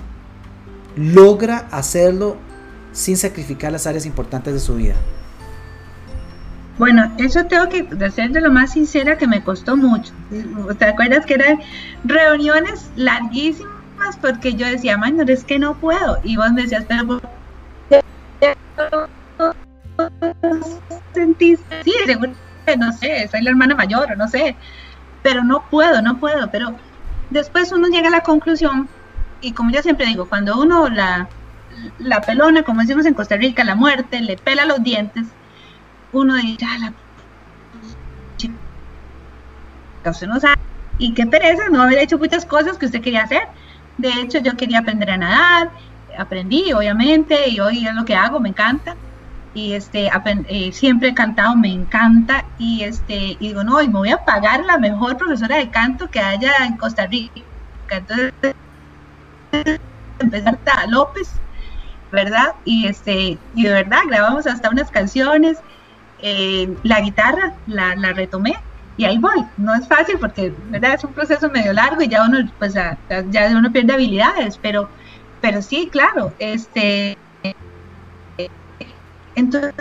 logra 0.96 1.68
hacerlo 1.70 2.36
sin 2.92 3.16
sacrificar 3.16 3.72
las 3.72 3.86
áreas 3.86 4.06
importantes 4.06 4.54
de 4.54 4.60
su 4.60 4.74
vida. 4.74 4.94
Bueno, 6.78 7.12
eso 7.18 7.44
tengo 7.46 7.68
que 7.68 7.86
ser 8.10 8.30
de 8.30 8.40
lo 8.40 8.50
más 8.50 8.72
sincera 8.72 9.18
que 9.18 9.26
me 9.26 9.42
costó 9.42 9.76
mucho. 9.76 10.12
¿Te 10.78 10.86
acuerdas 10.86 11.26
que 11.26 11.34
eran 11.34 11.60
reuniones 12.04 12.90
larguísimas? 12.96 13.82
porque 14.20 14.54
yo 14.54 14.66
decía, 14.66 14.96
no 14.96 15.22
es 15.22 15.44
que 15.44 15.58
no 15.58 15.74
puedo. 15.74 16.18
Y 16.24 16.36
vos 16.36 16.52
me 16.52 16.62
decías, 16.62 16.84
pero 16.88 17.20
sentiste, 21.14 21.82
sí, 21.84 21.92
seguro 22.06 22.32
no 22.78 22.92
sé, 22.92 23.28
soy 23.28 23.42
la 23.42 23.50
hermana 23.50 23.74
mayor 23.74 24.12
o 24.12 24.16
no 24.16 24.28
sé, 24.28 24.56
pero 25.22 25.42
no 25.44 25.64
puedo, 25.68 26.00
no 26.00 26.18
puedo. 26.18 26.50
Pero 26.50 26.74
después 27.30 27.72
uno 27.72 27.88
llega 27.88 28.08
a 28.08 28.12
la 28.12 28.20
conclusión, 28.20 28.88
y 29.40 29.52
como 29.52 29.70
yo 29.70 29.82
siempre 29.82 30.06
digo, 30.06 30.28
cuando 30.28 30.60
uno 30.60 30.88
la, 30.88 31.28
la 31.98 32.20
pelona, 32.20 32.62
como 32.62 32.80
decimos 32.80 33.06
en 33.06 33.14
Costa 33.14 33.36
Rica, 33.36 33.64
la 33.64 33.74
muerte, 33.74 34.20
le 34.20 34.36
pela 34.36 34.64
los 34.64 34.82
dientes, 34.82 35.26
uno 36.12 36.36
dice, 36.36 36.64
ah, 36.66 36.78
la 36.78 36.92
no 40.26 40.38
y 40.98 41.14
qué 41.14 41.26
pereza 41.26 41.68
no 41.70 41.82
haber 41.82 41.98
hecho 41.98 42.18
muchas 42.18 42.44
cosas 42.44 42.78
que 42.78 42.86
usted 42.86 43.00
quería 43.00 43.22
hacer. 43.22 43.42
De 43.98 44.08
hecho, 44.08 44.38
yo 44.38 44.56
quería 44.56 44.80
aprender 44.80 45.10
a 45.10 45.16
nadar, 45.16 45.70
aprendí, 46.16 46.72
obviamente, 46.72 47.48
y 47.48 47.60
hoy 47.60 47.86
es 47.86 47.94
lo 47.94 48.04
que 48.04 48.14
hago, 48.14 48.40
me 48.40 48.50
encanta. 48.50 48.94
Y 49.54 49.72
este, 49.72 50.10
eh, 50.48 50.72
siempre 50.72 51.08
he 51.08 51.14
cantado, 51.14 51.56
me 51.56 51.68
encanta. 51.68 52.44
Y 52.58 52.82
este, 52.82 53.36
y 53.38 53.48
digo, 53.48 53.64
no, 53.64 53.82
y 53.82 53.88
me 53.88 53.98
voy 53.98 54.10
a 54.10 54.24
pagar 54.24 54.64
la 54.64 54.78
mejor 54.78 55.16
profesora 55.16 55.56
de 55.56 55.70
canto 55.70 56.08
que 56.08 56.20
haya 56.20 56.52
en 56.66 56.76
Costa 56.76 57.06
Rica. 57.06 57.42
Entonces, 57.90 58.32
empezar 60.18 60.58
a 60.66 60.86
López, 60.86 61.32
¿verdad? 62.10 62.54
Y 62.64 62.86
este, 62.86 63.38
y 63.54 63.62
de 63.64 63.72
verdad, 63.72 64.00
grabamos 64.06 64.46
hasta 64.46 64.70
unas 64.70 64.90
canciones. 64.90 65.58
Eh, 66.22 66.72
la 66.84 67.00
guitarra 67.00 67.52
la, 67.66 67.96
la 67.96 68.12
retomé 68.12 68.54
y 68.96 69.04
ahí 69.04 69.18
voy. 69.18 69.44
No 69.56 69.74
es 69.74 69.86
fácil 69.88 70.18
porque 70.18 70.52
es 70.72 71.04
un 71.04 71.12
proceso 71.12 71.50
medio 71.50 71.72
largo 71.72 72.02
y 72.02 72.08
ya 72.08 72.24
uno, 72.24 72.38
pues, 72.58 72.74
ya, 72.74 72.96
uno 73.56 73.72
pierde 73.72 73.94
habilidades, 73.94 74.58
pero, 74.58 74.88
pero 75.40 75.62
sí, 75.62 75.88
claro, 75.90 76.32
este, 76.38 77.16
entonces 79.34 79.72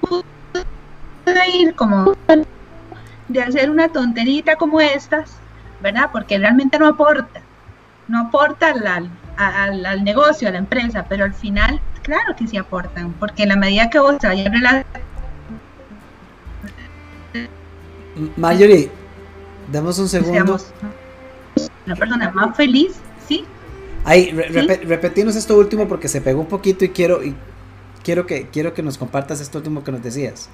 pude 0.00 1.50
ir 1.52 1.74
como 1.74 2.14
de 3.28 3.42
hacer 3.42 3.70
una 3.70 3.88
tonterita 3.88 4.56
como 4.56 4.80
estas, 4.80 5.36
¿verdad? 5.80 6.10
Porque 6.12 6.38
realmente 6.38 6.78
no 6.78 6.86
aporta, 6.86 7.40
no 8.08 8.28
aporta 8.28 8.68
al, 8.70 9.10
al 9.84 10.04
negocio, 10.04 10.48
a 10.48 10.52
la 10.52 10.58
empresa, 10.58 11.06
pero 11.08 11.24
al 11.24 11.34
final, 11.34 11.80
claro 12.04 12.36
que 12.36 12.46
sí 12.46 12.56
aportan, 12.56 13.12
porque 13.14 13.42
en 13.42 13.48
la 13.48 13.56
medida 13.56 13.90
que 13.90 13.98
vos 13.98 14.16
vayas 14.22 14.84
Marjorie, 18.36 18.90
damos 19.72 19.98
un 19.98 20.08
segundo. 20.08 20.60
Una 21.86 21.96
persona 21.96 22.30
más 22.30 22.56
feliz, 22.56 22.92
sí. 23.26 23.44
Ahí, 24.04 24.30
repetimos 24.30 25.34
esto 25.34 25.58
último 25.58 25.88
porque 25.88 26.06
se 26.08 26.20
pegó 26.20 26.40
un 26.40 26.46
poquito 26.46 26.84
y 26.84 26.90
quiero, 26.90 27.24
y 27.24 27.34
quiero, 28.04 28.26
que, 28.26 28.48
quiero 28.48 28.72
que 28.72 28.82
nos 28.82 28.98
compartas 28.98 29.40
esto 29.40 29.58
último 29.58 29.82
que 29.82 29.90
nos 29.90 30.02
decías. 30.02 30.48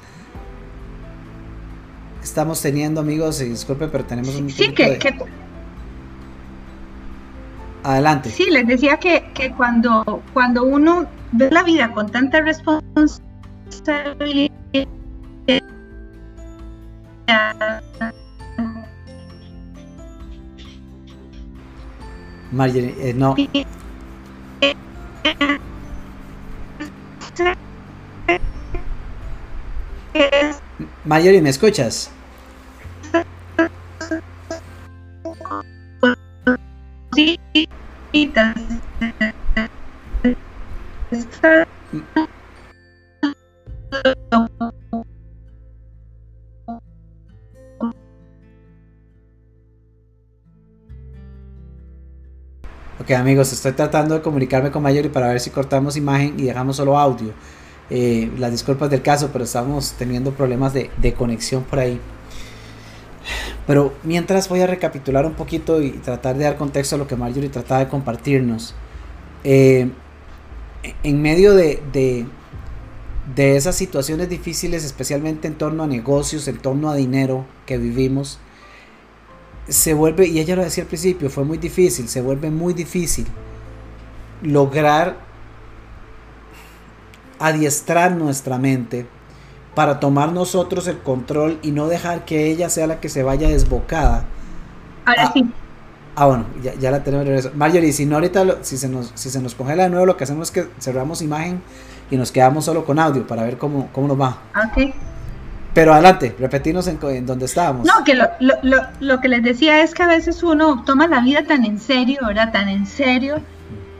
Estamos 2.22 2.62
teniendo 2.62 3.00
amigos, 3.00 3.40
y 3.42 3.46
disculpe, 3.46 3.88
pero 3.88 4.04
tenemos 4.04 4.34
un... 4.36 4.48
Sí, 4.48 4.72
que, 4.72 4.98
Adelante. 7.82 8.30
Sí, 8.30 8.46
les 8.50 8.66
decía 8.66 8.98
que, 8.98 9.30
que 9.32 9.52
cuando, 9.52 10.22
cuando 10.34 10.64
uno 10.64 11.06
ver 11.32 11.52
la 11.52 11.62
vida 11.62 11.92
con 11.92 12.10
tanta 12.10 12.40
responsabilidad 12.40 14.50
Marjorie, 22.52 22.94
eh, 22.98 23.14
no. 23.14 23.36
Eh, 23.36 23.64
eh, 30.14 30.52
Marjorie, 31.04 31.40
¿me 31.40 31.50
escuchas? 31.50 32.10
Sí, 37.14 37.38
Ok 41.12 41.18
amigos, 53.10 53.52
estoy 53.52 53.72
tratando 53.72 54.14
de 54.14 54.22
comunicarme 54.22 54.70
con 54.70 54.84
Mayori 54.84 55.08
para 55.08 55.26
ver 55.26 55.40
si 55.40 55.50
cortamos 55.50 55.96
imagen 55.96 56.38
y 56.38 56.44
dejamos 56.44 56.76
solo 56.76 56.96
audio. 56.96 57.32
Eh, 57.90 58.30
las 58.38 58.52
disculpas 58.52 58.88
del 58.88 59.02
caso, 59.02 59.30
pero 59.32 59.42
estamos 59.44 59.94
teniendo 59.94 60.30
problemas 60.30 60.72
de, 60.72 61.14
conexión 61.14 61.64
por 61.64 61.80
ahí. 61.80 62.00
Pero 63.66 63.94
mientras 64.04 64.48
voy 64.48 64.60
a 64.60 64.68
recapitular 64.68 65.26
un 65.26 65.34
poquito 65.34 65.82
y 65.82 65.90
tratar 65.90 66.36
de 66.36 66.44
dar 66.44 66.56
contexto 66.56 66.94
a 66.94 66.98
lo 66.98 67.08
que 67.08 67.16
Marjorie 67.16 67.48
trataba 67.48 67.80
de 67.80 67.88
compartirnos. 67.88 68.76
Eh, 69.42 69.90
en 70.82 71.22
medio 71.22 71.54
de, 71.54 71.82
de, 71.92 73.56
esas 73.56 73.76
situaciones 73.76 74.28
difíciles, 74.28 74.84
especialmente 74.84 75.48
en 75.48 75.54
torno 75.54 75.82
a 75.82 75.86
negocios, 75.86 76.48
en 76.48 76.58
torno 76.58 76.90
a 76.90 76.94
dinero 76.94 77.46
que 77.66 77.78
vivimos, 77.78 78.38
se 79.68 79.94
vuelve, 79.94 80.26
y 80.26 80.40
ella 80.40 80.56
lo 80.56 80.62
decía 80.62 80.84
al 80.84 80.88
principio, 80.88 81.30
fue 81.30 81.44
muy 81.44 81.58
difícil, 81.58 82.08
se 82.08 82.20
vuelve 82.20 82.50
muy 82.50 82.74
difícil 82.74 83.26
lograr 84.42 85.30
adiestrar 87.38 88.12
nuestra 88.12 88.58
mente 88.58 89.06
para 89.74 89.98
tomar 89.98 90.32
nosotros 90.32 90.86
el 90.88 90.98
control 90.98 91.58
y 91.62 91.70
no 91.72 91.88
dejar 91.88 92.24
que 92.24 92.50
ella 92.50 92.68
sea 92.68 92.86
la 92.86 93.00
que 93.00 93.08
se 93.08 93.22
vaya 93.22 93.48
desbocada. 93.48 94.24
Ahora 95.06 95.24
ah, 95.24 95.30
sí. 95.32 95.50
Ah, 96.20 96.26
bueno, 96.26 96.44
ya, 96.78 96.90
la 96.90 97.02
tenemos 97.02 97.24
de 97.24 97.30
regreso. 97.30 97.50
Marjorie, 97.54 97.94
si 97.94 98.04
no 98.04 98.16
ahorita, 98.16 98.58
si, 98.60 98.76
se 98.76 98.90
nos, 98.90 99.10
si 99.14 99.30
se 99.30 99.40
nos 99.40 99.54
congela 99.54 99.84
de 99.84 99.88
nuevo, 99.88 100.04
lo 100.04 100.18
que 100.18 100.24
hacemos 100.24 100.48
es 100.48 100.50
que 100.52 100.70
cerramos 100.78 101.22
imagen 101.22 101.62
y 102.10 102.18
nos 102.18 102.30
quedamos 102.30 102.66
solo 102.66 102.84
con 102.84 102.98
audio 102.98 103.26
para 103.26 103.42
ver 103.42 103.56
cómo, 103.56 103.88
cómo 103.90 104.06
nos 104.06 104.20
va. 104.20 104.36
Ok. 104.54 104.92
Pero 105.72 105.94
adelante, 105.94 106.36
repetimos 106.38 106.88
en, 106.88 106.98
en 107.02 107.24
donde 107.24 107.46
estábamos. 107.46 107.86
No, 107.86 108.04
que 108.04 108.14
lo, 108.14 108.28
lo, 108.38 108.56
lo, 108.60 108.82
lo, 109.00 109.18
que 109.22 109.28
les 109.28 109.42
decía 109.42 109.82
es 109.82 109.94
que 109.94 110.02
a 110.02 110.08
veces 110.08 110.42
uno 110.42 110.84
toma 110.84 111.06
la 111.06 111.20
vida 111.20 111.46
tan 111.46 111.64
en 111.64 111.80
serio, 111.80 112.18
¿verdad? 112.26 112.52
Tan 112.52 112.68
en 112.68 112.84
serio, 112.84 113.40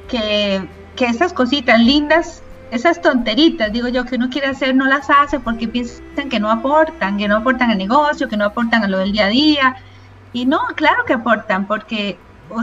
que, 0.07 0.61
que 0.97 1.07
esas 1.07 1.33
cositas 1.33 1.81
lindas 1.81 2.43
esas 2.71 3.01
tonteritas, 3.01 3.73
digo 3.73 3.89
yo, 3.89 4.05
que 4.05 4.17
uno 4.17 4.29
quiere 4.29 4.47
hacer, 4.47 4.77
no 4.77 4.87
las 4.87 5.09
hace 5.09 5.41
porque 5.41 5.67
piensan 5.67 6.29
que 6.29 6.39
no 6.39 6.51
aportan, 6.51 7.17
que 7.17 7.27
no 7.27 7.39
aportan 7.39 7.71
al 7.71 7.79
negocio, 7.79 8.29
que 8.29 8.37
no 8.37 8.45
aportan 8.45 8.85
a 8.85 8.89
lo 8.89 8.99
del 8.99 9.11
día 9.11 9.25
a 9.25 9.29
día. 9.31 9.77
Y 10.33 10.47
no, 10.47 10.61
claro 10.77 11.05
que 11.07 11.15
aportan, 11.15 11.67
porque 11.67 12.19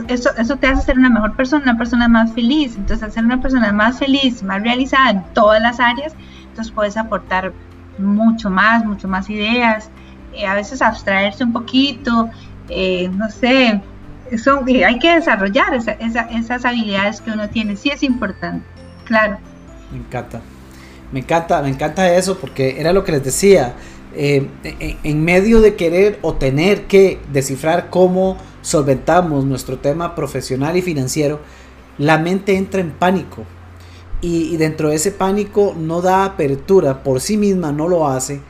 eso, 0.08 0.30
eso 0.36 0.56
te 0.56 0.66
hace 0.66 0.86
ser 0.86 0.98
una 0.98 1.10
mejor 1.10 1.34
persona, 1.36 1.62
una 1.62 1.78
persona 1.78 2.08
más 2.08 2.32
feliz. 2.32 2.76
Entonces, 2.76 3.02
al 3.02 3.12
ser 3.12 3.24
una 3.24 3.40
persona 3.40 3.72
más 3.72 3.98
feliz, 3.98 4.42
más 4.42 4.62
realizada 4.62 5.10
en 5.10 5.24
todas 5.34 5.60
las 5.60 5.80
áreas, 5.80 6.14
entonces 6.48 6.72
puedes 6.72 6.96
aportar 6.96 7.52
mucho 7.98 8.50
más, 8.50 8.84
mucho 8.84 9.08
más 9.08 9.28
ideas, 9.28 9.90
eh, 10.34 10.46
a 10.46 10.54
veces 10.54 10.82
abstraerse 10.82 11.44
un 11.44 11.52
poquito, 11.52 12.30
eh, 12.68 13.10
no 13.12 13.28
sé, 13.30 13.80
eso, 14.30 14.62
hay 14.66 14.98
que 14.98 15.14
desarrollar 15.14 15.74
esas 15.74 16.64
habilidades 16.64 17.20
que 17.20 17.30
uno 17.30 17.48
tiene, 17.48 17.76
sí 17.76 17.90
es 17.90 18.02
importante, 18.02 18.64
claro. 19.04 19.38
Me 19.90 19.98
encanta. 19.98 20.40
Me 21.10 21.20
encanta, 21.20 21.62
me 21.62 21.70
encanta 21.70 22.12
eso 22.12 22.38
porque 22.38 22.78
era 22.78 22.92
lo 22.92 23.02
que 23.02 23.12
les 23.12 23.24
decía. 23.24 23.72
Eh, 24.20 24.48
en, 25.04 25.24
medio 25.24 25.60
de 25.60 25.76
querer 25.76 26.18
o 26.22 26.34
tener 26.34 26.88
que 26.88 27.20
descifrar 27.32 27.88
cómo 27.88 28.36
solventamos 28.62 29.44
nuestro 29.44 29.78
tema 29.78 30.16
profesional 30.16 30.76
y 30.76 30.82
financiero, 30.82 31.38
la 31.98 32.18
mente 32.18 32.56
entra 32.56 32.80
en 32.80 32.90
pánico. 32.90 33.44
Y, 34.20 34.52
y, 34.52 34.56
dentro 34.56 34.88
de 34.88 34.96
ese 34.96 35.12
pánico 35.12 35.72
no 35.78 36.02
da 36.02 36.24
apertura, 36.24 37.04
por 37.04 37.20
sí 37.20 37.36
misma 37.36 37.70
no 37.70 37.86
lo 37.86 38.08
hace, 38.08 38.40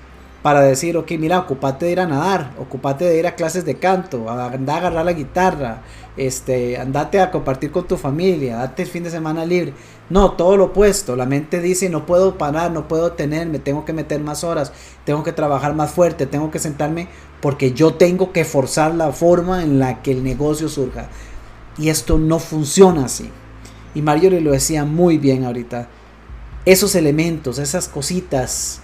para 0.42 0.60
decir, 0.60 0.96
ok, 0.96 1.10
mira, 1.18 1.40
ocupate 1.40 1.86
de 1.86 1.92
ir 1.92 2.00
a 2.00 2.06
nadar, 2.06 2.52
ocupate 2.58 3.04
de 3.04 3.18
ir 3.18 3.26
a 3.26 3.34
clases 3.34 3.64
de 3.64 3.76
canto, 3.76 4.30
anda 4.30 4.74
a 4.74 4.76
agarrar 4.76 5.04
la 5.04 5.12
guitarra, 5.12 5.82
este, 6.16 6.78
andate 6.78 7.20
a 7.20 7.30
compartir 7.30 7.72
con 7.72 7.86
tu 7.86 7.96
familia, 7.96 8.56
date 8.56 8.82
el 8.82 8.88
fin 8.88 9.02
de 9.02 9.10
semana 9.10 9.44
libre. 9.44 9.74
No, 10.10 10.32
todo 10.32 10.56
lo 10.56 10.66
opuesto. 10.66 11.16
La 11.16 11.26
mente 11.26 11.60
dice, 11.60 11.90
no 11.90 12.06
puedo 12.06 12.38
parar, 12.38 12.70
no 12.70 12.88
puedo 12.88 13.12
tenerme, 13.12 13.58
tengo 13.58 13.84
que 13.84 13.92
meter 13.92 14.20
más 14.20 14.44
horas, 14.44 14.72
tengo 15.04 15.22
que 15.22 15.32
trabajar 15.32 15.74
más 15.74 15.90
fuerte, 15.90 16.26
tengo 16.26 16.50
que 16.50 16.58
sentarme 16.58 17.08
porque 17.40 17.72
yo 17.72 17.94
tengo 17.94 18.32
que 18.32 18.44
forzar 18.44 18.94
la 18.94 19.12
forma 19.12 19.62
en 19.62 19.78
la 19.78 20.02
que 20.02 20.12
el 20.12 20.24
negocio 20.24 20.68
surja. 20.68 21.08
Y 21.76 21.90
esto 21.90 22.18
no 22.18 22.38
funciona 22.38 23.04
así. 23.04 23.30
Y 23.94 24.02
Mario 24.02 24.30
le 24.30 24.40
lo 24.40 24.52
decía 24.52 24.84
muy 24.84 25.18
bien 25.18 25.44
ahorita. 25.44 25.88
Esos 26.64 26.94
elementos, 26.94 27.58
esas 27.58 27.88
cositas 27.88 28.80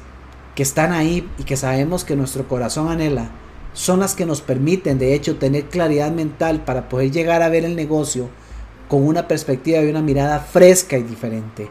que 0.55 0.63
están 0.63 0.93
ahí 0.93 1.29
y 1.39 1.45
que 1.45 1.57
sabemos 1.57 2.05
que 2.05 2.17
nuestro 2.17 2.49
corazón 2.49 2.89
anhela, 2.89 3.31
son 3.73 4.01
las 4.01 4.15
que 4.15 4.27
nos 4.27 4.41
permiten 4.41 4.99
de 4.99 5.15
hecho 5.15 5.37
tener 5.37 5.65
claridad 5.65 6.13
mental 6.13 6.65
para 6.65 6.89
poder 6.89 7.11
llegar 7.11 7.43
a 7.43 7.49
ver 7.49 7.65
el 7.65 7.75
negocio 7.75 8.29
con 8.89 9.05
una 9.05 9.27
perspectiva 9.27 9.83
y 9.83 9.91
una 9.91 10.03
mirada 10.03 10.39
fresca 10.41 10.97
y 10.97 11.03
diferente. 11.03 11.69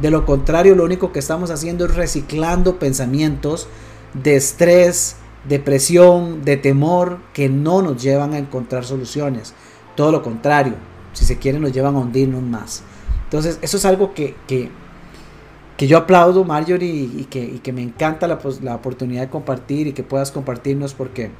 De 0.00 0.10
lo 0.10 0.26
contrario, 0.26 0.74
lo 0.74 0.84
único 0.84 1.12
que 1.12 1.20
estamos 1.20 1.50
haciendo 1.50 1.86
es 1.86 1.94
reciclando 1.94 2.80
pensamientos 2.80 3.68
de 4.14 4.34
estrés, 4.34 5.16
depresión, 5.48 6.44
de 6.44 6.56
temor 6.56 7.18
que 7.32 7.48
no 7.48 7.82
nos 7.82 8.02
llevan 8.02 8.34
a 8.34 8.38
encontrar 8.38 8.84
soluciones. 8.84 9.54
Todo 9.94 10.10
lo 10.10 10.22
contrario, 10.22 10.74
si 11.12 11.24
se 11.24 11.38
quiere 11.38 11.60
nos 11.60 11.72
llevan 11.72 11.94
a 11.94 12.00
hundirnos 12.00 12.42
más. 12.42 12.82
Entonces, 13.24 13.58
eso 13.62 13.76
es 13.76 13.84
algo 13.84 14.14
que, 14.14 14.34
que, 14.48 14.70
que 15.76 15.86
yo 15.86 15.98
aplaudo, 15.98 16.44
Marjorie, 16.44 17.10
y, 17.16 17.24
que, 17.24 17.72
me 17.72 17.82
encanta 17.82 18.26
la, 18.28 18.38
la, 18.62 18.74
oportunidad 18.76 19.22
de 19.22 19.28
compartir 19.28 19.88
y 19.88 19.92
que 19.92 20.02
puedas 20.02 20.30
compartirnos 20.30 20.94
porque 20.94 21.30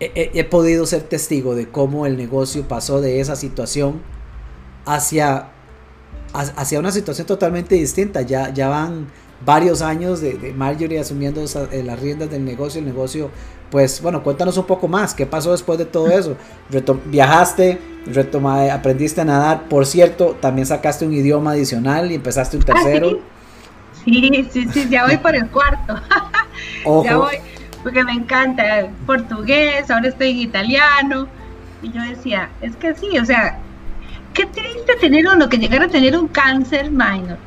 he, 0.00 0.44
podido 0.44 0.86
ser 0.86 1.02
testigo 1.02 1.54
de 1.54 1.68
cómo 1.68 2.06
el 2.06 2.16
negocio 2.16 2.66
pasó 2.68 3.00
de 3.00 3.20
esa 3.20 3.36
situación 3.36 4.00
hacia, 4.84 5.48
hacia 6.32 6.78
una 6.78 6.92
situación 6.92 7.26
totalmente 7.26 7.74
distinta. 7.74 8.22
Ya, 8.22 8.52
ya 8.52 8.68
van 8.68 9.06
varios 9.44 9.82
años 9.82 10.20
de, 10.20 10.52
Marjorie 10.56 10.98
asumiendo 10.98 11.44
eh, 11.44 11.82
las 11.84 12.00
riendas 12.00 12.30
del 12.30 12.44
negocio. 12.44 12.80
El 12.80 12.86
negocio, 12.86 13.30
pues 13.70 14.00
bueno, 14.00 14.22
cuéntanos 14.22 14.56
un 14.56 14.64
poco 14.64 14.88
más. 14.88 15.14
¿Qué 15.14 15.26
pasó 15.26 15.52
después 15.52 15.78
de 15.78 15.84
todo 15.84 16.10
eso? 16.10 16.36
viajaste, 17.06 17.78
aprendiste 18.70 19.20
a 19.20 19.24
nadar. 19.24 19.68
Por 19.68 19.86
cierto, 19.86 20.36
también 20.40 20.66
sacaste 20.66 21.06
un 21.06 21.12
idioma 21.12 21.52
adicional 21.52 22.10
y 22.10 22.14
empezaste 22.14 22.56
un 22.56 22.62
ah, 22.64 22.66
tercero. 22.66 23.20
sí? 24.04 24.48
sí, 24.50 24.68
sí, 24.72 24.86
ya 24.90 25.06
voy 25.06 25.16
por 25.18 25.34
el 25.34 25.48
cuarto. 25.48 25.94
Ya 27.04 27.16
voy 27.16 27.36
porque 27.82 28.04
me 28.04 28.12
encanta 28.12 28.80
el 28.80 28.86
portugués, 29.06 29.90
ahora 29.90 30.08
estoy 30.08 30.30
en 30.30 30.38
italiano. 30.38 31.28
Y 31.82 31.92
yo 31.92 32.02
decía, 32.02 32.50
es 32.60 32.74
que 32.76 32.94
sí, 32.94 33.18
o 33.18 33.24
sea, 33.24 33.58
qué 34.34 34.46
triste 34.46 34.96
tener 35.00 35.26
uno 35.26 35.48
que 35.48 35.58
llegar 35.58 35.82
a 35.82 35.88
tener 35.88 36.16
un 36.16 36.28
cáncer 36.28 36.90
minor 36.90 37.38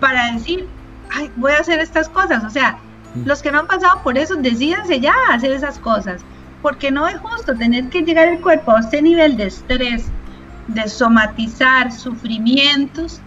para 0.00 0.32
decir, 0.32 0.66
ay, 1.14 1.30
voy 1.36 1.52
a 1.52 1.58
hacer 1.58 1.80
estas 1.80 2.08
cosas. 2.08 2.44
O 2.44 2.50
sea, 2.50 2.78
mm. 3.14 3.26
los 3.26 3.42
que 3.42 3.52
no 3.52 3.60
han 3.60 3.66
pasado 3.66 4.02
por 4.02 4.18
eso, 4.18 4.36
decídanse 4.36 5.00
ya 5.00 5.14
a 5.28 5.34
hacer 5.34 5.52
esas 5.52 5.78
cosas. 5.78 6.22
Porque 6.62 6.90
no 6.90 7.08
es 7.08 7.18
justo 7.18 7.56
tener 7.56 7.88
que 7.88 8.02
llegar 8.02 8.28
el 8.28 8.40
cuerpo 8.40 8.72
a 8.72 8.80
este 8.80 9.02
nivel 9.02 9.36
de 9.36 9.46
estrés, 9.46 10.06
de 10.68 10.88
somatizar 10.88 11.90
sufrimientos, 11.90 13.20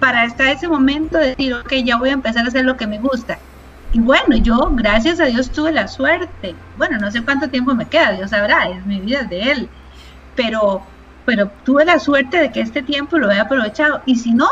para 0.00 0.22
hasta 0.22 0.50
ese 0.50 0.68
momento 0.68 1.18
decir, 1.18 1.54
ok, 1.54 1.72
ya 1.84 1.96
voy 1.96 2.10
a 2.10 2.14
empezar 2.14 2.44
a 2.44 2.48
hacer 2.48 2.64
lo 2.64 2.76
que 2.76 2.86
me 2.86 2.98
gusta. 2.98 3.38
Y 3.92 4.00
bueno, 4.00 4.36
yo, 4.36 4.70
gracias 4.72 5.18
a 5.20 5.24
Dios, 5.24 5.50
tuve 5.50 5.72
la 5.72 5.88
suerte. 5.88 6.54
Bueno, 6.76 6.98
no 6.98 7.10
sé 7.10 7.22
cuánto 7.22 7.48
tiempo 7.48 7.74
me 7.74 7.86
queda, 7.86 8.12
Dios 8.12 8.30
sabrá, 8.30 8.68
es 8.68 8.84
mi 8.86 9.00
vida, 9.00 9.20
es 9.20 9.30
de 9.30 9.50
Él. 9.50 9.68
Pero, 10.36 10.82
pero 11.24 11.50
tuve 11.64 11.84
la 11.84 11.98
suerte 11.98 12.38
de 12.38 12.52
que 12.52 12.60
este 12.60 12.82
tiempo 12.82 13.18
lo 13.18 13.30
he 13.30 13.38
aprovechado. 13.38 14.02
Y 14.06 14.16
si 14.16 14.32
no, 14.32 14.48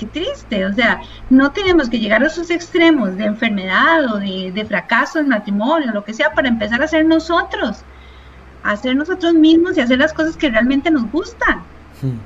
qué 0.00 0.06
triste. 0.06 0.64
O 0.64 0.72
sea, 0.72 1.02
no 1.28 1.52
tenemos 1.52 1.90
que 1.90 1.98
llegar 1.98 2.22
a 2.22 2.26
esos 2.26 2.50
extremos 2.50 3.16
de 3.16 3.26
enfermedad 3.26 4.06
o 4.12 4.18
de, 4.18 4.64
fracaso 4.66 5.18
en 5.18 5.28
matrimonio, 5.28 5.92
lo 5.92 6.04
que 6.04 6.14
sea, 6.14 6.32
para 6.32 6.48
empezar 6.48 6.82
a 6.82 6.88
ser 6.88 7.04
nosotros. 7.04 7.84
A 8.62 8.76
ser 8.76 8.96
nosotros 8.96 9.34
mismos 9.34 9.76
y 9.76 9.80
hacer 9.80 9.98
las 9.98 10.12
cosas 10.12 10.36
que 10.36 10.50
realmente 10.50 10.90
nos 10.90 11.10
gustan. 11.10 11.58
Hmm. 12.00 12.18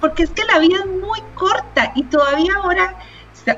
Porque 0.00 0.24
es 0.24 0.30
que 0.30 0.44
la 0.44 0.58
vida 0.58 0.78
es 0.78 0.86
muy 0.86 1.20
corta 1.34 1.92
y 1.94 2.04
todavía 2.04 2.54
ahora 2.56 2.96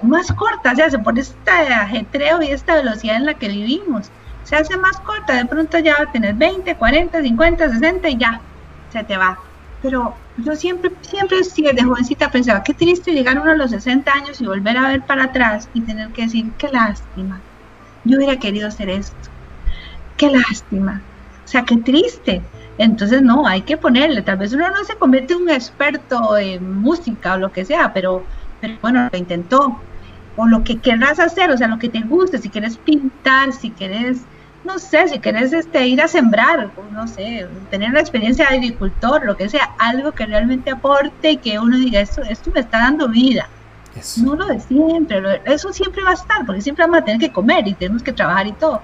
más 0.02 0.32
corta, 0.32 0.74
se 0.74 0.82
hace 0.82 0.98
por 0.98 1.18
este 1.18 1.50
ajetreo 1.50 2.40
y 2.40 2.46
esta 2.46 2.76
velocidad 2.76 3.16
en 3.16 3.26
la 3.26 3.34
que 3.34 3.48
vivimos. 3.48 4.10
Se 4.44 4.56
hace 4.56 4.76
más 4.78 4.98
corta, 5.00 5.34
de 5.34 5.44
pronto 5.44 5.78
ya 5.78 5.96
va 5.96 6.04
a 6.04 6.12
tener 6.12 6.34
20, 6.34 6.74
40, 6.76 7.20
50, 7.20 7.68
60 7.70 8.08
y 8.08 8.16
ya, 8.16 8.40
se 8.90 9.04
te 9.04 9.16
va. 9.16 9.38
Pero 9.82 10.14
yo 10.36 10.54
siempre, 10.56 10.90
siempre 11.02 11.38
de 11.38 11.82
jovencita 11.82 12.30
pensaba, 12.30 12.62
qué 12.62 12.74
triste 12.74 13.12
llegar 13.12 13.40
uno 13.40 13.52
a 13.52 13.56
los 13.56 13.70
60 13.70 14.12
años 14.12 14.40
y 14.40 14.46
volver 14.46 14.76
a 14.76 14.88
ver 14.88 15.06
para 15.06 15.24
atrás 15.24 15.68
y 15.74 15.82
tener 15.82 16.10
que 16.12 16.22
decir, 16.22 16.52
qué 16.58 16.68
lástima, 16.68 17.40
yo 18.04 18.16
hubiera 18.18 18.38
querido 18.38 18.68
hacer 18.68 18.90
esto. 18.90 19.30
Qué 20.16 20.30
lástima. 20.30 21.02
O 21.44 21.48
sea, 21.48 21.64
qué 21.64 21.76
triste. 21.78 22.42
Entonces, 22.78 23.22
no, 23.22 23.46
hay 23.46 23.62
que 23.62 23.76
ponerle. 23.76 24.22
Tal 24.22 24.36
vez 24.36 24.52
uno 24.52 24.68
no 24.70 24.84
se 24.84 24.96
convierte 24.96 25.34
en 25.34 25.42
un 25.42 25.50
experto 25.50 26.36
en 26.36 26.80
música 26.80 27.34
o 27.34 27.38
lo 27.38 27.52
que 27.52 27.64
sea, 27.64 27.92
pero, 27.92 28.24
pero 28.60 28.78
bueno, 28.80 29.08
lo 29.10 29.18
intentó. 29.18 29.86
O 30.36 30.46
lo 30.46 30.64
que 30.64 30.80
querrás 30.80 31.20
hacer, 31.20 31.50
o 31.50 31.56
sea, 31.56 31.68
lo 31.68 31.78
que 31.78 31.88
te 31.88 32.00
guste, 32.00 32.38
si 32.38 32.50
quieres 32.50 32.78
pintar, 32.78 33.52
si 33.52 33.72
quieres, 33.72 34.28
no 34.64 34.78
sé, 34.78 35.08
si 35.08 35.18
quieres 35.18 35.52
este, 35.52 35.86
ir 35.86 36.00
a 36.00 36.08
sembrar, 36.08 36.70
no 36.92 37.06
sé, 37.06 37.46
tener 37.70 37.90
una 37.90 38.00
experiencia 38.00 38.48
de 38.48 38.56
agricultor, 38.56 39.24
lo 39.24 39.36
que 39.36 39.48
sea, 39.48 39.74
algo 39.78 40.12
que 40.12 40.26
realmente 40.26 40.70
aporte 40.70 41.32
y 41.32 41.36
que 41.36 41.58
uno 41.58 41.76
diga, 41.76 42.00
esto, 42.00 42.22
esto 42.22 42.50
me 42.52 42.60
está 42.60 42.78
dando 42.78 43.08
vida. 43.08 43.48
No 44.22 44.34
lo 44.34 44.46
de 44.46 44.58
siempre, 44.60 45.22
eso 45.44 45.72
siempre 45.72 46.02
va 46.02 46.10
a 46.10 46.14
estar, 46.14 46.44
porque 46.44 46.60
siempre 46.60 46.84
vamos 46.84 46.98
a 46.98 47.04
tener 47.04 47.20
que 47.20 47.30
comer 47.30 47.68
y 47.68 47.74
tenemos 47.74 48.02
que 48.02 48.12
trabajar 48.12 48.46
y 48.46 48.52
todo, 48.52 48.82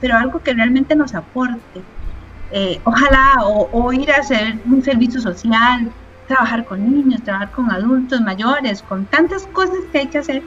pero 0.00 0.16
algo 0.16 0.42
que 0.42 0.52
realmente 0.52 0.96
nos 0.96 1.14
aporte. 1.14 1.82
Eh, 2.50 2.80
ojalá, 2.84 3.44
o, 3.44 3.92
ir 3.92 4.10
a 4.10 4.16
hacer 4.16 4.58
un 4.64 4.82
servicio 4.82 5.20
social, 5.20 5.92
trabajar 6.26 6.64
con 6.64 6.82
niños, 6.82 7.22
trabajar 7.22 7.50
con 7.50 7.70
adultos 7.70 8.20
mayores, 8.20 8.82
con 8.82 9.04
tantas 9.06 9.46
cosas 9.46 9.76
que 9.92 9.98
hay 9.98 10.06
que 10.08 10.18
hacer 10.18 10.42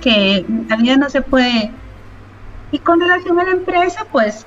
que 0.00 0.44
la 0.68 0.76
vida 0.76 0.96
no 0.96 1.08
se 1.08 1.22
puede. 1.22 1.70
Y 2.70 2.78
con 2.78 3.00
relación 3.00 3.38
a 3.40 3.44
la 3.44 3.52
empresa, 3.52 4.04
pues 4.10 4.46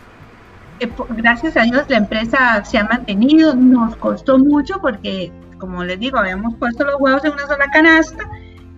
eh, 0.79 0.91
gracias 1.09 1.57
a 1.57 1.63
Dios 1.63 1.85
la 1.89 1.97
empresa 1.97 2.63
se 2.63 2.77
ha 2.77 2.83
mantenido, 2.83 3.55
nos 3.55 3.95
costó 3.97 4.37
mucho 4.37 4.79
porque, 4.81 5.31
como 5.57 5.83
les 5.83 5.99
digo, 5.99 6.17
habíamos 6.17 6.55
puesto 6.55 6.83
los 6.83 6.99
huevos 6.99 7.23
en 7.25 7.33
una 7.33 7.47
sola 7.47 7.65
canasta 7.71 8.27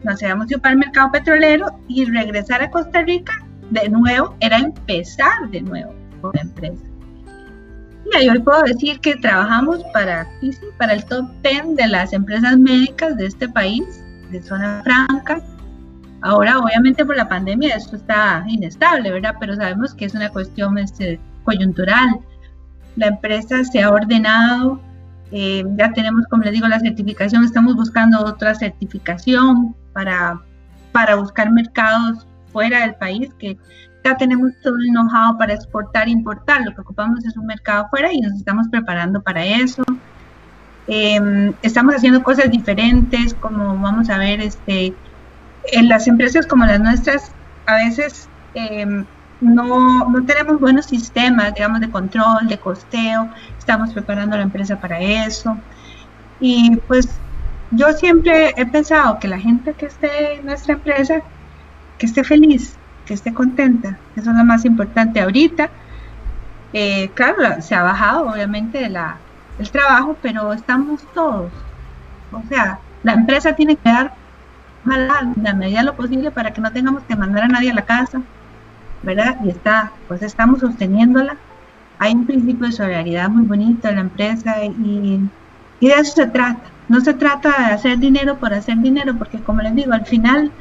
nos 0.04 0.22
habíamos 0.22 0.50
ido 0.50 0.60
para 0.60 0.74
el 0.74 0.80
mercado 0.80 1.12
petrolero 1.12 1.68
y 1.88 2.06
regresar 2.06 2.62
a 2.62 2.70
Costa 2.70 3.02
Rica 3.02 3.34
de 3.72 3.90
nuevo 3.90 4.36
era 4.40 4.58
empezar 4.58 5.50
de 5.50 5.62
nuevo 5.62 5.94
con 6.22 6.32
la 6.34 6.42
empresa. 6.42 6.84
Y 8.12 8.18
ahí 8.18 8.30
hoy 8.30 8.40
puedo 8.40 8.62
decir 8.64 9.00
que 9.00 9.16
trabajamos 9.16 9.82
para, 9.94 10.28
para 10.78 10.94
el 10.94 11.06
top 11.06 11.26
10 11.42 11.78
de 11.78 11.88
las 11.88 12.12
empresas 12.12 12.58
médicas 12.58 13.16
de 13.16 13.28
este 13.28 13.48
país, 13.48 13.84
de 14.30 14.42
zona 14.42 14.82
franca. 14.84 15.42
Ahora, 16.24 16.58
obviamente, 16.60 17.06
por 17.06 17.18
la 17.18 17.28
pandemia 17.28 17.76
esto 17.76 17.98
está 17.98 18.46
inestable, 18.48 19.12
¿verdad? 19.12 19.36
Pero 19.42 19.56
sabemos 19.58 19.94
que 19.94 20.06
es 20.06 20.16
una 20.16 20.30
cuestión 20.30 20.78
este, 20.78 21.20
coyuntural. 21.44 22.18
La 22.96 23.08
empresa 23.08 23.62
se 23.66 23.84
ha 23.84 23.92
ordenado, 23.92 24.80
eh, 25.34 25.66
ya 25.78 25.92
tenemos, 25.92 26.26
como 26.30 26.44
les 26.44 26.54
digo, 26.54 26.68
la 26.70 26.80
certificación, 26.80 27.44
estamos 27.44 27.76
buscando 27.76 28.24
otra 28.24 28.56
certificación 28.56 29.76
para, 29.92 30.40
para 30.94 31.16
buscar 31.16 31.52
mercados 31.52 32.26
fuera 32.54 32.80
del 32.82 32.96
país, 32.96 33.30
que 33.38 33.58
ya 34.06 34.16
tenemos 34.16 34.54
todo 34.64 34.76
el 34.78 34.92
know-how 34.92 35.38
para 35.38 35.54
exportar 35.54 36.08
e 36.08 36.12
importar, 36.12 36.62
lo 36.62 36.74
que 36.74 36.82
ocupamos 36.82 37.26
es 37.26 37.36
un 37.36 37.48
mercado 37.48 37.84
afuera 37.84 38.14
y 38.14 38.22
nos 38.22 38.32
estamos 38.36 38.70
preparando 38.70 39.22
para 39.22 39.46
eso. 39.46 39.84
Em, 40.88 41.54
estamos 41.62 41.96
haciendo 41.96 42.24
cosas 42.24 42.50
diferentes, 42.50 43.34
como 43.34 43.78
vamos 43.78 44.10
a 44.10 44.18
ver, 44.18 44.40
este, 44.40 44.94
en 45.72 45.90
las 45.90 46.08
empresas 46.08 46.46
como 46.48 46.66
las 46.66 46.80
nuestras, 46.80 47.32
a 47.66 47.76
veces 47.76 48.28
em, 48.54 49.06
no, 49.42 50.10
no, 50.10 50.26
tenemos 50.26 50.60
buenos 50.60 50.86
sistemas, 50.86 51.54
digamos, 51.54 51.80
de 51.82 51.90
control, 51.90 52.48
de 52.48 52.58
costeo, 52.58 53.30
estamos 53.58 53.94
preparando 53.94 54.38
la 54.38 54.44
empresa 54.44 54.80
para 54.80 55.00
eso. 55.00 55.58
Y 56.40 56.76
pues 56.88 57.10
yo 57.72 57.92
siempre 57.94 58.54
he 58.58 58.66
pensado 58.66 59.20
que 59.20 59.28
la 59.28 59.40
gente 59.40 59.74
que 59.74 59.88
esté 59.88 60.36
en 60.36 60.46
nuestra 60.46 60.74
empresa, 60.74 61.22
que 61.98 62.06
esté 62.06 62.24
feliz, 62.24 62.76
que 63.06 63.14
esté 63.14 63.34
contenta, 63.34 63.98
eso 64.16 64.32
es 64.32 64.38
lo 64.38 64.44
más 64.44 64.66
importante 64.66 65.22
ahorita. 65.22 65.70
Eh, 66.74 67.10
claro, 67.14 67.62
se 67.62 67.76
ha 67.76 67.84
bajado 67.84 68.32
obviamente 68.32 68.90
la, 68.90 69.18
el 69.60 69.70
trabajo, 69.70 70.18
pero 70.22 70.54
estamos 70.54 71.02
todos. 71.14 71.52
O 72.32 72.42
sea, 72.50 72.80
la 73.04 73.14
empresa 73.14 73.54
tiene 73.54 73.76
que 73.76 73.90
dar 73.90 74.14
ojalá 74.86 75.32
la 75.42 75.54
medida 75.54 75.80
de 75.80 75.86
lo 75.86 75.96
posible 75.96 76.32
para 76.32 76.52
que 76.54 76.62
no 76.62 76.72
tengamos 76.72 77.04
que 77.04 77.16
mandar 77.16 77.44
a 77.44 77.48
nadie 77.48 77.72
a 77.72 77.76
la 77.76 77.86
casa, 77.86 78.22
¿verdad? 79.02 79.38
Y 79.44 79.50
está, 79.50 79.92
pues 80.08 80.22
estamos 80.22 80.60
sosteniéndola. 80.60 81.38
Hay 82.00 82.14
un 82.14 82.26
principio 82.26 82.68
de 82.68 82.74
solidaridad 82.74 83.30
muy 83.30 83.46
bonito 83.46 83.88
en 83.88 83.96
la 83.96 84.02
empresa 84.02 84.64
y, 84.64 85.20
y 85.80 85.88
de 85.88 85.94
eso 85.94 86.16
se 86.16 86.28
trata 86.28 86.74
no 86.90 87.02
se 87.02 87.14
trata 87.14 87.50
de 87.50 87.74
hacer 87.74 87.98
dinero 87.98 88.38
por 88.38 88.54
hacer 88.54 88.78
dinero, 88.78 89.16
porque 89.18 89.40
como 89.40 89.62
les 89.62 89.76
digo, 89.76 89.94
al 89.94 90.06
final 90.06 90.52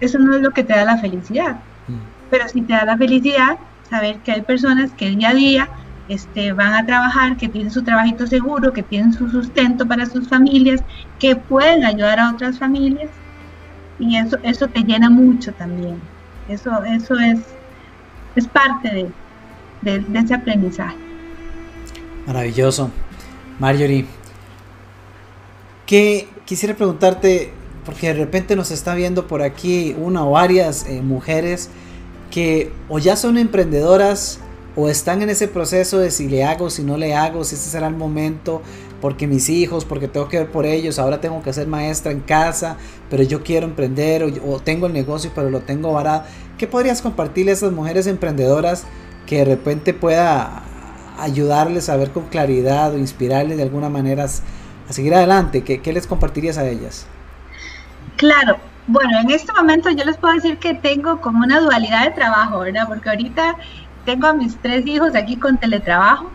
eso 0.00 0.18
no 0.18 0.34
es 0.34 0.42
lo 0.42 0.50
que 0.50 0.64
te 0.64 0.74
da 0.74 0.84
la 0.84 0.98
felicidad. 0.98 1.56
Mm. 1.88 1.98
Pero 2.30 2.48
sí 2.48 2.62
te 2.62 2.74
da 2.74 2.84
la 2.84 2.96
felicidad 2.96 3.58
saber 3.88 4.18
que 4.18 4.32
hay 4.32 4.42
personas 4.42 4.92
que 4.92 5.10
día 5.10 5.30
a 5.30 5.34
día 5.34 5.68
este, 6.08 6.52
van 6.52 6.74
a 6.74 6.84
trabajar, 6.84 7.36
que 7.36 7.48
tienen 7.48 7.70
su 7.70 7.82
trabajito 7.82 8.26
seguro, 8.26 8.72
que 8.72 8.82
tienen 8.82 9.12
su 9.12 9.28
sustento 9.30 9.86
para 9.86 10.06
sus 10.06 10.28
familias, 10.28 10.82
que 11.18 11.36
pueden 11.36 11.84
ayudar 11.84 12.20
a 12.20 12.30
otras 12.30 12.58
familias. 12.58 13.10
Y 13.98 14.16
eso, 14.16 14.36
eso 14.42 14.68
te 14.68 14.80
llena 14.80 15.10
mucho 15.10 15.52
también. 15.52 16.00
Eso, 16.48 16.84
eso 16.84 17.18
es, 17.18 17.40
es 18.34 18.46
parte 18.46 19.12
de, 19.82 20.00
de 20.00 20.18
ese 20.18 20.34
aprendizaje. 20.34 20.96
Maravilloso. 22.26 22.90
Marjorie, 23.58 24.06
que 25.86 26.28
quisiera 26.44 26.74
preguntarte, 26.74 27.52
porque 27.84 28.08
de 28.08 28.14
repente 28.14 28.56
nos 28.56 28.70
está 28.70 28.94
viendo 28.94 29.26
por 29.26 29.42
aquí 29.42 29.94
una 29.98 30.26
o 30.26 30.32
varias 30.32 30.86
eh, 30.86 31.00
mujeres 31.00 31.70
que 32.30 32.72
o 32.88 32.98
ya 32.98 33.16
son 33.16 33.38
emprendedoras 33.38 34.40
o 34.74 34.90
están 34.90 35.22
en 35.22 35.30
ese 35.30 35.48
proceso 35.48 35.98
de 35.98 36.10
si 36.10 36.28
le 36.28 36.44
hago, 36.44 36.68
si 36.68 36.82
no 36.82 36.98
le 36.98 37.14
hago, 37.14 37.44
si 37.44 37.54
este 37.54 37.70
será 37.70 37.86
el 37.86 37.96
momento, 37.96 38.60
porque 39.00 39.26
mis 39.26 39.48
hijos, 39.48 39.84
porque 39.84 40.08
tengo 40.08 40.28
que 40.28 40.38
ver 40.38 40.50
por 40.50 40.66
ellos, 40.66 40.98
ahora 40.98 41.20
tengo 41.20 41.42
que 41.42 41.52
ser 41.52 41.66
maestra 41.66 42.12
en 42.12 42.20
casa, 42.20 42.76
pero 43.10 43.22
yo 43.22 43.42
quiero 43.42 43.66
emprender 43.66 44.24
o, 44.24 44.60
tengo 44.60 44.86
el 44.86 44.92
negocio 44.92 45.30
pero 45.34 45.50
lo 45.50 45.60
tengo 45.60 45.92
varado. 45.92 46.24
¿Qué 46.58 46.66
podrías 46.66 47.02
compartirle 47.02 47.50
a 47.52 47.54
esas 47.54 47.72
mujeres 47.72 48.06
emprendedoras 48.06 48.84
que 49.26 49.38
de 49.38 49.44
repente 49.44 49.92
pueda 49.92 50.62
ayudarles 51.18 51.88
a 51.88 51.96
ver 51.96 52.10
con 52.10 52.24
claridad 52.26 52.94
o 52.94 52.98
inspirarles 52.98 53.56
de 53.56 53.62
alguna 53.62 53.88
manera 53.88 54.24
a 54.24 54.92
seguir 54.92 55.14
adelante? 55.14 55.62
¿Qué, 55.62 55.80
¿Qué, 55.82 55.92
les 55.92 56.06
compartirías 56.06 56.56
a 56.56 56.66
ellas? 56.66 57.06
Claro, 58.16 58.56
bueno, 58.86 59.10
en 59.20 59.30
este 59.30 59.52
momento 59.52 59.90
yo 59.90 60.04
les 60.04 60.16
puedo 60.16 60.34
decir 60.34 60.56
que 60.58 60.72
tengo 60.74 61.20
como 61.20 61.44
una 61.44 61.60
dualidad 61.60 62.04
de 62.04 62.10
trabajo, 62.12 62.60
¿verdad? 62.60 62.86
Porque 62.88 63.10
ahorita 63.10 63.56
tengo 64.06 64.28
a 64.28 64.32
mis 64.32 64.56
tres 64.56 64.86
hijos 64.86 65.14
aquí 65.14 65.36
con 65.36 65.58
teletrabajo 65.58 66.30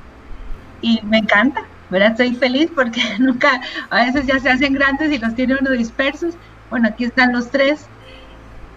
y 0.81 0.99
me 1.03 1.19
encanta, 1.19 1.63
¿verdad? 1.91 2.11
Estoy 2.11 2.33
feliz 2.35 2.71
porque 2.73 3.01
nunca, 3.19 3.61
a 3.89 4.05
veces 4.05 4.25
ya 4.25 4.39
se 4.39 4.49
hacen 4.49 4.73
grandes 4.73 5.11
y 5.11 5.19
los 5.19 5.35
tiene 5.35 5.57
uno 5.59 5.69
dispersos. 5.71 6.33
Bueno, 6.71 6.87
aquí 6.87 7.03
están 7.03 7.33
los 7.33 7.51
tres. 7.51 7.85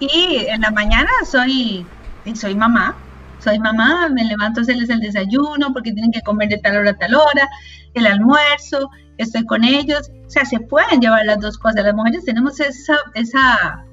Y 0.01 0.45
en 0.49 0.61
la 0.61 0.73
mañana 0.73 1.09
soy, 1.25 1.87
soy 2.35 2.55
mamá, 2.57 2.97
soy 3.39 3.59
mamá, 3.61 4.09
me 4.09 4.25
levanto 4.25 4.61
a 4.61 4.63
hacerles 4.65 4.91
el 4.91 5.01
desayuno 5.01 5.73
porque 5.73 5.93
tienen 5.93 6.11
que 6.11 6.21
comer 6.23 6.49
de 6.49 6.59
tal 6.59 6.77
hora 6.77 6.91
a 6.91 6.97
tal 6.97 7.15
hora, 7.15 7.49
el 7.95 8.07
almuerzo, 8.07 8.91
estoy 9.19 9.45
con 9.47 9.63
ellos, 9.63 10.11
o 10.27 10.31
sea, 10.31 10.45
se 10.45 10.59
pueden 10.59 11.01
llevar 11.01 11.25
las 11.25 11.39
dos 11.39 11.57
cosas. 11.57 11.85
Las 11.85 11.95
mujeres 11.95 12.25
tenemos 12.25 12.59
esa, 12.59 12.97
esa, 13.15 13.85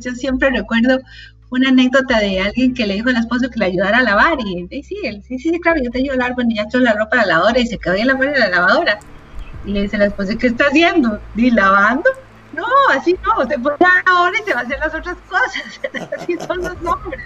yo 0.00 0.12
siempre 0.12 0.50
recuerdo 0.50 1.00
una 1.54 1.68
anécdota 1.70 2.18
de 2.20 2.40
alguien 2.40 2.74
que 2.74 2.86
le 2.86 2.94
dijo 2.94 3.08
al 3.08 3.16
esposo 3.16 3.50
que 3.50 3.58
le 3.58 3.66
ayudara 3.66 3.98
a 3.98 4.02
lavar 4.02 4.38
y, 4.40 4.82
sí, 4.82 4.96
él, 5.04 5.22
sí, 5.26 5.38
sí, 5.38 5.58
claro, 5.60 5.80
yo 5.82 5.90
te 5.90 5.98
ayudo 5.98 6.14
a 6.14 6.16
lavar, 6.16 6.34
bueno, 6.34 6.50
ya 6.54 6.62
echó 6.62 6.78
la 6.78 6.94
ropa 6.94 7.16
a 7.16 7.20
la 7.20 7.34
lavadora 7.34 7.58
y 7.58 7.66
se 7.66 7.78
quedó 7.78 7.94
en 7.94 8.06
la 8.06 8.14
de 8.14 8.38
la 8.38 8.48
lavadora. 8.48 8.98
Y 9.64 9.72
le 9.72 9.82
dice 9.82 9.96
al 9.96 10.02
esposo, 10.02 10.36
¿qué 10.38 10.48
está 10.48 10.66
haciendo? 10.66 11.18
¿Y 11.36 11.50
lavando? 11.50 12.10
No, 12.52 12.66
así 12.90 13.16
no, 13.24 13.48
se 13.48 13.58
pone 13.58 13.76
ahora 14.06 14.38
y 14.38 14.44
se 14.44 14.54
va 14.54 14.60
a 14.60 14.62
hacer 14.62 14.78
las 14.78 14.94
otras 14.94 15.16
cosas. 15.28 15.80
Así 16.16 16.36
son 16.46 16.58
los 16.58 16.76
hombres. 16.84 17.20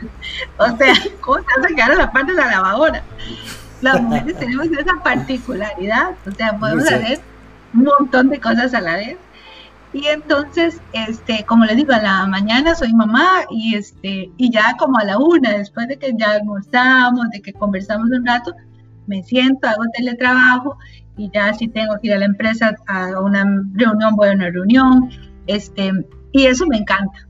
O 0.56 0.76
sea, 0.78 0.94
cosas 1.20 1.44
se 1.66 1.74
quedar 1.74 1.90
a 1.90 1.96
la 1.96 2.12
parte 2.12 2.32
de 2.32 2.38
la 2.38 2.46
lavadora 2.46 3.02
las 3.80 4.00
mujeres 4.00 4.38
tenemos 4.38 4.66
esa 4.66 4.94
particularidad, 5.02 6.10
o 6.26 6.32
sea, 6.32 6.56
podemos 6.58 6.84
hacer 6.84 7.20
un 7.74 7.84
montón 7.84 8.28
de 8.28 8.40
cosas 8.40 8.74
a 8.74 8.80
la 8.80 8.96
vez. 8.96 9.16
Y 9.92 10.06
entonces, 10.06 10.80
este, 10.92 11.44
como 11.46 11.64
les 11.64 11.76
digo, 11.76 11.92
a 11.94 12.02
la 12.02 12.26
mañana 12.26 12.74
soy 12.74 12.92
mamá 12.92 13.40
y 13.50 13.74
este, 13.74 14.30
y 14.36 14.50
ya 14.50 14.74
como 14.78 14.98
a 14.98 15.04
la 15.04 15.18
una, 15.18 15.52
después 15.52 15.88
de 15.88 15.96
que 15.96 16.12
ya 16.18 16.32
almorzamos, 16.32 17.30
de 17.30 17.40
que 17.40 17.54
conversamos 17.54 18.10
un 18.10 18.26
rato, 18.26 18.54
me 19.06 19.22
siento, 19.22 19.66
hago 19.66 19.84
teletrabajo 19.96 20.76
y 21.16 21.30
ya 21.32 21.54
si 21.54 21.68
tengo 21.68 21.94
que 22.00 22.08
ir 22.08 22.14
a 22.14 22.18
la 22.18 22.26
empresa 22.26 22.74
a 22.86 23.18
una 23.20 23.44
reunión, 23.72 24.14
voy 24.14 24.28
a 24.28 24.32
una 24.32 24.50
reunión, 24.50 25.10
este, 25.46 25.90
y 26.32 26.44
eso 26.44 26.66
me 26.66 26.76
encanta. 26.76 27.26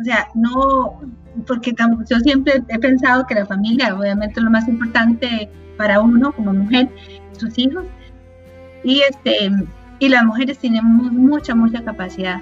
O 0.00 0.04
sea, 0.04 0.28
no, 0.34 1.00
porque 1.46 1.74
yo 2.08 2.20
siempre 2.20 2.62
he 2.68 2.78
pensado 2.78 3.26
que 3.26 3.34
la 3.34 3.46
familia, 3.46 3.94
obviamente, 3.94 4.40
es 4.40 4.44
lo 4.44 4.50
más 4.50 4.66
importante 4.68 5.50
para 5.76 6.00
uno 6.00 6.32
como 6.32 6.52
mujer, 6.52 6.88
sus 7.32 7.58
hijos. 7.58 7.84
Y, 8.84 9.00
este, 9.00 9.50
y 9.98 10.08
las 10.08 10.24
mujeres 10.24 10.58
tenemos 10.58 11.12
mucha, 11.12 11.54
mucha 11.54 11.82
capacidad. 11.82 12.40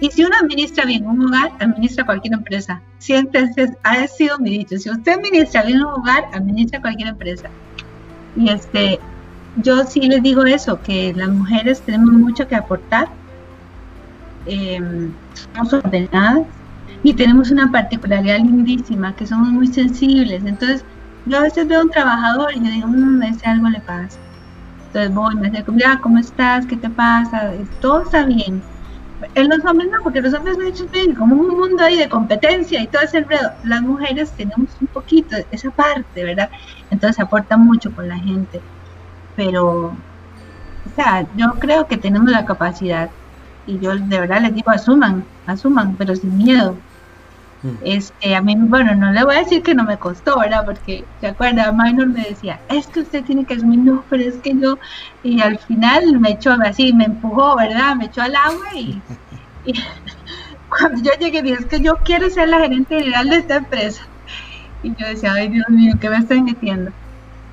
Y 0.00 0.10
si 0.10 0.24
uno 0.24 0.34
administra 0.40 0.84
bien 0.84 1.06
un 1.06 1.24
hogar, 1.24 1.52
administra 1.58 2.04
cualquier 2.04 2.34
empresa. 2.34 2.82
Siempre 2.98 3.48
ha 3.82 4.06
sido 4.06 4.38
mi 4.38 4.50
dicho. 4.50 4.76
Si 4.76 4.90
usted 4.90 5.12
administra 5.12 5.62
bien 5.62 5.78
un 5.78 5.86
hogar, 5.86 6.24
administra 6.32 6.80
cualquier 6.80 7.08
empresa. 7.08 7.48
Y 8.36 8.50
este, 8.50 9.00
yo 9.56 9.84
sí 9.84 10.00
les 10.00 10.22
digo 10.22 10.44
eso, 10.44 10.80
que 10.82 11.14
las 11.14 11.30
mujeres 11.30 11.80
tenemos 11.80 12.12
mucho 12.12 12.46
que 12.46 12.56
aportar. 12.56 13.08
Eh, 14.44 15.10
somos 15.54 15.72
ordenadas 15.72 16.46
y 17.02 17.14
tenemos 17.14 17.50
una 17.50 17.72
particularidad 17.72 18.38
lindísima, 18.38 19.16
que 19.16 19.26
somos 19.26 19.48
muy 19.48 19.66
sensibles. 19.68 20.44
Entonces, 20.44 20.84
yo 21.24 21.38
a 21.38 21.42
veces 21.42 21.66
veo 21.66 21.80
a 21.80 21.84
un 21.84 21.90
trabajador 21.90 22.54
y 22.54 22.60
yo 22.60 22.70
digo, 22.70 22.88
mmm, 22.88 23.22
ese 23.22 23.46
algo 23.46 23.68
le 23.68 23.80
pasa. 23.80 24.18
Entonces 24.96 25.14
voy, 25.14 25.34
me 25.36 25.48
acerco, 25.48 25.72
mira, 25.72 26.00
¿cómo 26.02 26.18
estás? 26.18 26.66
¿Qué 26.66 26.76
te 26.76 26.88
pasa? 26.88 27.52
Todo 27.80 28.02
está 28.02 28.24
bien 28.24 28.62
en 29.34 29.48
los 29.48 29.64
hombres 29.64 29.90
no, 29.90 30.02
porque 30.02 30.20
los 30.20 30.34
hombres 30.34 30.58
me 30.58 30.66
dicen 30.66 31.14
como 31.14 31.36
un 31.36 31.48
mundo 31.48 31.82
ahí 31.84 31.96
de 31.96 32.08
competencia 32.08 32.82
y 32.82 32.86
todo 32.86 33.02
ese 33.02 33.18
enredo. 33.18 33.50
Las 33.64 33.82
mujeres 33.82 34.32
tenemos 34.32 34.70
un 34.80 34.86
poquito 34.88 35.36
esa 35.50 35.70
parte, 35.70 36.24
¿verdad? 36.24 36.50
Entonces 36.90 37.20
aporta 37.20 37.56
mucho 37.56 37.94
con 37.94 38.08
la 38.08 38.18
gente. 38.18 38.60
Pero, 39.34 39.86
o 40.84 40.90
sea, 40.94 41.26
yo 41.36 41.52
creo 41.58 41.86
que 41.86 41.96
tenemos 41.96 42.30
la 42.30 42.44
capacidad 42.44 43.10
y 43.66 43.78
yo 43.78 43.96
de 43.96 44.20
verdad 44.20 44.42
les 44.42 44.54
digo, 44.54 44.70
asuman, 44.70 45.24
asuman, 45.46 45.96
pero 45.96 46.14
sin 46.14 46.36
miedo. 46.36 46.76
Mm. 47.62 47.74
Este, 47.84 48.34
a 48.34 48.40
mí, 48.40 48.54
bueno, 48.58 48.94
no 48.94 49.12
le 49.12 49.24
voy 49.24 49.36
a 49.36 49.38
decir 49.40 49.62
que 49.62 49.74
no 49.74 49.84
me 49.84 49.98
costó, 49.98 50.38
¿verdad? 50.38 50.64
Porque, 50.64 51.04
¿se 51.20 51.28
acuerda? 51.28 51.72
Minor 51.72 52.08
me 52.08 52.24
decía, 52.24 52.60
es 52.68 52.86
que 52.86 53.00
usted 53.00 53.24
tiene 53.24 53.44
que 53.44 53.54
asumir, 53.54 53.80
no, 53.80 54.04
pero 54.10 54.22
es 54.22 54.36
que 54.36 54.54
yo, 54.56 54.78
y 55.22 55.40
al 55.40 55.58
final 55.58 56.20
me 56.20 56.32
echó 56.32 56.52
así, 56.52 56.92
me 56.92 57.04
empujó, 57.04 57.56
¿verdad? 57.56 57.96
Me 57.96 58.06
echó 58.06 58.22
al 58.22 58.36
agua 58.36 58.66
y, 58.74 59.00
cuando 60.68 61.02
yo 61.02 61.12
llegué 61.18 61.42
dije, 61.42 61.56
es 61.60 61.66
que 61.66 61.80
yo 61.80 61.96
quiero 62.04 62.28
ser 62.30 62.48
la 62.48 62.60
gerente 62.60 62.98
general 62.98 63.30
de 63.30 63.36
esta 63.36 63.56
empresa. 63.56 64.02
Y 64.82 64.94
yo 64.94 65.06
decía, 65.06 65.32
ay 65.32 65.48
Dios 65.48 65.68
mío, 65.68 65.94
¿qué 66.00 66.10
me 66.10 66.18
estoy 66.18 66.42
metiendo? 66.42 66.92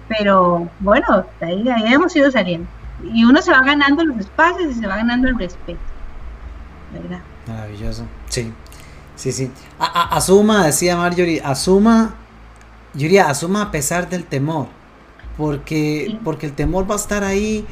Pero 0.08 0.70
bueno, 0.80 1.26
ahí, 1.42 1.68
ahí 1.70 1.94
hemos 1.94 2.16
ido 2.16 2.30
saliendo. 2.30 2.68
Y 3.12 3.24
uno 3.24 3.42
se 3.42 3.52
va 3.52 3.62
ganando 3.64 4.04
los 4.04 4.18
espacios 4.18 4.72
y 4.72 4.74
se 4.76 4.88
va 4.88 4.98
ganando 4.98 5.28
el 5.28 5.38
respeto. 5.38 5.80
¿Verdad? 6.94 7.22
Maravilloso. 7.48 8.06
Sí, 8.28 8.54
Sí, 9.16 9.32
sí. 9.32 9.52
asuma, 9.80 10.66
decía 10.66 10.98
Marjorie, 10.98 11.42
asuma, 11.44 12.16
yo 12.94 13.02
diría, 13.02 13.30
asuma 13.30 13.64
a 13.64 13.72
pesar 13.72 14.10
del 14.10 14.26
temor. 14.26 14.68
Porque, 15.38 16.20
porque 16.24 16.46
el 16.46 16.54
temor 16.54 16.90
va 16.90 16.94
a 16.94 16.98
estar 16.98 17.24
ahí, 17.24 17.66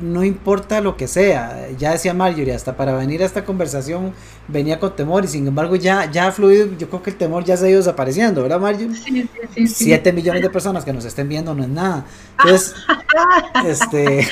no 0.00 0.24
importa 0.24 0.80
lo 0.80 0.96
que 0.96 1.06
sea. 1.06 1.68
Ya 1.78 1.92
decía 1.92 2.14
Marjorie, 2.14 2.54
hasta 2.54 2.76
para 2.76 2.94
venir 2.94 3.22
a 3.22 3.26
esta 3.26 3.44
conversación 3.44 4.12
venía 4.48 4.80
con 4.80 4.96
temor 4.96 5.24
y 5.24 5.28
sin 5.28 5.46
embargo 5.46 5.76
ya, 5.76 6.10
ya 6.10 6.28
ha 6.28 6.32
fluido, 6.32 6.76
yo 6.78 6.88
creo 6.88 7.02
que 7.02 7.10
el 7.10 7.16
temor 7.16 7.44
ya 7.44 7.56
se 7.56 7.66
ha 7.66 7.70
ido 7.70 7.78
desapareciendo, 7.78 8.42
¿verdad 8.42 8.60
Marjorie? 8.60 8.94
Sí, 8.94 9.28
sí, 9.54 9.66
sí, 9.66 9.66
Siete 9.66 10.12
millones 10.12 10.42
de 10.42 10.50
personas 10.50 10.84
que 10.84 10.92
nos 10.92 11.04
estén 11.04 11.28
viendo 11.28 11.54
no 11.54 11.62
es 11.62 11.68
nada. 11.68 12.04
Entonces, 12.42 12.74
este, 13.66 14.28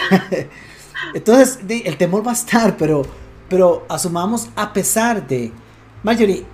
entonces 1.15 1.61
el 1.69 1.97
temor 1.97 2.27
va 2.27 2.33
a 2.33 2.35
estar, 2.35 2.77
pero, 2.77 3.03
pero 3.49 3.85
asumamos 3.89 4.49
a 4.57 4.73
pesar 4.73 5.27
de... 5.27 5.53
Marjorie, 6.03 6.45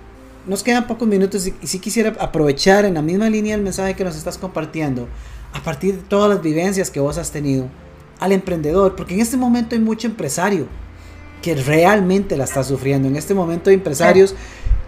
nos 0.45 0.61
quedan 0.63 0.85
pocos 0.85 1.07
minutos 1.07 1.47
y, 1.47 1.67
si 1.67 1.79
quisiera 1.79 2.15
aprovechar 2.19 2.85
en 2.85 2.93
la 2.93 3.01
misma 3.01 3.29
línea 3.29 3.55
el 3.55 3.61
mensaje 3.61 3.95
que 3.95 4.03
nos 4.03 4.15
estás 4.15 4.37
compartiendo, 4.37 5.07
a 5.53 5.63
partir 5.63 5.95
de 5.95 6.03
todas 6.03 6.29
las 6.29 6.41
vivencias 6.41 6.91
que 6.91 6.99
vos 6.99 7.17
has 7.17 7.31
tenido, 7.31 7.67
al 8.19 8.31
emprendedor, 8.31 8.95
porque 8.95 9.15
en 9.15 9.21
este 9.21 9.37
momento 9.37 9.75
hay 9.75 9.81
mucho 9.81 10.07
empresario 10.07 10.67
que 11.41 11.55
realmente 11.55 12.37
la 12.37 12.43
está 12.43 12.63
sufriendo. 12.63 13.07
En 13.07 13.15
este 13.15 13.33
momento 13.33 13.69
hay 13.69 13.75
empresarios 13.77 14.35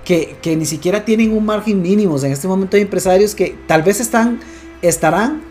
que, 0.06 0.36
que 0.42 0.56
ni 0.56 0.66
siquiera 0.66 1.06
tienen 1.06 1.32
un 1.32 1.46
margen 1.46 1.82
mínimo. 1.82 2.20
En 2.20 2.32
este 2.32 2.48
momento 2.48 2.76
hay 2.76 2.84
empresarios 2.84 3.34
que 3.34 3.56
tal 3.68 3.82
vez 3.82 4.00
están, 4.00 4.42
estarán 4.82 5.42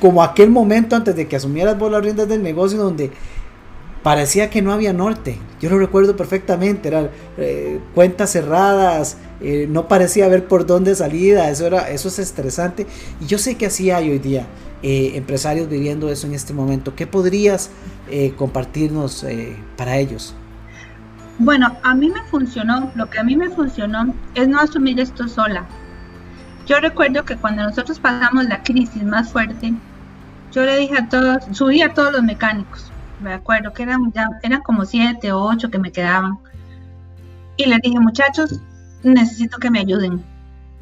como 0.00 0.22
aquel 0.22 0.50
momento 0.50 0.96
antes 0.96 1.14
de 1.14 1.28
que 1.28 1.36
asumieras 1.36 1.78
vos 1.78 1.90
las 1.92 2.02
riendas 2.02 2.28
del 2.28 2.42
negocio 2.42 2.78
donde 2.78 3.10
parecía 4.02 4.50
que 4.50 4.62
no 4.62 4.72
había 4.72 4.92
norte. 4.92 5.38
Yo 5.60 5.70
lo 5.70 5.78
recuerdo 5.78 6.16
perfectamente, 6.16 6.88
eran 6.88 7.10
eh, 7.36 7.80
cuentas 7.94 8.30
cerradas, 8.30 9.16
eh, 9.40 9.66
no 9.68 9.88
parecía 9.88 10.28
ver 10.28 10.46
por 10.46 10.66
dónde 10.66 10.94
salida, 10.94 11.50
eso, 11.50 11.66
era, 11.66 11.90
eso 11.90 12.08
es 12.08 12.18
estresante. 12.18 12.86
Y 13.20 13.26
yo 13.26 13.38
sé 13.38 13.56
que 13.56 13.66
así 13.66 13.90
hay 13.90 14.10
hoy 14.10 14.18
día 14.18 14.46
eh, 14.82 15.12
empresarios 15.14 15.68
viviendo 15.68 16.10
eso 16.10 16.26
en 16.26 16.34
este 16.34 16.52
momento. 16.52 16.94
¿Qué 16.94 17.06
podrías 17.06 17.70
compartirnos 18.36 19.24
para 19.76 19.96
ellos? 19.96 20.34
Bueno, 21.38 21.76
a 21.84 21.94
mí 21.94 22.10
me 22.10 22.20
funcionó, 22.24 22.90
lo 22.96 23.08
que 23.08 23.20
a 23.20 23.22
mí 23.22 23.36
me 23.36 23.48
funcionó 23.50 24.12
es 24.34 24.48
no 24.48 24.58
asumir 24.58 24.98
esto 24.98 25.28
sola. 25.28 25.64
Yo 26.66 26.80
recuerdo 26.80 27.24
que 27.24 27.36
cuando 27.36 27.62
nosotros 27.62 28.00
pasamos 28.00 28.46
la 28.46 28.62
crisis 28.62 29.02
más 29.04 29.30
fuerte, 29.30 29.72
yo 30.52 30.64
le 30.64 30.78
dije 30.78 30.98
a 30.98 31.08
todos, 31.08 31.44
subí 31.52 31.80
a 31.82 31.94
todos 31.94 32.12
los 32.12 32.22
mecánicos, 32.24 32.89
me 33.20 33.32
acuerdo 33.32 33.72
que 33.72 33.82
eran, 33.82 34.12
ya, 34.12 34.28
eran 34.42 34.62
como 34.62 34.84
siete 34.84 35.32
o 35.32 35.42
ocho 35.42 35.70
que 35.70 35.78
me 35.78 35.92
quedaban. 35.92 36.38
Y 37.56 37.66
les 37.66 37.80
dije, 37.80 38.00
muchachos, 38.00 38.60
necesito 39.02 39.58
que 39.58 39.70
me 39.70 39.80
ayuden, 39.80 40.24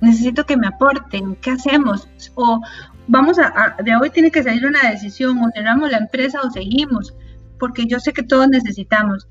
necesito 0.00 0.44
que 0.44 0.56
me 0.56 0.68
aporten, 0.68 1.36
¿qué 1.36 1.52
hacemos? 1.52 2.08
O 2.34 2.60
vamos 3.06 3.38
a, 3.38 3.76
de 3.82 3.96
hoy 3.96 4.10
tiene 4.10 4.30
que 4.30 4.42
salir 4.42 4.64
una 4.66 4.90
decisión, 4.90 5.38
o 5.38 5.50
cerramos 5.52 5.90
la 5.90 5.98
empresa 5.98 6.40
o 6.42 6.50
seguimos, 6.50 7.14
porque 7.58 7.86
yo 7.86 7.98
sé 7.98 8.12
que 8.12 8.22
todos 8.22 8.48
necesitamos. 8.48 9.26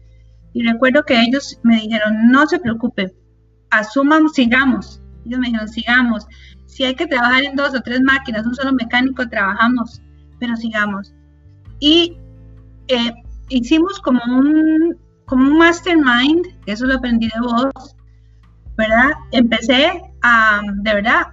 Y 0.53 0.63
recuerdo 0.63 1.03
que 1.03 1.21
ellos 1.21 1.59
me 1.63 1.75
dijeron, 1.75 2.31
no 2.31 2.47
se 2.47 2.59
preocupe, 2.59 3.13
asuman, 3.69 4.29
sigamos. 4.29 5.01
Ellos 5.25 5.39
me 5.39 5.47
dijeron, 5.47 5.67
sigamos. 5.67 6.25
Si 6.65 6.83
hay 6.83 6.95
que 6.95 7.07
trabajar 7.07 7.43
en 7.43 7.55
dos 7.55 7.73
o 7.75 7.81
tres 7.81 8.01
máquinas, 8.01 8.45
un 8.45 8.55
solo 8.55 8.73
mecánico, 8.73 9.27
trabajamos, 9.27 10.01
pero 10.39 10.55
sigamos. 10.55 11.13
Y 11.79 12.17
eh, 12.87 13.13
hicimos 13.49 13.99
como 13.99 14.21
un, 14.25 14.97
como 15.25 15.47
un 15.47 15.57
mastermind, 15.57 16.47
eso 16.65 16.85
lo 16.85 16.95
aprendí 16.95 17.27
de 17.27 17.39
vos, 17.41 17.95
¿verdad? 18.77 19.11
Empecé 19.31 20.01
a, 20.21 20.61
de 20.81 20.93
verdad, 20.93 21.27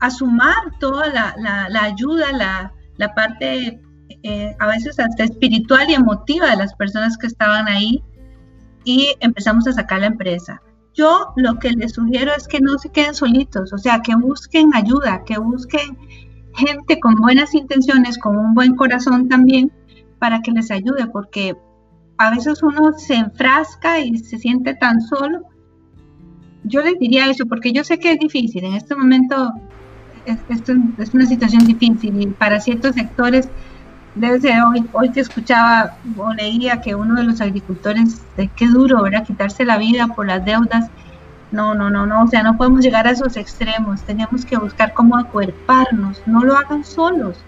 a 0.00 0.10
sumar 0.10 0.56
toda 0.80 1.06
la, 1.08 1.34
la, 1.68 1.82
ayuda, 1.82 2.32
la, 2.32 2.72
la 2.96 3.14
parte 3.14 3.80
eh, 4.22 4.56
a 4.58 4.66
veces 4.66 4.98
hasta 4.98 5.24
espiritual 5.24 5.88
y 5.88 5.94
emotiva 5.94 6.50
de 6.50 6.56
las 6.56 6.74
personas 6.74 7.16
que 7.16 7.26
estaban 7.26 7.68
ahí 7.68 8.02
y 8.84 9.14
empezamos 9.20 9.66
a 9.66 9.72
sacar 9.72 10.00
la 10.00 10.06
empresa. 10.06 10.62
Yo 10.94 11.32
lo 11.36 11.58
que 11.58 11.70
les 11.70 11.92
sugiero 11.92 12.32
es 12.36 12.48
que 12.48 12.60
no 12.60 12.78
se 12.78 12.90
queden 12.90 13.14
solitos, 13.14 13.72
o 13.72 13.78
sea, 13.78 14.00
que 14.00 14.14
busquen 14.14 14.74
ayuda, 14.74 15.22
que 15.24 15.38
busquen 15.38 15.98
gente 16.54 16.98
con 17.00 17.16
buenas 17.16 17.54
intenciones, 17.54 18.18
con 18.18 18.36
un 18.36 18.54
buen 18.54 18.76
corazón 18.76 19.28
también, 19.28 19.70
para 20.18 20.40
que 20.42 20.50
les 20.50 20.70
ayude, 20.70 21.06
porque 21.06 21.56
a 22.18 22.30
veces 22.30 22.62
uno 22.62 22.92
se 22.98 23.14
enfrasca 23.14 24.00
y 24.00 24.18
se 24.18 24.38
siente 24.38 24.74
tan 24.74 25.00
solo. 25.00 25.42
Yo 26.64 26.80
les 26.80 26.98
diría 26.98 27.30
eso, 27.30 27.46
porque 27.46 27.72
yo 27.72 27.84
sé 27.84 27.98
que 27.98 28.12
es 28.12 28.18
difícil. 28.18 28.64
En 28.64 28.74
este 28.74 28.96
momento 28.96 29.52
esto 30.26 30.72
es 30.98 31.14
una 31.14 31.26
situación 31.26 31.64
difícil 31.66 32.20
y 32.20 32.26
para 32.26 32.60
ciertos 32.60 32.94
sectores, 32.94 33.48
desde 34.14 34.62
hoy, 34.62 34.84
hoy 34.92 35.10
que 35.10 35.20
escuchaba 35.20 35.98
o 36.16 36.32
leía 36.32 36.80
que 36.80 36.94
uno 36.94 37.14
de 37.16 37.24
los 37.24 37.40
agricultores, 37.40 38.22
de 38.36 38.48
qué 38.48 38.66
duro, 38.66 39.02
¿verdad? 39.02 39.24
Quitarse 39.24 39.64
la 39.64 39.76
vida 39.76 40.08
por 40.08 40.26
las 40.26 40.44
deudas. 40.44 40.90
No, 41.52 41.74
no, 41.74 41.90
no, 41.90 42.06
no, 42.06 42.24
o 42.24 42.26
sea, 42.26 42.42
no 42.42 42.56
podemos 42.56 42.80
llegar 42.80 43.06
a 43.06 43.10
esos 43.10 43.36
extremos. 43.36 44.02
Tenemos 44.02 44.44
que 44.44 44.56
buscar 44.56 44.94
cómo 44.94 45.16
acuerparnos. 45.16 46.22
No 46.26 46.42
lo 46.42 46.56
hagan 46.56 46.82
solos 46.82 47.38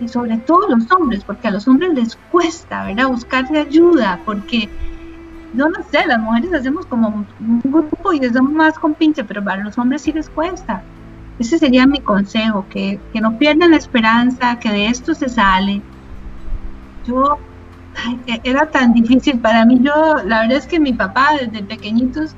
y 0.00 0.08
sobre 0.08 0.38
todo 0.38 0.68
los 0.68 0.90
hombres, 0.90 1.24
porque 1.24 1.48
a 1.48 1.50
los 1.50 1.68
hombres 1.68 1.92
les 1.94 2.16
cuesta, 2.30 2.84
¿verdad? 2.84 3.08
Buscarse 3.08 3.58
ayuda, 3.58 4.20
porque, 4.24 4.68
no 5.52 5.66
sé, 5.90 6.06
las 6.06 6.18
mujeres 6.18 6.52
hacemos 6.54 6.86
como 6.86 7.08
un 7.38 7.60
grupo 7.62 8.12
y 8.12 8.20
les 8.20 8.32
damos 8.32 8.52
más 8.52 8.78
con 8.78 8.94
pinche, 8.94 9.24
pero 9.24 9.44
para 9.44 9.62
los 9.62 9.76
hombres 9.78 10.02
sí 10.02 10.12
les 10.12 10.30
cuesta. 10.30 10.82
Ese 11.38 11.58
sería 11.58 11.86
mi 11.86 12.00
consejo, 12.00 12.66
que, 12.70 12.98
que 13.12 13.20
no 13.20 13.38
pierdan 13.38 13.72
la 13.72 13.76
esperanza, 13.76 14.58
que 14.58 14.70
de 14.70 14.86
esto 14.86 15.14
se 15.14 15.28
sale. 15.28 15.82
Yo, 17.06 17.38
e, 18.26 18.40
era 18.44 18.70
tan 18.70 18.94
difícil 18.94 19.38
para 19.38 19.66
mí, 19.66 19.80
yo, 19.82 20.16
la 20.24 20.42
verdad 20.42 20.58
es 20.58 20.66
que 20.66 20.80
mi 20.80 20.94
papá 20.94 21.28
desde 21.38 21.62
pequeñitos 21.62 22.34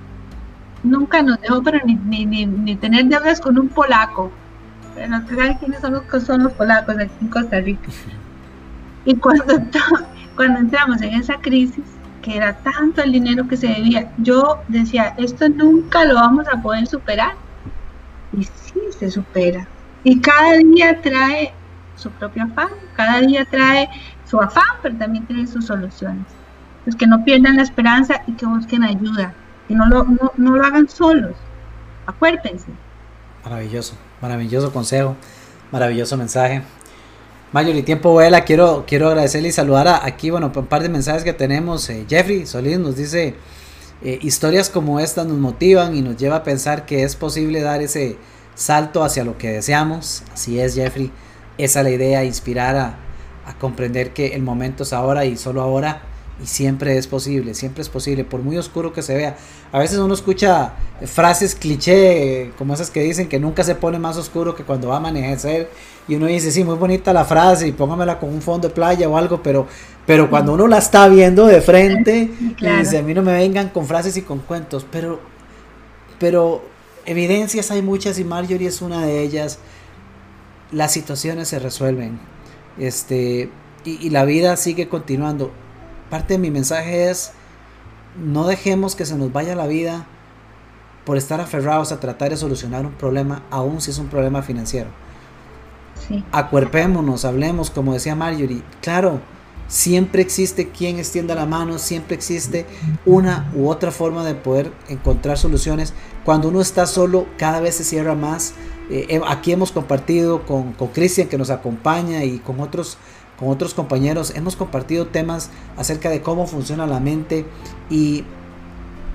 nunca 0.83 1.23
nos 1.23 1.41
dejó 1.41 1.63
pero 1.63 1.79
ni, 1.85 1.95
ni, 2.27 2.45
ni 2.45 2.75
tener 2.75 3.05
deudas 3.05 3.41
con 3.41 3.57
un 3.57 3.69
polaco 3.69 4.33
no 5.09 5.27
saben 5.27 5.55
quiénes 5.55 5.81
son 5.81 5.93
los, 5.95 6.25
son 6.25 6.45
los 6.45 6.53
polacos 6.53 6.97
aquí 6.99 7.13
en 7.21 7.29
Costa 7.29 7.61
Rica. 7.61 7.89
Y 9.05 9.17
cuando, 9.17 9.45
cuando 10.37 10.61
entramos 10.61 11.03
en 11.03 11.15
esa 11.15 11.35
crisis, 11.41 11.85
que 12.23 12.37
era 12.37 12.57
tanto 12.59 13.03
el 13.03 13.13
dinero 13.13 13.49
que 13.49 13.57
se 13.57 13.67
debía, 13.67 14.13
yo 14.19 14.63
decía, 14.69 15.15
esto 15.19 15.49
nunca 15.49 16.05
lo 16.05 16.15
vamos 16.15 16.47
a 16.47 16.63
poder 16.63 16.87
superar. 16.87 17.35
Y 18.33 18.45
sí 18.45 18.81
se 18.97 19.11
supera. 19.11 19.67
Y 20.05 20.21
cada 20.21 20.57
día 20.59 21.01
trae 21.03 21.53
su 21.97 22.11
propio 22.11 22.45
afán, 22.45 22.71
cada 22.95 23.21
día 23.21 23.45
trae 23.45 23.89
su 24.25 24.41
afán, 24.41 24.79
pero 24.83 24.97
también 24.97 25.27
tiene 25.27 25.47
sus 25.47 25.67
soluciones. 25.67 26.27
Pues 26.85 26.97
que 26.97 27.07
no 27.07 27.25
pierdan 27.25 27.57
la 27.57 27.63
esperanza 27.63 28.23
y 28.27 28.33
que 28.33 28.47
busquen 28.47 28.85
ayuda. 28.85 29.35
y 29.69 29.75
no 29.75 29.87
lo, 29.87 30.05
no, 30.05 30.33
no 30.37 30.57
lo 30.57 30.65
hagan 30.65 30.89
solos. 30.89 31.35
Acuérdense. 32.07 32.71
Maravilloso, 33.45 33.97
maravilloso 34.23 34.73
consejo, 34.73 35.17
maravilloso 35.71 36.17
mensaje. 36.17 36.63
Mayor 37.53 37.83
tiempo 37.85 38.13
vuela, 38.13 38.45
quiero, 38.45 38.85
quiero 38.87 39.09
agradecerle 39.09 39.49
y 39.49 39.53
saludar 39.53 39.89
a, 39.89 40.07
aquí, 40.07 40.31
bueno, 40.31 40.51
un 40.55 40.67
par 40.67 40.83
de 40.83 40.89
mensajes 40.89 41.23
que 41.25 41.35
tenemos. 41.35 41.91
Eh, 41.91 42.07
Jeffrey 42.09 42.47
Solís 42.47 42.79
nos 42.79 42.97
dice, 42.97 43.35
eh, 44.03 44.19
historias 44.23 44.71
como 44.71 45.01
esta 45.01 45.25
nos 45.25 45.37
motivan 45.37 45.95
y 45.95 46.01
nos 46.01 46.17
lleva 46.17 46.37
a 46.37 46.43
pensar 46.45 46.87
que 46.87 47.03
es 47.03 47.15
posible 47.17 47.61
dar 47.61 47.83
ese 47.83 48.17
salto 48.55 49.05
hacia 49.05 49.25
lo 49.25 49.37
que 49.37 49.51
deseamos. 49.51 50.23
Así 50.33 50.59
es, 50.59 50.75
Jeffrey, 50.75 51.11
esa 51.59 51.81
es 51.81 51.85
la 51.85 51.91
idea, 51.91 52.25
inspirar 52.25 52.77
a 52.77 53.59
comprender 53.59 54.15
que 54.15 54.29
el 54.29 54.43
momento 54.43 54.85
es 54.85 54.95
ahora 54.95 55.27
y 55.27 55.37
solo 55.37 55.61
ahora 55.61 56.12
y 56.41 56.47
siempre 56.47 56.97
es 56.97 57.07
posible, 57.07 57.55
siempre 57.55 57.83
es 57.83 57.89
posible, 57.89 58.25
por 58.25 58.41
muy 58.41 58.57
oscuro 58.57 58.93
que 58.93 59.03
se 59.03 59.15
vea. 59.15 59.37
A 59.71 59.79
veces 59.79 59.99
uno 59.99 60.15
escucha 60.15 60.75
frases 61.05 61.55
cliché, 61.55 62.53
como 62.57 62.75
esas 62.75 62.91
que 62.91 63.03
dicen 63.03 63.29
que 63.29 63.39
nunca 63.39 63.65
se 63.65 63.75
pone 63.75 63.99
más 63.99 64.17
oscuro 64.17 64.55
que 64.55 64.65
cuando 64.65 64.89
va 64.89 64.95
a 64.95 64.99
amanecer, 64.99 65.71
y 66.09 66.17
uno 66.17 66.27
dice, 66.27 66.51
sí, 66.51 66.65
muy 66.65 66.77
bonita 66.77 67.13
la 67.13 67.25
frase, 67.25 67.69
y 67.69 67.73
póngamela 67.73 68.19
con 68.19 68.31
un 68.31 68.43
fondo 68.43 68.69
de 68.69 68.75
playa 68.75 69.09
o 69.09 69.17
algo, 69.17 69.43
pero, 69.43 69.67
pero 70.07 70.31
cuando 70.31 70.55
uno 70.55 70.67
la 70.67 70.79
está 70.79 71.07
viendo 71.09 71.47
de 71.47 71.61
frente, 71.61 72.31
dice, 72.61 72.99
a 72.99 73.03
mí 73.03 73.15
no 73.15 73.23
me 73.23 73.35
vengan 73.35 73.69
con 73.69 73.87
frases 73.87 74.17
y 74.17 74.23
con 74.23 74.39
cuentos, 74.41 74.87
pero, 74.91 75.21
pero 76.19 76.65
evidencias 77.05 77.71
hay 77.71 77.83
muchas 77.83 78.19
y 78.19 78.25
Marjorie 78.25 78.69
es 78.69 78.81
una 78.81 79.05
de 79.05 79.23
ellas. 79.23 79.59
Las 80.73 80.93
situaciones 80.93 81.49
se 81.49 81.59
resuelven, 81.59 82.19
este, 82.79 83.51
y 83.85 84.11
la 84.11 84.25
vida 84.25 84.57
sigue 84.57 84.89
continuando 84.89 85.53
parte 86.13 86.35
de 86.35 86.39
mi 86.39 86.51
mensaje 86.51 87.09
es, 87.09 87.33
no 88.23 88.47
dejemos 88.47 88.95
que 88.95 89.07
se 89.07 89.17
nos 89.17 89.33
vaya 89.33 89.57
la 89.57 89.67
vida 89.67 90.05
por 91.07 91.17
estar 91.17 91.41
aferrados 91.41 91.91
a 91.91 92.01
tratar 92.01 92.29
de 92.29 92.37
solucionar 92.37 92.85
un 92.85 92.93
problema, 92.93 93.45
aun 93.51 93.81
si 93.81 93.93
es 93.93 93.99
un 93.99 94.09
problema 94.09 94.43
financiero. 94.43 94.91
Sí. 96.07 96.23
Acuerpémonos, 96.31 97.25
hablemos, 97.25 97.71
como 97.71 97.95
decía 97.95 98.15
Marjorie. 98.15 98.63
Claro, 98.83 99.21
siempre 99.69 100.21
existe 100.21 100.69
quien 100.69 100.99
extienda 100.99 101.35
la 101.35 101.47
mano, 101.47 101.79
siempre 101.79 102.15
existe 102.15 102.67
una 103.07 103.51
u 103.57 103.71
otra 103.71 103.91
forma 103.91 104.23
de 104.23 104.35
poder 104.35 104.71
encontrar 104.91 105.39
soluciones. 105.39 105.95
Cuando 106.27 106.49
uno 106.49 106.61
está 106.61 106.85
solo, 106.85 107.25
cada 107.39 107.61
vez 107.61 107.77
se 107.77 107.85
cierra 107.85 108.15
más. 108.15 108.53
Eh, 108.91 109.19
aquí 109.27 109.51
hemos 109.51 109.73
compartido 109.73 110.45
con 110.45 110.75
Cristian 110.93 111.29
que 111.29 111.39
nos 111.39 111.49
acompaña 111.49 112.23
y 112.23 112.39
con 112.39 112.61
otros 112.61 112.99
con 113.39 113.49
otros 113.49 113.75
compañeros 113.75 114.33
hemos 114.37 114.57
compartido 114.57 115.07
temas 115.07 115.51
acerca 115.77 116.11
de 116.11 116.23
cómo 116.23 116.47
funciona 116.47 116.87
la 116.87 117.01
mente 117.01 117.47
y, 117.91 118.25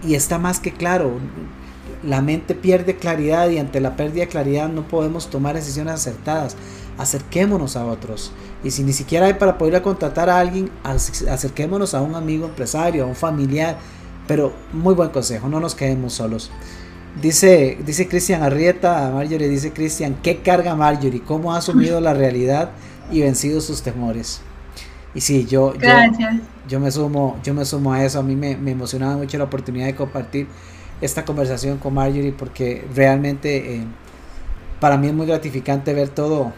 y 0.04 0.16
está 0.16 0.38
más 0.38 0.60
que 0.60 0.74
claro. 0.74 1.12
La 2.04 2.22
mente 2.22 2.54
pierde 2.54 2.96
claridad 2.96 3.50
y 3.50 3.58
ante 3.58 3.80
la 3.80 3.96
pérdida 3.96 4.26
de 4.26 4.28
claridad 4.28 4.70
no 4.70 4.88
podemos 4.88 5.30
tomar 5.30 5.56
decisiones 5.56 5.96
acertadas. 5.96 6.56
Acerquémonos 6.98 7.76
a 7.76 7.86
otros. 7.86 8.32
Y 8.64 8.72
si 8.72 8.84
ni 8.84 8.94
siquiera 8.94 9.28
hay 9.28 9.36
para 9.36 9.58
poder 9.58 9.82
contratar 9.82 10.30
a 10.30 10.40
alguien, 10.40 10.70
acerquémonos 10.84 11.94
a 11.94 12.02
un 12.02 12.16
amigo 12.16 12.46
empresario, 12.46 13.04
a 13.04 13.08
un 13.08 13.16
familiar. 13.16 13.78
Pero 14.28 14.52
muy 14.74 14.94
buen 14.94 15.10
consejo, 15.10 15.48
no 15.48 15.60
nos 15.60 15.74
quedemos 15.74 16.14
solos. 16.14 16.52
Dice, 17.22 17.80
dice 17.84 18.08
Cristian 18.08 18.44
Arrieta, 18.44 19.10
Marjorie, 19.12 19.48
dice 19.48 19.72
Cristian, 19.72 20.18
¿qué 20.22 20.42
carga 20.42 20.76
Marjorie? 20.76 21.24
¿Cómo 21.24 21.54
ha 21.54 21.58
asumido 21.58 22.00
la 22.00 22.14
realidad 22.14 22.72
y 23.12 23.22
vencido 23.22 23.62
sus 23.62 23.82
temores. 23.82 24.42
Y 25.14 25.22
sí, 25.22 25.46
yo, 25.46 25.74
yo, 26.68 26.80
me 26.80 26.92
sumo, 26.92 27.40
yo 27.44 27.54
me 27.54 27.66
sumo 27.66 27.94
a 27.94 28.04
eso. 28.06 28.20
A 28.20 28.24
mí 28.24 28.36
me, 28.36 28.56
me, 28.56 28.72
emocionaba 28.72 29.18
mucho 29.18 29.38
la 29.38 29.46
oportunidad 29.46 29.88
de 29.88 29.96
compartir 29.96 30.48
esta 31.02 31.26
conversación 31.26 31.78
con 31.78 31.94
Marjorie 31.94 32.34
porque 32.34 32.86
realmente 32.94 33.78
eh, 33.78 33.84
para 34.80 34.98
mí 34.98 35.08
es 35.08 35.14
muy 35.14 35.26
gratificante 35.26 35.94
ver 35.94 36.10
todo, 36.10 36.54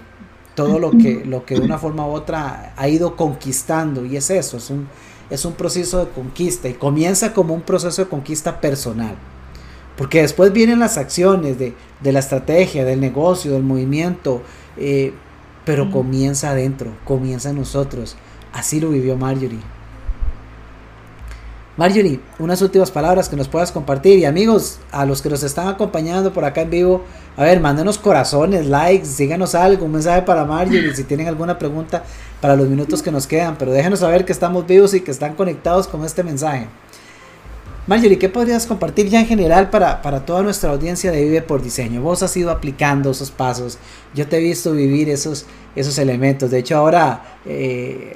todo 0.56 0.80
lo 0.80 0.92
que, 0.92 1.24
lo 1.26 1.46
que 1.46 1.56
de 1.56 1.62
una 1.62 1.78
forma 1.78 2.06
u 2.06 2.12
otra 2.12 2.74
ha 2.76 2.88
ido 2.90 3.16
conquistando. 3.16 4.04
Y 4.04 4.18
es 4.18 4.30
eso, 4.30 4.58
es 4.58 4.70
un, 4.70 4.90
es 5.30 5.46
un 5.46 5.54
proceso 5.54 6.06
de 6.06 6.12
conquista 6.12 6.68
y 6.68 6.74
comienza 6.74 7.34
como 7.34 7.54
un 7.54 7.62
proceso 7.62 8.04
de 8.04 8.10
conquista 8.10 8.60
personal. 8.60 9.16
Porque 9.96 10.22
después 10.22 10.52
vienen 10.52 10.80
las 10.80 10.98
acciones 10.98 11.60
de, 11.60 11.76
de 12.02 12.12
la 12.12 12.20
estrategia, 12.20 12.86
del 12.86 13.00
negocio, 13.02 13.52
del 13.52 13.64
movimiento. 13.64 14.42
Eh, 14.78 15.14
pero 15.70 15.92
comienza 15.92 16.50
adentro, 16.50 16.94
comienza 17.06 17.52
en 17.52 17.58
nosotros. 17.58 18.16
Así 18.52 18.80
lo 18.80 18.90
vivió 18.90 19.16
Marjorie. 19.16 19.60
Marjorie, 21.78 22.20
unas 22.40 22.64
últimas 22.64 22.90
palabras 22.90 23.30
que 23.30 23.36
nos 23.36 23.48
puedas 23.48 23.72
compartir. 23.72 24.18
Y 24.18 24.26
amigos, 24.26 24.80
a 24.92 25.06
los 25.06 25.22
que 25.22 25.30
nos 25.30 25.44
están 25.44 25.68
acompañando 25.68 26.34
por 26.34 26.44
acá 26.44 26.62
en 26.62 26.72
vivo, 26.72 27.04
a 27.38 27.44
ver, 27.44 27.60
mándenos 27.60 28.00
corazones, 28.00 28.66
likes, 28.66 29.06
síganos 29.06 29.54
algo, 29.54 29.86
un 29.86 29.92
mensaje 29.92 30.24
para 30.24 30.44
Marjorie 30.44 30.96
si 30.96 31.04
tienen 31.04 31.28
alguna 31.28 31.60
pregunta 31.60 32.04
para 32.42 32.56
los 32.56 32.68
minutos 32.68 33.04
que 33.04 33.12
nos 33.12 33.28
quedan. 33.28 33.56
Pero 33.56 33.72
déjenos 33.72 34.00
saber 34.00 34.26
que 34.26 34.32
estamos 34.32 34.66
vivos 34.66 34.96
y 34.96 35.02
que 35.02 35.12
están 35.12 35.36
conectados 35.36 35.88
con 35.88 36.04
este 36.04 36.24
mensaje. 36.24 36.68
Marjorie, 37.90 38.20
¿qué 38.20 38.30
podrías 38.30 38.68
compartir 38.68 39.10
ya 39.10 39.20
en 39.20 39.26
general 39.26 39.72
para, 39.72 40.00
toda 40.24 40.44
nuestra 40.44 40.70
audiencia 40.70 41.12
de 41.12 41.24
Vive 41.24 41.42
por 41.42 41.64
Diseño? 41.64 42.04
Vos 42.04 42.22
has 42.22 42.38
ido 42.38 42.52
aplicando 42.52 43.10
esos 43.10 43.32
pasos, 43.32 43.80
yo 44.14 44.28
te 44.28 44.38
he 44.38 44.42
visto 44.42 44.74
vivir 44.74 45.10
esos, 45.10 45.48
esos 45.76 45.98
elementos. 45.98 46.52
De 46.52 46.60
hecho, 46.60 46.78
ahora, 46.78 47.24
eh, 47.48 48.16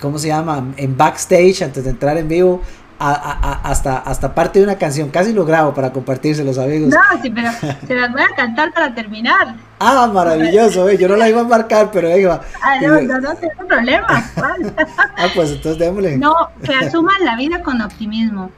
¿cómo 0.00 0.20
se 0.20 0.28
llama? 0.28 0.72
En 0.76 0.96
backstage, 0.96 1.62
antes 1.62 1.82
de 1.82 1.90
entrar 1.90 2.16
en 2.16 2.28
vivo, 2.28 2.62
hasta, 3.00 3.98
hasta 3.98 4.32
parte 4.32 4.60
de 4.60 4.64
una 4.64 4.76
canción, 4.76 5.10
casi 5.10 5.32
lo 5.32 5.44
grabo 5.44 5.74
para 5.74 5.92
compartirse 5.92 6.44
los 6.44 6.56
amigos. 6.56 6.90
No, 6.90 7.20
sí, 7.20 7.28
pero 7.28 7.50
se 7.88 7.92
las 7.92 8.12
voy 8.12 8.22
a 8.22 8.36
cantar 8.36 8.72
para 8.72 8.94
terminar. 8.94 9.56
Ah, 9.80 10.08
maravilloso, 10.14 10.88
eh, 10.88 10.96
yo 10.96 11.08
no 11.08 11.16
la 11.16 11.28
iba 11.28 11.40
a 11.40 11.44
marcar, 11.44 11.90
pero 11.90 12.16
iba. 12.16 12.40
Ah, 12.62 12.76
no, 12.80 13.00
no, 13.00 13.18
no 13.18 13.34
tengo 13.34 13.66
problema. 13.66 14.06
ah, 14.36 15.26
pues 15.34 15.50
entonces 15.50 15.76
démosle. 15.76 16.18
No, 16.18 16.36
que 16.62 16.72
asuman 16.72 17.24
la 17.24 17.34
vida 17.34 17.64
con 17.64 17.82
optimismo 17.82 18.52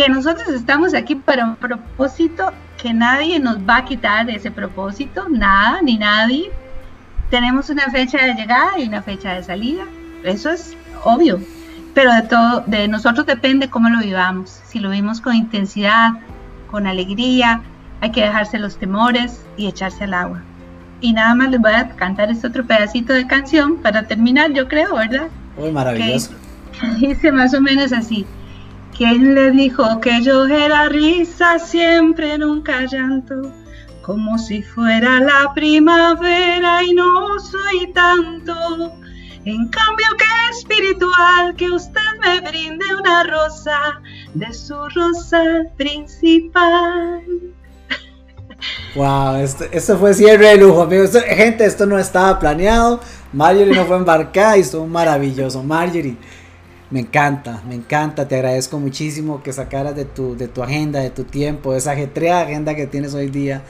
que 0.00 0.08
nosotros 0.08 0.48
estamos 0.48 0.94
aquí 0.94 1.14
para 1.14 1.44
un 1.44 1.56
propósito 1.56 2.54
que 2.82 2.94
nadie 2.94 3.38
nos 3.38 3.58
va 3.58 3.76
a 3.76 3.84
quitar 3.84 4.30
ese 4.30 4.50
propósito, 4.50 5.28
nada 5.28 5.82
ni 5.82 5.98
nadie. 5.98 6.50
Tenemos 7.28 7.68
una 7.68 7.82
fecha 7.90 8.16
de 8.24 8.32
llegada 8.32 8.78
y 8.78 8.88
una 8.88 9.02
fecha 9.02 9.34
de 9.34 9.42
salida, 9.42 9.84
eso 10.24 10.48
es 10.48 10.74
obvio, 11.04 11.38
pero 11.92 12.14
de 12.14 12.22
todo, 12.22 12.64
de 12.66 12.88
nosotros 12.88 13.26
depende 13.26 13.68
cómo 13.68 13.90
lo 13.90 13.98
vivamos. 14.00 14.62
Si 14.64 14.78
lo 14.78 14.88
vivimos 14.88 15.20
con 15.20 15.34
intensidad, 15.34 16.12
con 16.70 16.86
alegría, 16.86 17.60
hay 18.00 18.10
que 18.10 18.22
dejarse 18.22 18.58
los 18.58 18.78
temores 18.78 19.42
y 19.58 19.66
echarse 19.66 20.04
al 20.04 20.14
agua. 20.14 20.40
Y 21.02 21.12
nada 21.12 21.34
más 21.34 21.50
les 21.50 21.60
voy 21.60 21.72
a 21.72 21.90
cantar 21.90 22.30
este 22.30 22.46
otro 22.46 22.64
pedacito 22.64 23.12
de 23.12 23.26
canción 23.26 23.76
para 23.76 24.04
terminar, 24.04 24.50
yo 24.52 24.66
creo, 24.66 24.94
¿verdad? 24.94 25.28
Muy 25.58 25.70
maravilloso. 25.70 26.32
dice 27.00 27.30
más 27.32 27.52
o 27.52 27.60
menos 27.60 27.92
así. 27.92 28.24
¿Quién 29.00 29.34
le 29.34 29.50
dijo 29.52 29.98
que 29.98 30.20
yo 30.20 30.44
era 30.44 30.90
risa 30.90 31.58
siempre, 31.58 32.36
nunca 32.36 32.84
llanto? 32.84 33.50
Como 34.02 34.36
si 34.36 34.60
fuera 34.60 35.20
la 35.20 35.54
primavera 35.54 36.84
y 36.84 36.92
no 36.92 37.40
soy 37.40 37.90
tanto. 37.94 38.52
En 39.46 39.68
cambio 39.68 40.06
que 40.18 40.24
espiritual 40.50 41.56
que 41.56 41.70
usted 41.70 42.10
me 42.20 42.42
brinde 42.42 42.84
una 42.94 43.22
rosa 43.24 44.02
de 44.34 44.52
su 44.52 44.76
rosa 44.94 45.44
principal. 45.78 47.22
Wow, 48.94 49.36
esto, 49.36 49.64
esto 49.72 49.96
fue 49.96 50.12
cierre 50.12 50.48
de 50.48 50.56
lujo, 50.58 50.82
amigos. 50.82 51.12
Gente, 51.26 51.64
esto 51.64 51.86
no 51.86 51.98
estaba 51.98 52.38
planeado. 52.38 53.00
Marjorie 53.32 53.74
no 53.74 53.86
fue 53.86 53.96
embarcada 53.96 54.58
y 54.58 54.60
estuvo 54.60 54.86
maravilloso. 54.86 55.62
Marjorie, 55.62 56.18
me 56.90 57.00
encanta, 57.00 57.62
me 57.68 57.76
encanta, 57.76 58.26
te 58.26 58.34
agradezco 58.34 58.80
muchísimo 58.80 59.42
que 59.42 59.52
sacaras 59.52 59.94
de 59.94 60.04
tu, 60.04 60.36
de 60.36 60.48
tu 60.48 60.62
agenda, 60.62 60.98
de 61.00 61.10
tu 61.10 61.24
tiempo, 61.24 61.72
de 61.72 61.78
esa 61.78 61.92
ajetreada 61.92 62.42
agenda 62.42 62.74
que 62.74 62.86
tienes 62.88 63.14
hoy 63.14 63.28
día 63.28 63.62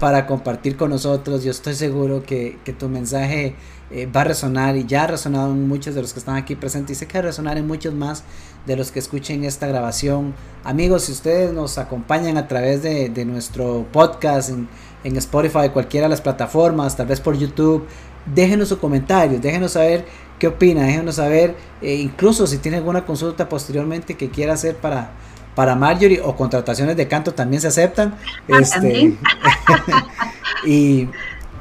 para 0.00 0.26
compartir 0.26 0.76
con 0.76 0.90
nosotros. 0.90 1.44
Yo 1.44 1.52
estoy 1.52 1.74
seguro 1.74 2.24
que, 2.24 2.58
tu 2.76 2.88
mensaje 2.88 3.54
eh, 3.92 4.06
va 4.06 4.22
a 4.22 4.24
resonar 4.24 4.76
y 4.76 4.84
ya 4.86 5.04
ha 5.04 5.06
resonado 5.06 5.52
en 5.52 5.68
muchos 5.68 5.94
de 5.94 6.02
los 6.02 6.12
que 6.12 6.18
están 6.18 6.34
aquí 6.34 6.56
presentes 6.56 6.96
y 6.96 6.98
sé 6.98 7.06
que 7.06 7.18
va 7.18 7.20
a 7.20 7.26
resonar 7.28 7.58
en 7.58 7.66
muchos 7.66 7.94
más 7.94 8.24
de 8.66 8.74
los 8.74 8.90
que 8.90 8.98
escuchen 8.98 9.44
esta 9.44 9.68
grabación. 9.68 10.34
Amigos, 10.64 11.04
si 11.04 11.12
ustedes 11.12 11.52
nos 11.52 11.78
acompañan 11.78 12.36
a 12.38 12.48
través 12.48 12.82
de, 12.82 13.24
nuestro 13.24 13.86
podcast 13.92 14.50
en, 14.50 14.68
en 15.04 15.16
Spotify, 15.16 15.68
cualquiera 15.72 16.06
de 16.06 16.10
las 16.10 16.20
plataformas, 16.20 16.96
tal 16.96 17.06
vez 17.06 17.20
por 17.20 17.36
YouTube, 17.36 17.86
déjenos 18.26 18.68
sus 18.68 18.78
comentarios, 18.78 19.40
déjenos 19.40 19.72
saber 19.72 20.06
qué 20.38 20.48
opina, 20.48 20.82
déjenos 20.82 21.16
saber, 21.16 21.56
eh, 21.80 21.94
incluso 21.94 22.46
si 22.46 22.58
tiene 22.58 22.78
alguna 22.78 23.04
consulta 23.04 23.48
posteriormente 23.48 24.14
que 24.14 24.30
quiera 24.30 24.54
hacer 24.54 24.76
para, 24.76 25.10
para 25.54 25.74
Marjorie 25.74 26.20
o 26.20 26.36
contrataciones 26.36 26.96
de 26.96 27.08
canto 27.08 27.32
también 27.32 27.60
se 27.60 27.68
aceptan. 27.68 28.14
Ah, 28.50 28.58
este, 28.60 29.16
y, 30.66 31.08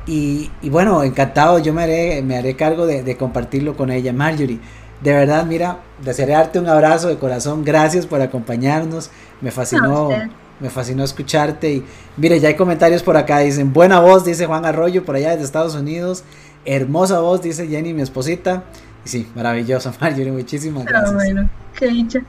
y, 0.05 0.69
bueno, 0.69 1.03
encantado, 1.03 1.59
yo 1.59 1.73
me 1.73 1.83
haré, 1.83 2.21
me 2.21 2.37
haré 2.37 2.55
cargo 2.55 2.85
de, 2.85 3.15
compartirlo 3.17 3.75
con 3.77 3.91
ella. 3.91 4.11
Marjorie, 4.11 4.59
De 5.01 5.13
verdad, 5.13 5.45
mira, 5.45 5.79
desearte 6.03 6.59
un 6.59 6.67
abrazo 6.67 7.07
de 7.07 7.17
corazón. 7.17 7.63
Gracias 7.63 8.05
por 8.05 8.21
acompañarnos. 8.21 9.11
Me 9.41 9.51
fascinó, 9.51 10.09
me 10.59 10.69
fascinó 10.69 11.03
escucharte. 11.03 11.71
Y 11.71 11.85
mire, 12.17 12.39
ya 12.39 12.49
hay 12.49 12.55
comentarios 12.55 13.03
por 13.03 13.15
acá. 13.15 13.39
Dicen, 13.39 13.71
buena 13.71 13.99
voz, 13.99 14.25
dice 14.25 14.45
Juan 14.45 14.65
Arroyo, 14.65 15.05
por 15.05 15.15
allá 15.15 15.31
desde 15.31 15.45
Estados 15.45 15.75
Unidos. 15.75 16.23
Hermosa 16.65 17.19
voz, 17.19 17.41
dice 17.41 17.67
Jenny, 17.67 17.93
mi 17.93 18.01
esposita. 18.01 18.63
Y 19.05 19.09
sí, 19.09 19.31
maravilloso, 19.35 19.93
Marjorie. 20.01 20.31
Muchísimas 20.31 20.83
ah, 20.87 20.89
gracias. 20.89 21.13
bueno, 21.13 21.49
qué 21.77 21.87
dicha. 21.87 22.21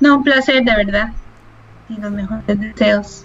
No, 0.00 0.18
un 0.18 0.24
placer, 0.24 0.64
de 0.64 0.76
verdad. 0.76 1.12
Y 1.88 1.96
los 2.00 2.10
mejores 2.10 2.60
deseos. 2.60 3.24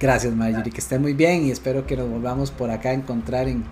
Gracias, 0.00 0.34
Marjorie. 0.34 0.72
Que 0.72 0.80
esté 0.80 0.98
muy 0.98 1.12
bien 1.12 1.44
y 1.44 1.50
espero 1.50 1.86
que 1.86 1.96
nos 1.96 2.08
volvamos 2.08 2.50
por 2.50 2.70
acá 2.70 2.90
a 2.90 2.94
encontrar 2.94 3.48
en 3.48 3.64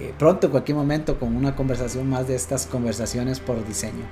eh, 0.00 0.12
pronto, 0.18 0.46
en 0.46 0.50
cualquier 0.50 0.76
momento, 0.76 1.18
con 1.18 1.36
una 1.36 1.54
conversación 1.54 2.08
más 2.08 2.26
de 2.26 2.34
estas 2.34 2.66
conversaciones 2.66 3.40
por 3.40 3.64
diseño. 3.66 4.04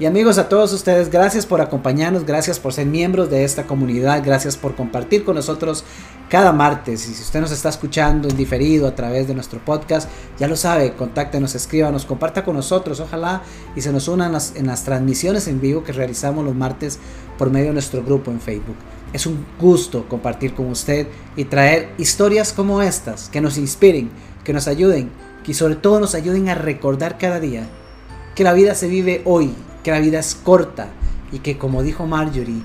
Y 0.00 0.06
amigos, 0.06 0.38
a 0.38 0.48
todos 0.48 0.72
ustedes, 0.72 1.08
gracias 1.08 1.46
por 1.46 1.60
acompañarnos, 1.60 2.26
gracias 2.26 2.58
por 2.58 2.72
ser 2.72 2.84
miembros 2.86 3.30
de 3.30 3.44
esta 3.44 3.64
comunidad, 3.64 4.24
gracias 4.24 4.56
por 4.56 4.74
compartir 4.74 5.24
con 5.24 5.36
nosotros 5.36 5.84
cada 6.28 6.52
martes. 6.52 7.08
Y 7.08 7.14
si 7.14 7.22
usted 7.22 7.40
nos 7.40 7.52
está 7.52 7.68
escuchando 7.68 8.28
en 8.28 8.36
diferido 8.36 8.86
a 8.86 8.94
través 8.94 9.28
de 9.28 9.34
nuestro 9.34 9.60
podcast, 9.64 10.08
ya 10.38 10.48
lo 10.48 10.56
sabe, 10.56 10.94
contáctenos, 10.94 11.54
escríbanos, 11.54 12.04
comparta 12.04 12.44
con 12.44 12.56
nosotros, 12.56 13.00
ojalá 13.00 13.42
y 13.76 13.80
se 13.80 13.92
nos 13.92 14.08
unan 14.08 14.36
en 14.54 14.66
las 14.66 14.84
transmisiones 14.84 15.48
en 15.48 15.60
vivo 15.60 15.84
que 15.84 15.92
realizamos 15.92 16.44
los 16.44 16.54
martes 16.54 16.98
por 17.38 17.50
medio 17.50 17.68
de 17.68 17.74
nuestro 17.74 18.02
grupo 18.02 18.30
en 18.30 18.40
Facebook. 18.40 18.76
Es 19.12 19.26
un 19.26 19.46
gusto 19.60 20.08
compartir 20.08 20.54
con 20.54 20.66
usted 20.66 21.06
y 21.36 21.44
traer 21.44 21.92
historias 21.98 22.52
como 22.52 22.82
estas 22.82 23.28
que 23.28 23.40
nos 23.40 23.58
inspiren, 23.58 24.10
que 24.42 24.52
nos 24.52 24.66
ayuden, 24.66 25.10
que 25.44 25.54
sobre 25.54 25.76
todo 25.76 26.00
nos 26.00 26.14
ayuden 26.14 26.48
a 26.48 26.54
recordar 26.54 27.16
cada 27.18 27.38
día 27.38 27.68
que 28.34 28.44
la 28.44 28.52
vida 28.52 28.74
se 28.74 28.88
vive 28.88 29.22
hoy, 29.24 29.54
que 29.82 29.92
la 29.92 30.00
vida 30.00 30.18
es 30.18 30.34
corta 30.34 30.88
y 31.30 31.38
que 31.38 31.56
como 31.56 31.82
dijo 31.82 32.06
Marjorie, 32.06 32.62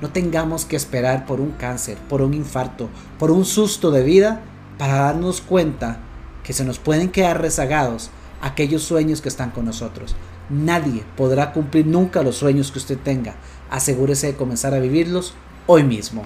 no 0.00 0.10
tengamos 0.10 0.64
que 0.64 0.76
esperar 0.76 1.26
por 1.26 1.40
un 1.40 1.52
cáncer, 1.52 1.98
por 2.08 2.22
un 2.22 2.34
infarto, 2.34 2.88
por 3.18 3.30
un 3.30 3.44
susto 3.44 3.90
de 3.90 4.02
vida 4.02 4.40
para 4.78 4.94
darnos 4.94 5.40
cuenta 5.40 5.98
que 6.42 6.52
se 6.52 6.64
nos 6.64 6.78
pueden 6.78 7.10
quedar 7.10 7.40
rezagados 7.40 8.10
aquellos 8.40 8.82
sueños 8.82 9.20
que 9.20 9.28
están 9.28 9.50
con 9.50 9.66
nosotros. 9.66 10.16
Nadie 10.48 11.04
podrá 11.16 11.52
cumplir 11.52 11.86
nunca 11.86 12.22
los 12.22 12.36
sueños 12.36 12.72
que 12.72 12.78
usted 12.78 12.98
tenga. 12.98 13.34
Asegúrese 13.70 14.28
de 14.28 14.36
comenzar 14.36 14.74
a 14.74 14.80
vivirlos 14.80 15.34
hoy 15.66 15.84
mismo. 15.84 16.24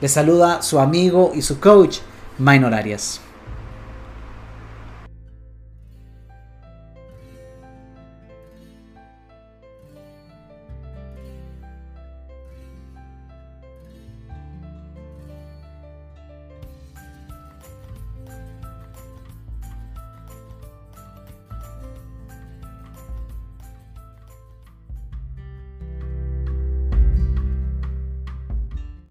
Le 0.00 0.08
saluda 0.08 0.62
su 0.62 0.78
amigo 0.78 1.32
y 1.34 1.42
su 1.42 1.58
coach, 1.60 1.98
Minor 2.38 2.74
Arias. 2.74 3.20